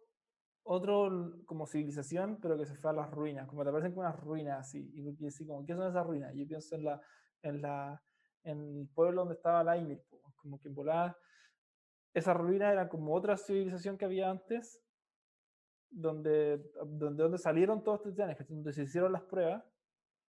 [0.68, 4.20] otro como civilización, pero que se fue a las ruinas, como te aparecen como unas
[4.20, 6.34] ruinas así, y porque así como, ¿qué son esas ruinas?
[6.36, 7.02] Yo pienso en la,
[7.42, 8.04] en la,
[8.44, 10.04] en el pueblo donde estaba Laimir,
[10.36, 11.18] como que en volada,
[12.14, 14.84] esas ruinas eran como otra civilización que había antes,
[15.90, 19.64] donde, donde, donde salieron todos estos titanes, donde se hicieron las pruebas,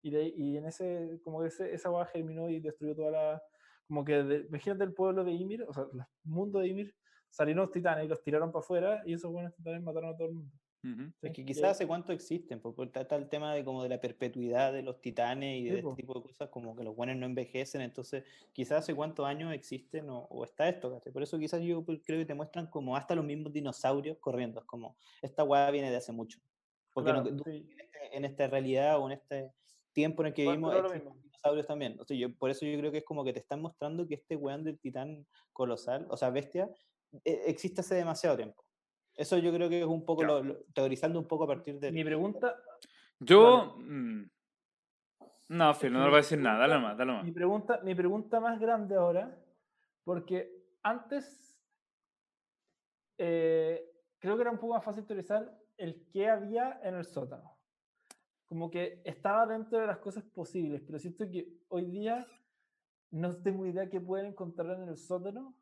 [0.04, 3.44] y, de y en ese, como que ese, esa hueá germinó y destruyó toda la,
[3.88, 6.96] como que, de, imagínate el pueblo de Ymir, o sea, el mundo de Ymir,
[7.38, 10.28] salieron los titanes y los tiraron para afuera, y esos buenos titanes mataron a todo
[10.28, 10.52] el mundo.
[10.84, 11.02] Ujú.
[11.04, 11.32] Es ¿sí?
[11.34, 14.00] que Y quizás hace cuánto existen, porque está, está el tema de como de la
[14.00, 15.90] perpetuidad de los titanes y Sí, de po.
[15.92, 18.24] este tipo de cosas, como que los buenos no envejecen, entonces
[18.54, 21.12] quizás hace cuántos años existen o, o está esto, ¿cachai?
[21.14, 24.60] Por eso quizás yo pues, creo que te muestran como hasta los mismos dinosaurios corriendo,
[24.60, 26.40] es como, esta weá viene de hace mucho.
[26.94, 27.68] Porque no- Claro, du- sí.
[27.70, 29.52] en, este- en esta realidad o en este
[29.94, 31.24] tiempo en el que vivimos creo lo existen mismo.
[31.24, 32.00] dinosaurios también.
[32.00, 34.14] O sea, yo, por eso yo creo que es como que te están mostrando que
[34.16, 36.70] este weón del titán colosal, o sea, bestia,
[37.24, 38.64] existe hace demasiado tiempo.
[39.16, 41.92] Eso yo creo que es un poco, lo- lo- teorizando un poco a partir de...
[41.92, 42.56] Mi pregunta,
[43.20, 43.76] Yo...
[43.78, 44.24] mm,
[45.50, 47.24] No, Phil, no le voy a decir nada, dale pregunta- más, dale más.
[47.26, 49.36] mi pregunta, mi pregunta más grande ahora,
[50.04, 50.52] porque
[50.84, 51.60] antes
[53.18, 53.84] eh,
[54.20, 57.58] creo que era un poco más fácil teorizar el qué había en el sótano.
[58.46, 62.26] Como que estaba dentro de las cosas posibles, pero siento que hoy día
[63.12, 65.56] no tengo idea qué pueden encontrar en el sótano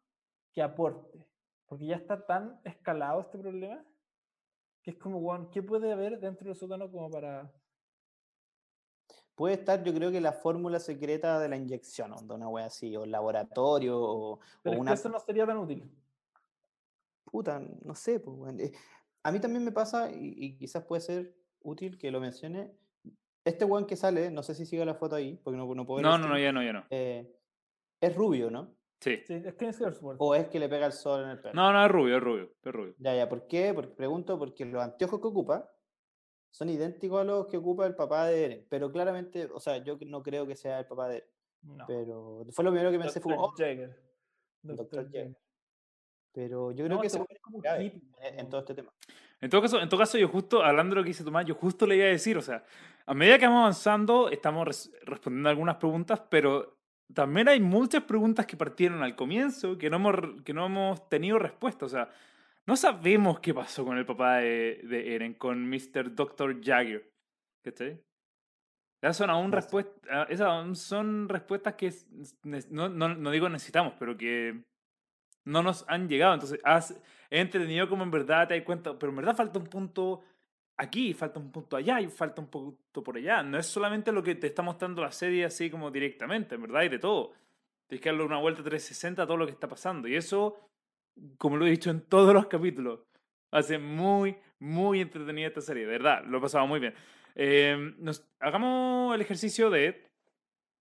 [0.53, 1.25] que aporte,
[1.67, 3.83] porque ya está tan escalado este problema
[4.81, 7.51] que es como, weón, ¿qué puede haber dentro del sótano como para...
[9.33, 12.67] Puede estar, yo creo que la fórmula secreta de la inyección, o de una wea
[12.67, 14.93] así, o el laboratorio, o, o Pero es una...
[14.93, 15.91] eso no sería tan útil.
[17.25, 18.71] Puta, no sé, pues, eh,
[19.23, 22.71] A mí también me pasa, y, y quizás puede ser útil que lo mencione,
[23.43, 26.01] este weón que sale, no sé si sigue la foto ahí, porque no, no puedo
[26.01, 26.85] No, no, no, ya no, ya no.
[26.91, 27.35] eh,
[27.99, 28.73] es rubio, ¿no?
[28.99, 29.17] Sí.
[29.27, 30.17] Sí, es Chris Hemsworth.
[30.19, 31.53] O es que le pega el sol en el pelo.
[31.53, 32.95] No, no, es rubio, es rubio, es rubio.
[32.97, 33.73] Ya, ya, ¿por qué?
[33.73, 35.69] Porque, pregunto, porque los anteojos que ocupa
[36.49, 39.97] son idénticos a los que ocupa el papá de Eren, pero claramente, o sea, yo
[40.07, 41.29] no creo que sea el papá de Eren,
[41.63, 41.85] No.
[41.85, 43.49] pero fue lo primero que pensé, fue como.
[43.51, 43.95] Jagger.
[44.91, 45.35] Jagger.
[46.31, 48.01] pero yo creo No, que este es como en,
[48.39, 48.91] en todo este tema.
[49.41, 51.55] En todo caso, en todo caso, yo justo, hablando de lo que dice Tomás, yo
[51.55, 52.63] justo le iba a decir, o sea,
[53.05, 56.77] a medida que vamos avanzando, estamos res- respondiendo algunas preguntas, pero
[57.13, 61.39] también hay muchas preguntas que partieron al comienzo que no hemos, que no hemos tenido
[61.39, 61.85] respuesta.
[61.85, 62.09] O sea,
[62.65, 66.15] no sabemos qué pasó con el papá de, de Eren, con Mr.
[66.15, 66.61] Dr.
[66.63, 67.11] Jagger.
[67.63, 68.01] ¿Cachai?
[69.01, 69.67] Esas son aún No sé.
[69.67, 71.93] respuestas, esas aún son respuestas que
[72.71, 74.63] no, no, no digo necesitamos, pero que
[75.45, 76.33] no nos han llegado.
[76.33, 76.99] Entonces, has,
[77.29, 80.21] he entendido como en verdad te das cuenta, pero en verdad falta un punto
[80.77, 83.43] aquí, falta un punto allá y falta un punto por allá.
[83.43, 86.81] No es solamente lo que te está mostrando la serie así como directamente, en verdad
[86.81, 87.33] hay de todo.
[87.87, 90.07] Tienes que darle una vuelta 360 a todo lo que está pasando.
[90.07, 90.57] Y eso,
[91.37, 93.01] como lo he dicho en todos los capítulos,
[93.51, 95.85] hace muy, muy entretenida esta serie.
[95.85, 96.95] De verdad, lo he pasado muy bien.
[97.35, 100.09] Eh, nos, hagamos el ejercicio de,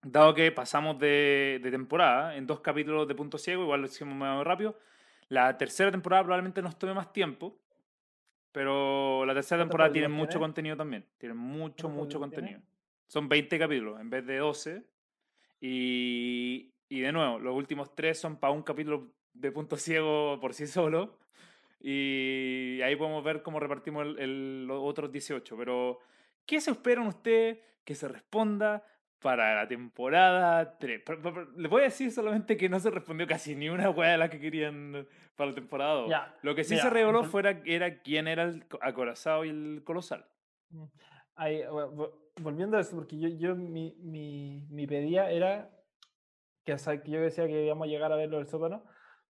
[0.03, 4.15] dado que pasamos de, de, temporada en dos capítulos de punto ciego, igual lo hicimos
[4.15, 4.79] más rápido,
[5.29, 7.59] la tercera temporada probablemente nos tome más tiempo,
[8.55, 10.45] pero la tercera temporada tiene mucho tiene?
[10.45, 11.05] contenido también.
[11.19, 12.61] Tiene mucho, mucho contenido.
[12.61, 12.73] Tiene?
[13.09, 14.85] Son 20 capítulos en vez de 12.
[15.61, 20.55] Y, y de nuevo, los últimos tres son para un capítulo de punto ciego por
[20.55, 21.19] sí solo.
[21.81, 25.57] Y ahí podemos ver cómo repartimos el, el, los otros 18.
[25.57, 25.99] Pero,
[26.47, 28.85] ¿qué se esperan ustedes que se responda
[29.25, 31.03] para la temporada 3?
[31.57, 34.29] Les voy a decir solamente que no se respondió casi ni una hueá de las
[34.29, 36.11] que querían para la temporada 2.
[36.11, 39.83] Ya, Lo que sí mira, se reveló fuera, era quién era el acorazado y el
[39.83, 40.27] colosal.
[41.37, 45.71] Ahí, vo- vo- volviendo a eso, porque yo, yo mi, mi, mi pedía era
[46.67, 48.85] que, o sea, que yo decía que íbamos a llegar a verlo del sótano.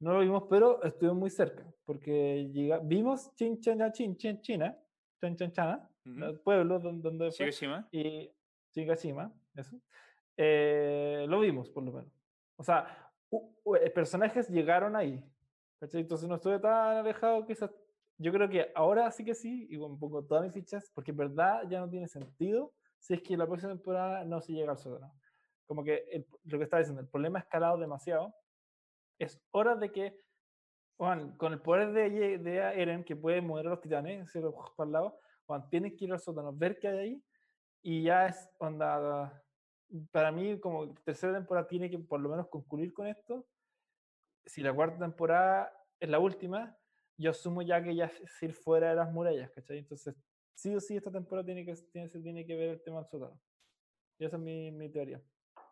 [0.00, 4.76] No lo vimos, pero estuvimos muy cerca, porque llega, vimos Chin Chana Chin Chin China,
[5.20, 6.24] Chan Chan Chana, Ujú.
[6.24, 7.50] el pueblo donde, donde fue,
[7.90, 8.30] y
[8.74, 9.80] Chingashima, eso.
[10.36, 12.12] eh, lo vimos, por lo menos.
[12.56, 15.24] O sea, u- u- eh, personajes llegaron ahí.
[15.80, 16.00] ¿cachai?
[16.02, 17.70] Entonces no estuve tan alejado, quizás.
[18.18, 21.62] Yo creo que ahora sí que sí, y pongo todas mis fichas, porque en verdad
[21.68, 25.12] ya no tiene sentido si es que la próxima temporada no se llega al sótano.
[25.66, 28.34] Como que el- lo que estaba diciendo, el problema ha escalado demasiado.
[29.18, 30.20] Es hora de que,
[30.96, 34.86] Juan, con el poder de, de Eren, que puede mover a los titanes, hacerlos para
[34.86, 37.24] el lado, Juan, tienes que ir al sótano, ver qué hay ahí,
[37.82, 39.44] y ya es onda.
[40.10, 43.46] Para mí, como tercera temporada tiene que por lo menos concluir con esto.
[44.44, 46.76] Si la cuarta temporada es la última,
[47.16, 49.78] yo asumo ya que ya es ir fuera de las murallas, ¿cachai?
[49.78, 50.14] Entonces,
[50.54, 53.08] sí o sí, esta temporada tiene que, tiene, se tiene que ver el tema del
[53.08, 53.40] sótano.
[54.18, 55.22] Y esa es mi, mi teoría.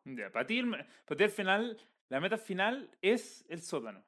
[0.05, 1.78] Ya, para ti, para ti al final,
[2.09, 4.05] la meta final es el sótano.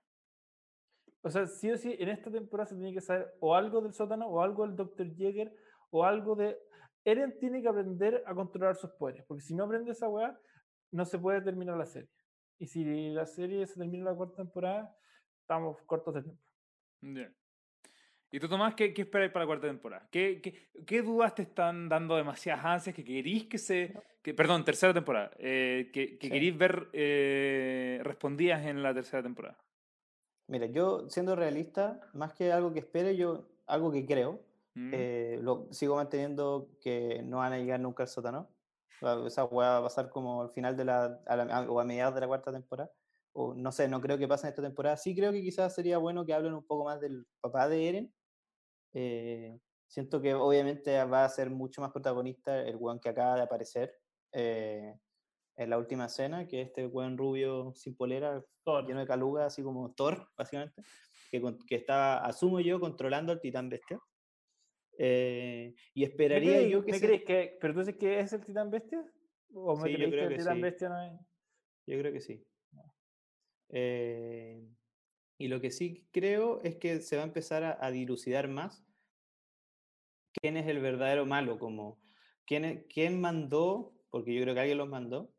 [1.22, 3.92] O sea, sí o sí, en esta temporada se tiene que saber o algo del
[3.92, 5.14] sótano, o algo del Dr.
[5.16, 5.54] Jäger,
[5.90, 6.56] o algo de.
[7.04, 10.38] Eren tiene que aprender a controlar sus poderes, porque si no aprende esa weá,
[10.92, 12.10] no se puede terminar la serie.
[12.58, 14.96] Y si la serie se termina en la cuarta temporada,
[15.40, 16.42] estamos cortos de tiempo.
[17.00, 17.32] Ya.
[18.30, 20.06] ¿Y tú, Tomás, qué, qué esperáis para la cuarta temporada?
[20.10, 23.94] ¿Qué, qué, qué dudas te están dando demasiadas ansias que querís que se...
[24.20, 25.30] Que, perdón, tercera temporada.
[25.38, 26.32] eh, que que Sí.
[26.32, 29.56] querís ver eh, respondidas en la tercera temporada.
[30.48, 34.42] Mira, yo siendo realista, más que algo que espere, yo algo que creo,
[34.78, 34.90] ¿Mm?
[34.94, 38.48] eh, lo, sigo manteniendo que no van a llegar nunca al sótano.
[39.26, 41.84] Esa hueá va a pasar como al final de la, a la- a- o a
[41.84, 42.90] mediados de la cuarta temporada.
[43.32, 44.96] O no sé, no creo que pase en esta temporada.
[44.96, 48.14] Sí creo que quizás sería bueno que hablen un poco más del papá de Eren.
[48.94, 53.42] Eh, siento que obviamente va a ser mucho más protagonista el weón que acaba de
[53.42, 53.94] aparecer
[54.32, 54.98] eh,
[55.56, 58.86] en la última escena, que es este weón rubio sin polera, Thor.
[58.86, 60.82] lleno de caluga, así como Thor, básicamente,
[61.30, 63.98] que, que está, asumo yo, controlando al titán bestia.
[65.00, 68.32] Eh, y ¿Me esperaría creéis- yo que me se- que, ¿Pero tú dices que es
[68.32, 69.04] el titán bestia?
[69.54, 70.60] ¿O me Sí, yo creéis que el titán sí.
[70.62, 71.12] bestia no es?
[71.86, 72.44] Yo creo que sí.
[73.70, 74.68] Eh,
[75.38, 78.84] y lo que sí creo es que se va a empezar a, a dilucidar más
[80.32, 82.00] quién es el verdadero malo, como
[82.44, 85.34] quién, quién mandó, porque yo creo que alguien los mandó,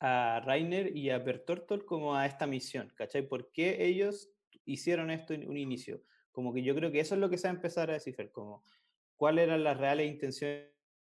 [0.00, 3.22] a Rainer y a Bertortol como a esta misión, ¿cachai?
[3.28, 4.30] ¿Por qué ellos
[4.64, 6.02] hicieron esto en un inicio?
[6.32, 8.30] Como que yo creo que eso es lo que se va a empezar a descifrar,
[8.32, 8.62] como
[9.16, 10.70] cuáles eran las reales intenciones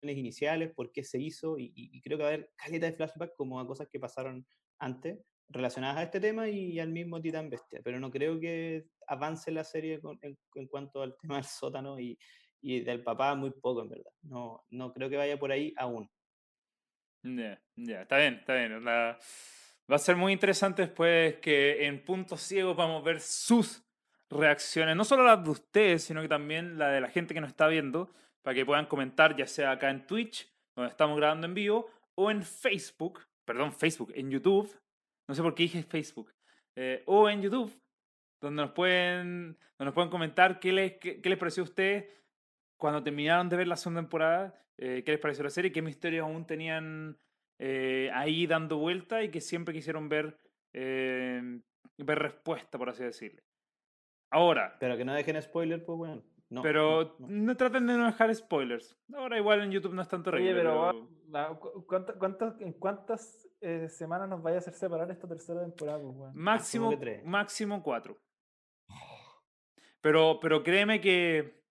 [0.03, 2.93] iniciales, por qué se hizo, y, y- y creo que va a haber caleta de
[2.95, 4.47] flashback como a cosas que pasaron
[4.79, 9.51] antes relacionadas a este tema y al mismo Titán Bestia, pero no creo que avance
[9.53, 12.19] la serie con- en, en cuanto al tema del sótano y,
[12.61, 14.13] y del papá muy poco, en verdad.
[14.23, 16.11] No, no creo que vaya por ahí aún.
[17.23, 18.85] Ya, ya, está bien, está bien.
[18.85, 19.19] La-
[19.91, 23.85] Va a ser muy interesante después que en puntos ciegos vamos a ver sus
[24.33, 27.51] reacciones, no solo las de ustedes, sino que también la de la gente que nos
[27.51, 28.11] está viendo,
[28.43, 32.31] para que puedan comentar, ya sea acá en Twitch, donde estamos grabando en vivo, o
[32.31, 34.75] en Facebook, perdón, Facebook, en YouTube,
[35.29, 36.33] no sé por qué dije Facebook,
[36.77, 37.73] eh, o en YouTube,
[38.41, 42.07] donde nos pueden, donde nos pueden comentar qué les, qué, qué les pareció a ustedes
[42.83, 46.25] cuando terminaron de ver la segunda temporada, eh, qué les pareció la serie, qué misterios
[46.25, 47.17] aún tenían
[47.61, 50.37] eh, ahí dando vuelta y que siempre quisieron ver,
[50.73, 51.61] eh,
[51.99, 53.41] ver respuesta, por así decirlo.
[54.33, 56.23] Ahora, Pero que no dejen spoiler, pues bueno.
[56.49, 57.45] No, pero no, no.
[57.45, 58.95] no traten de no dejar spoilers.
[59.15, 62.61] Ahora igual en YouTube no es tanto Oye, pero, pero- weón, la- cu- ¿cuánto- cuántos-
[62.61, 65.99] ¿en cuántas eh, semanas nos vaya a hacer separar esta tercera temporada?
[66.03, 66.33] pues, weón?
[66.35, 67.25] Máximo, tres.
[67.25, 68.19] máximo cuatro.
[70.01, 71.63] Pero, pero créeme que,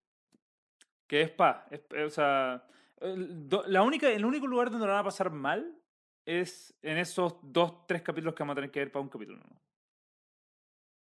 [1.06, 1.66] que es pa.
[1.70, 2.66] es- o sea,
[3.00, 5.78] la única, el único lugar donde lo van a pasar mal
[6.26, 9.38] es en esos dos, tres capítulos que vamos a tener que ver para un capítulo.
[9.38, 9.60] ¿no?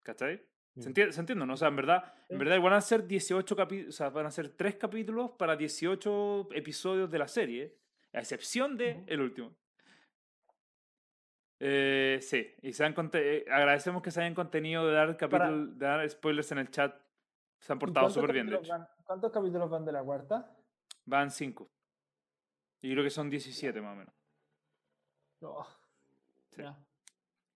[0.03, 0.41] ¿Cachai?
[0.77, 1.53] ¿Se entiende, ¿Se entiende, no?
[1.53, 4.31] O sea, en verdad, en verdad van a ser 18 capítulos, o sea, van a
[4.31, 7.77] ser tres capítulos para 18 episodios de la serie,
[8.14, 9.56] a excepción de el último.
[11.60, 15.85] Eh, sí, y se han eh, agradecemos que se hayan contenido de dar, capítulo, de
[15.85, 16.93] dar spoilers en el chat.
[17.60, 18.69] Se han ¿Y portado súper bien, de hecho.
[18.73, 20.52] van- ¿Cuántos capítulos van de la cuarta?
[21.06, 21.69] Van 5.
[22.81, 24.14] Y creo que son 17 más o menos.
[25.41, 25.65] Oh,
[26.52, 26.61] Sí.
[26.64, 26.77] ya.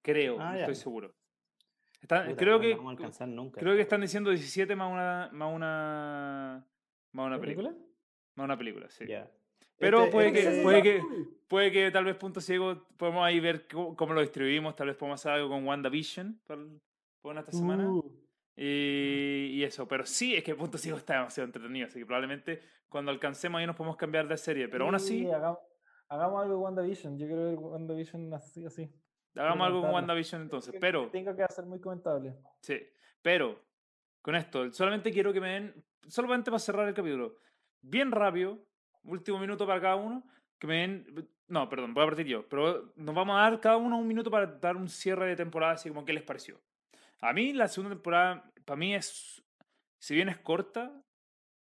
[0.02, 1.14] Creo, Ah, no estoy seguro.
[2.02, 3.60] Están- Puta, creo no que vamos a alcanzar nunca.
[3.60, 6.66] creo que están diciendo 17 más una más una
[7.12, 7.70] más una película.
[7.70, 7.90] ¿Película?
[8.36, 9.06] Más una película, sí.
[9.08, 9.30] Ya.
[9.78, 11.04] Pero Este- puede este que puede que
[11.48, 14.96] puede que tal vez punto ciego podemos ahí ver cómo, cómo lo distribuimos, tal vez
[14.98, 16.62] podemos hacer algo con WandaVision para,
[17.22, 17.90] para esta semana.
[17.90, 18.04] Uh,
[18.62, 22.62] Y, y eso, pero sí, es que Punto Ciego está demasiado entretenido, así que probablemente
[22.90, 25.60] cuando alcancemos ahí nos podemos cambiar de serie, pero aún así, sí, hagamos,
[26.10, 27.18] hagamos algo de WandaVision.
[27.18, 28.66] Yo quiero ver WandaVision así.
[28.66, 28.90] así.
[29.40, 29.92] Hagamos algo con.
[29.92, 32.36] WandaVision entonces, Que- pero, Tengo que hacer muy comentable.
[32.62, 32.80] sí,
[33.22, 33.60] pero,
[34.22, 37.36] con esto, solamente quiero que me den, solamente para cerrar el capítulo,
[37.82, 38.60] bien rápido,
[39.04, 40.24] último minuto para cada uno,
[40.58, 43.78] que me den, no, perdón, voy a partir yo, pero nos vamos a dar cada
[43.78, 46.60] uno un minuto para dar un cierre de temporada, así como qué les pareció.
[47.22, 49.42] A mí la segunda temporada, para mí es,
[49.98, 50.92] si bien es corta,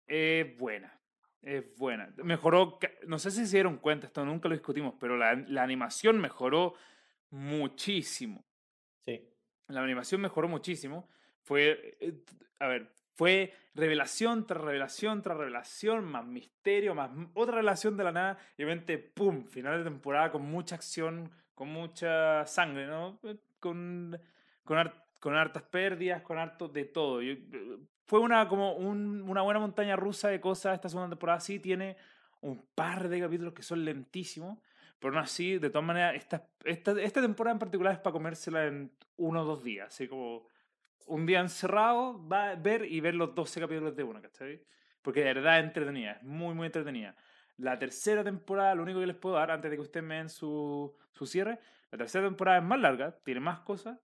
[0.06, 0.98] es buena.
[1.42, 2.10] Es buena.
[2.22, 6.18] Mejoró, no sé si se dieron cuenta, esto nunca lo discutimos, pero la, la animación
[6.18, 6.74] mejoró
[7.34, 8.44] muchísimo.
[9.04, 9.28] Sí.
[9.68, 11.08] La animación mejoró muchísimo.
[11.42, 12.14] Fue, eh,
[12.60, 18.12] a ver, fue revelación tras revelación tras revelación, más misterio, más otra revelación de la
[18.12, 19.44] nada, y obviamente, ¡pum!
[19.44, 23.18] Final de temporada con mucha acción, con mucha sangre, ¿no?
[23.24, 24.18] Eh, Con,
[24.62, 27.22] con, har- con hartas pérdidas, con harto de todo.
[27.22, 31.40] Yo- eh, fue una, como un- una buena montaña rusa de cosas esta segunda temporada.
[31.40, 31.96] Sí tiene
[32.42, 34.58] un par de capítulos que son lentísimos,
[35.04, 38.64] pero no así, de todas maneras, esta, esta, esta temporada en particular es para comérsela
[38.64, 40.48] en uno o dos días, así como
[41.08, 44.62] un día encerrado, va a ver y ver los 12 capítulos de una, ¿cachai?
[45.02, 47.14] Porque de verdad es entretenida, es muy, muy entretenida.
[47.58, 50.30] La tercera temporada, lo único que les puedo dar antes de que ustedes me den
[50.30, 51.58] su, su cierre,
[51.90, 53.98] la tercera temporada es más larga, tiene más cosas,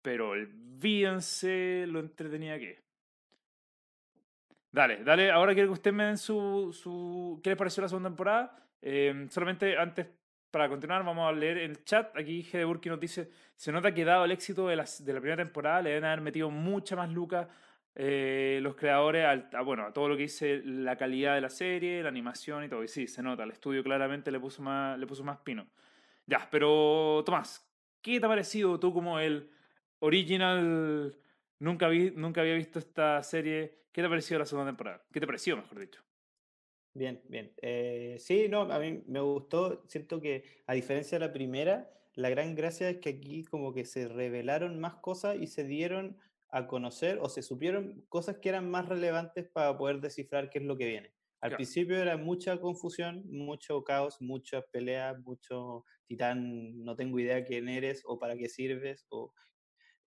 [0.00, 2.82] pero olvídense lo entretenida que es.
[4.72, 7.38] Dale, dale, ahora quiero que ustedes me den su, su...
[7.44, 8.64] ¿Qué les pareció la segunda temporada?
[8.80, 10.06] Eh, solamente antes,
[10.50, 12.16] para continuar, vamos a leer el chat.
[12.16, 15.12] Aquí G de Burki nos dice, se nota que dado el éxito de, las, de
[15.12, 17.48] la primera temporada, le deben haber metido mucha más lucas
[17.94, 22.02] eh, los creadores a, bueno, a todo lo que dice la calidad de la serie,
[22.02, 22.84] la animación y todo.
[22.84, 25.66] Y sí, se nota, el estudio claramente le puso más, le puso más pino.
[26.26, 27.68] Ya, pero Tomás,
[28.00, 29.50] ¿qué te ha parecido tú como el
[29.98, 31.16] original?
[31.58, 33.86] Nunca, vi, nunca había visto esta serie.
[33.92, 35.02] ¿Qué te ha parecido la segunda temporada?
[35.12, 36.07] ¿Qué te pareció, mejor dicho?
[36.98, 37.54] Bien, bien.
[37.62, 39.84] Eh, sí, no, a mí me gustó.
[39.88, 43.84] Siento que a diferencia de la primera, la gran gracia es que aquí como que
[43.84, 46.18] se revelaron más cosas y se dieron
[46.48, 50.64] a conocer o se supieron cosas que eran más relevantes para poder descifrar qué es
[50.64, 51.14] lo que viene.
[51.40, 51.54] Al Claro.
[51.54, 58.02] principio era mucha confusión, mucho caos, muchas peleas, mucho titán, no tengo idea quién eres
[58.06, 59.32] o para qué sirves, o,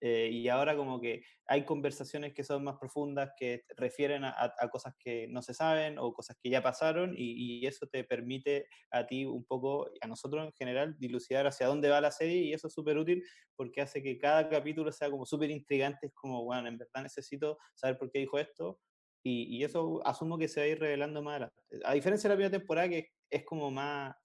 [0.03, 4.95] eh, y ahora como que hay conversaciones que son más profundas, que refieren a, cosas
[4.99, 9.06] que no se saben o cosas que ya pasaron, y, y eso te permite a
[9.06, 12.68] ti un poco, a nosotros en general, dilucidar hacia dónde va la serie, y eso
[12.68, 13.23] es súper útil
[13.56, 17.60] porque hace que cada capítulo sea como súper intrigante, es como, bueno, en verdad necesito
[17.76, 18.80] saber por qué dijo esto,
[19.23, 21.61] y, y eso asumo que se va a ir revelando más adelante.
[21.84, 24.15] A diferencia de la primera temporada, que es como más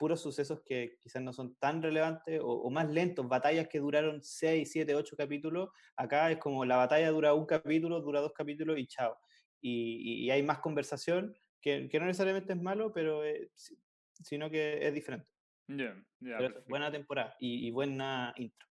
[0.00, 4.22] puros sucesos que quizás no son tan relevantes o, o más lentos, batallas que duraron
[4.22, 8.78] 6, 7, 8 capítulos, acá es como la batalla dura un capítulo, dura dos capítulos
[8.78, 9.18] y chao.
[9.60, 13.76] Y, hay más conversación, que, que no necesariamente es malo, pero eh, si-
[14.24, 15.28] sino que es diferente.
[16.20, 16.70] Eso, perfecto.
[16.70, 18.69] buena temporada y, y buena intro.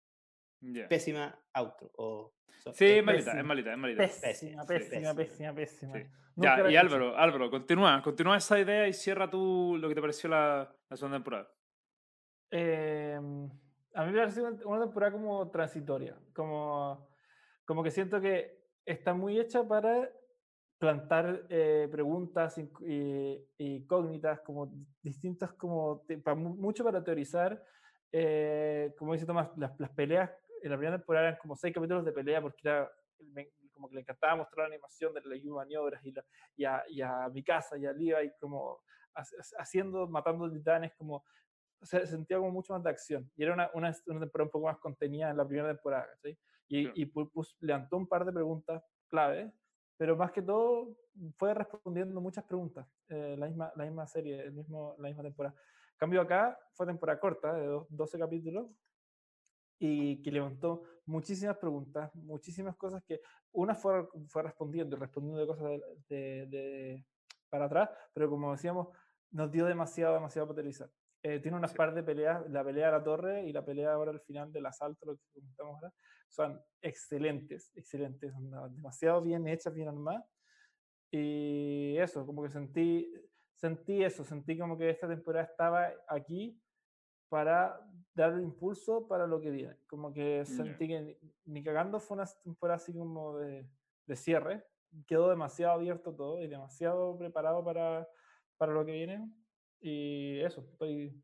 [0.88, 1.92] Pésima outro.
[1.98, 2.34] O,
[2.64, 3.42] so- Sí, es malita, pésima.
[3.42, 4.02] es malita, es malita.
[4.04, 5.94] Pésima, Pésima, pésima, sí, pésima, pésima.
[5.94, 6.04] Sí.
[6.36, 6.76] Nunca Ya, y.
[6.76, 10.98] Álvaro, Álvaro, continúa, continúa esa idea y cierra tú lo que te pareció la, la
[10.98, 11.50] segunda temporada.
[12.52, 13.16] Eh,
[13.94, 17.08] a mí me parece una, una temporada como transitoria, como,
[17.66, 20.10] como que siento que está muy hecha para
[20.78, 24.70] plantar eh, preguntas y, y- y cógnitas, como
[25.02, 26.04] distintas, como
[26.58, 27.64] mucho para teorizar.
[28.12, 30.30] Eh, como dice Tomás, las, las peleas
[30.68, 33.96] en la primera temporada eran como seis capítulos de pelea porque era me- como que
[33.96, 36.24] le encantaba mostrar la animación de las maniobras y, la,
[36.56, 38.80] y, a, y a Mikasa y a Levi como
[39.14, 41.24] ha- ha- haciendo, matando titanes, como
[41.82, 43.30] se sentía como mucho más de acción.
[43.36, 46.38] Y era una, una, una temporada un poco más contenida en la primera temporada, ¿cachai?
[46.68, 47.30] Y, Claro.
[47.30, 49.54] y levantó un par de preguntas clave,
[49.98, 50.98] pero más que todo
[51.38, 55.56] fue respondiendo muchas preguntas, eh, la, misma, la misma serie, el mismo, la misma temporada.
[55.98, 58.68] Cambio acá, fue temporada corta, de dos- 12 capítulos,
[59.80, 63.22] y que levantó muchísimas preguntas, muchísimas cosas que
[63.52, 67.06] una fue, fue respondiendo y respondiendo de cosas de, de- de-
[67.50, 68.88] para atrás, pero como decíamos,
[69.32, 70.90] nos dio demasiado, demasiado para televisar.
[71.24, 71.78] Eh, tiene unas Sí.
[71.78, 74.66] par de peleas, la pelea de la torre y la pelea ahora al final del
[74.66, 75.94] asalto, lo que comentamos ahora,
[76.30, 78.34] son excelentes, excelentes,
[78.72, 80.24] demasiado bien hechas, bien armadas.
[81.12, 83.12] Y eso, como que sentí,
[83.56, 86.60] sentí eso, sentí como que esta temporada estaba aquí
[87.30, 87.80] para
[88.16, 89.76] dar impulso para lo que viene.
[89.88, 93.68] Como que sentí que ni, cagando fue una temporada así como de,
[94.06, 94.66] de cierre.
[95.06, 98.08] Quedó demasiado abierto todo y demasiado preparado para,
[98.58, 99.30] para lo que viene.
[99.82, 101.22] Y eso, estoy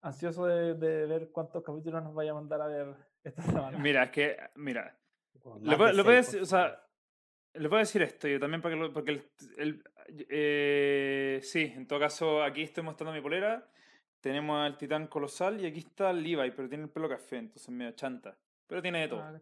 [0.00, 2.94] ansioso de, de ver cuántos capítulos nos vaya a mandar a ver
[3.24, 3.78] esta semana.
[3.78, 4.96] Mira, es que, mira,
[5.60, 5.76] le
[6.14, 6.86] seis, decir, o sea,
[7.54, 9.84] le a decir esto, yo también para que lo, porque el, el-
[10.28, 13.68] eh, sí, en todo caso, aquí estoy mostrando mi polera,
[14.22, 17.90] tenemos al titán colosal y aquí está Levi, pero tiene el pelo café, entonces medio
[17.92, 18.34] chanta,
[18.66, 19.20] pero tiene de todo.
[19.20, 19.34] Ah,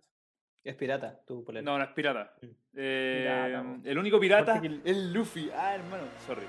[0.64, 1.62] Es pirata, tu polera.
[1.64, 2.34] No, no es pirata.
[2.42, 2.46] Mm.
[2.76, 3.20] Eh,
[3.52, 5.50] Pirata, el único pirata el- es Luffy.
[5.56, 6.42] Ah, hermano, sorry.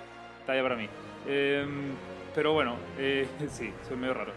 [0.46, 0.88] Talla para mí.
[1.28, 1.94] Em,
[2.34, 4.34] pero bueno, eh, sí, soy medio raro.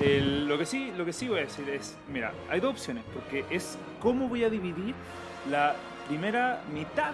[0.00, 3.04] El- lo, que sí, lo que sí voy a decir es, mira, hay dos opciones,
[3.12, 4.94] porque es cómo voy a dividir
[5.50, 5.74] la
[6.08, 7.12] primera mitad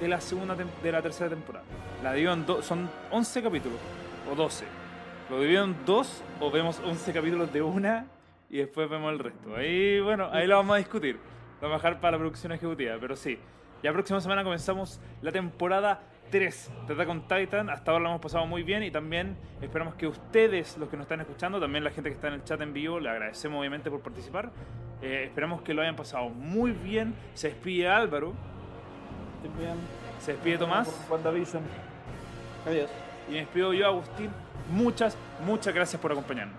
[0.00, 1.64] de la segunda de la tercera temporada.
[2.02, 3.78] La divido en dos, son 11 capítulos,
[4.30, 4.64] o 12.
[5.28, 8.06] Lo divido en dos, o vemos 11 capítulos de una,
[8.48, 9.56] y después vemos el resto.
[9.56, 11.16] Ahí, bueno, ahí lo vamos a discutir.
[11.60, 13.38] Lo vamos a dejar para la producción ejecutiva, pero sí.
[13.82, 16.00] Ya próxima semana comenzamos la temporada
[16.30, 17.70] 3 de Attack on Titan.
[17.70, 21.04] Hasta ahora lo hemos pasado muy bien y también esperamos que ustedes, los que nos
[21.04, 23.90] están escuchando, también la gente que está en el chat en vivo, le agradecemos obviamente
[23.90, 24.50] por participar.
[25.02, 27.14] Eh, esperamos que lo hayan pasado muy bien.
[27.34, 28.32] Se despide Álvaro,
[30.20, 30.88] se despide Tomás.
[32.66, 33.05] Adiós.
[33.28, 34.30] Y me despido yo, Agustín.
[34.70, 36.56] Muchas, muchas gracias por acompañarnos.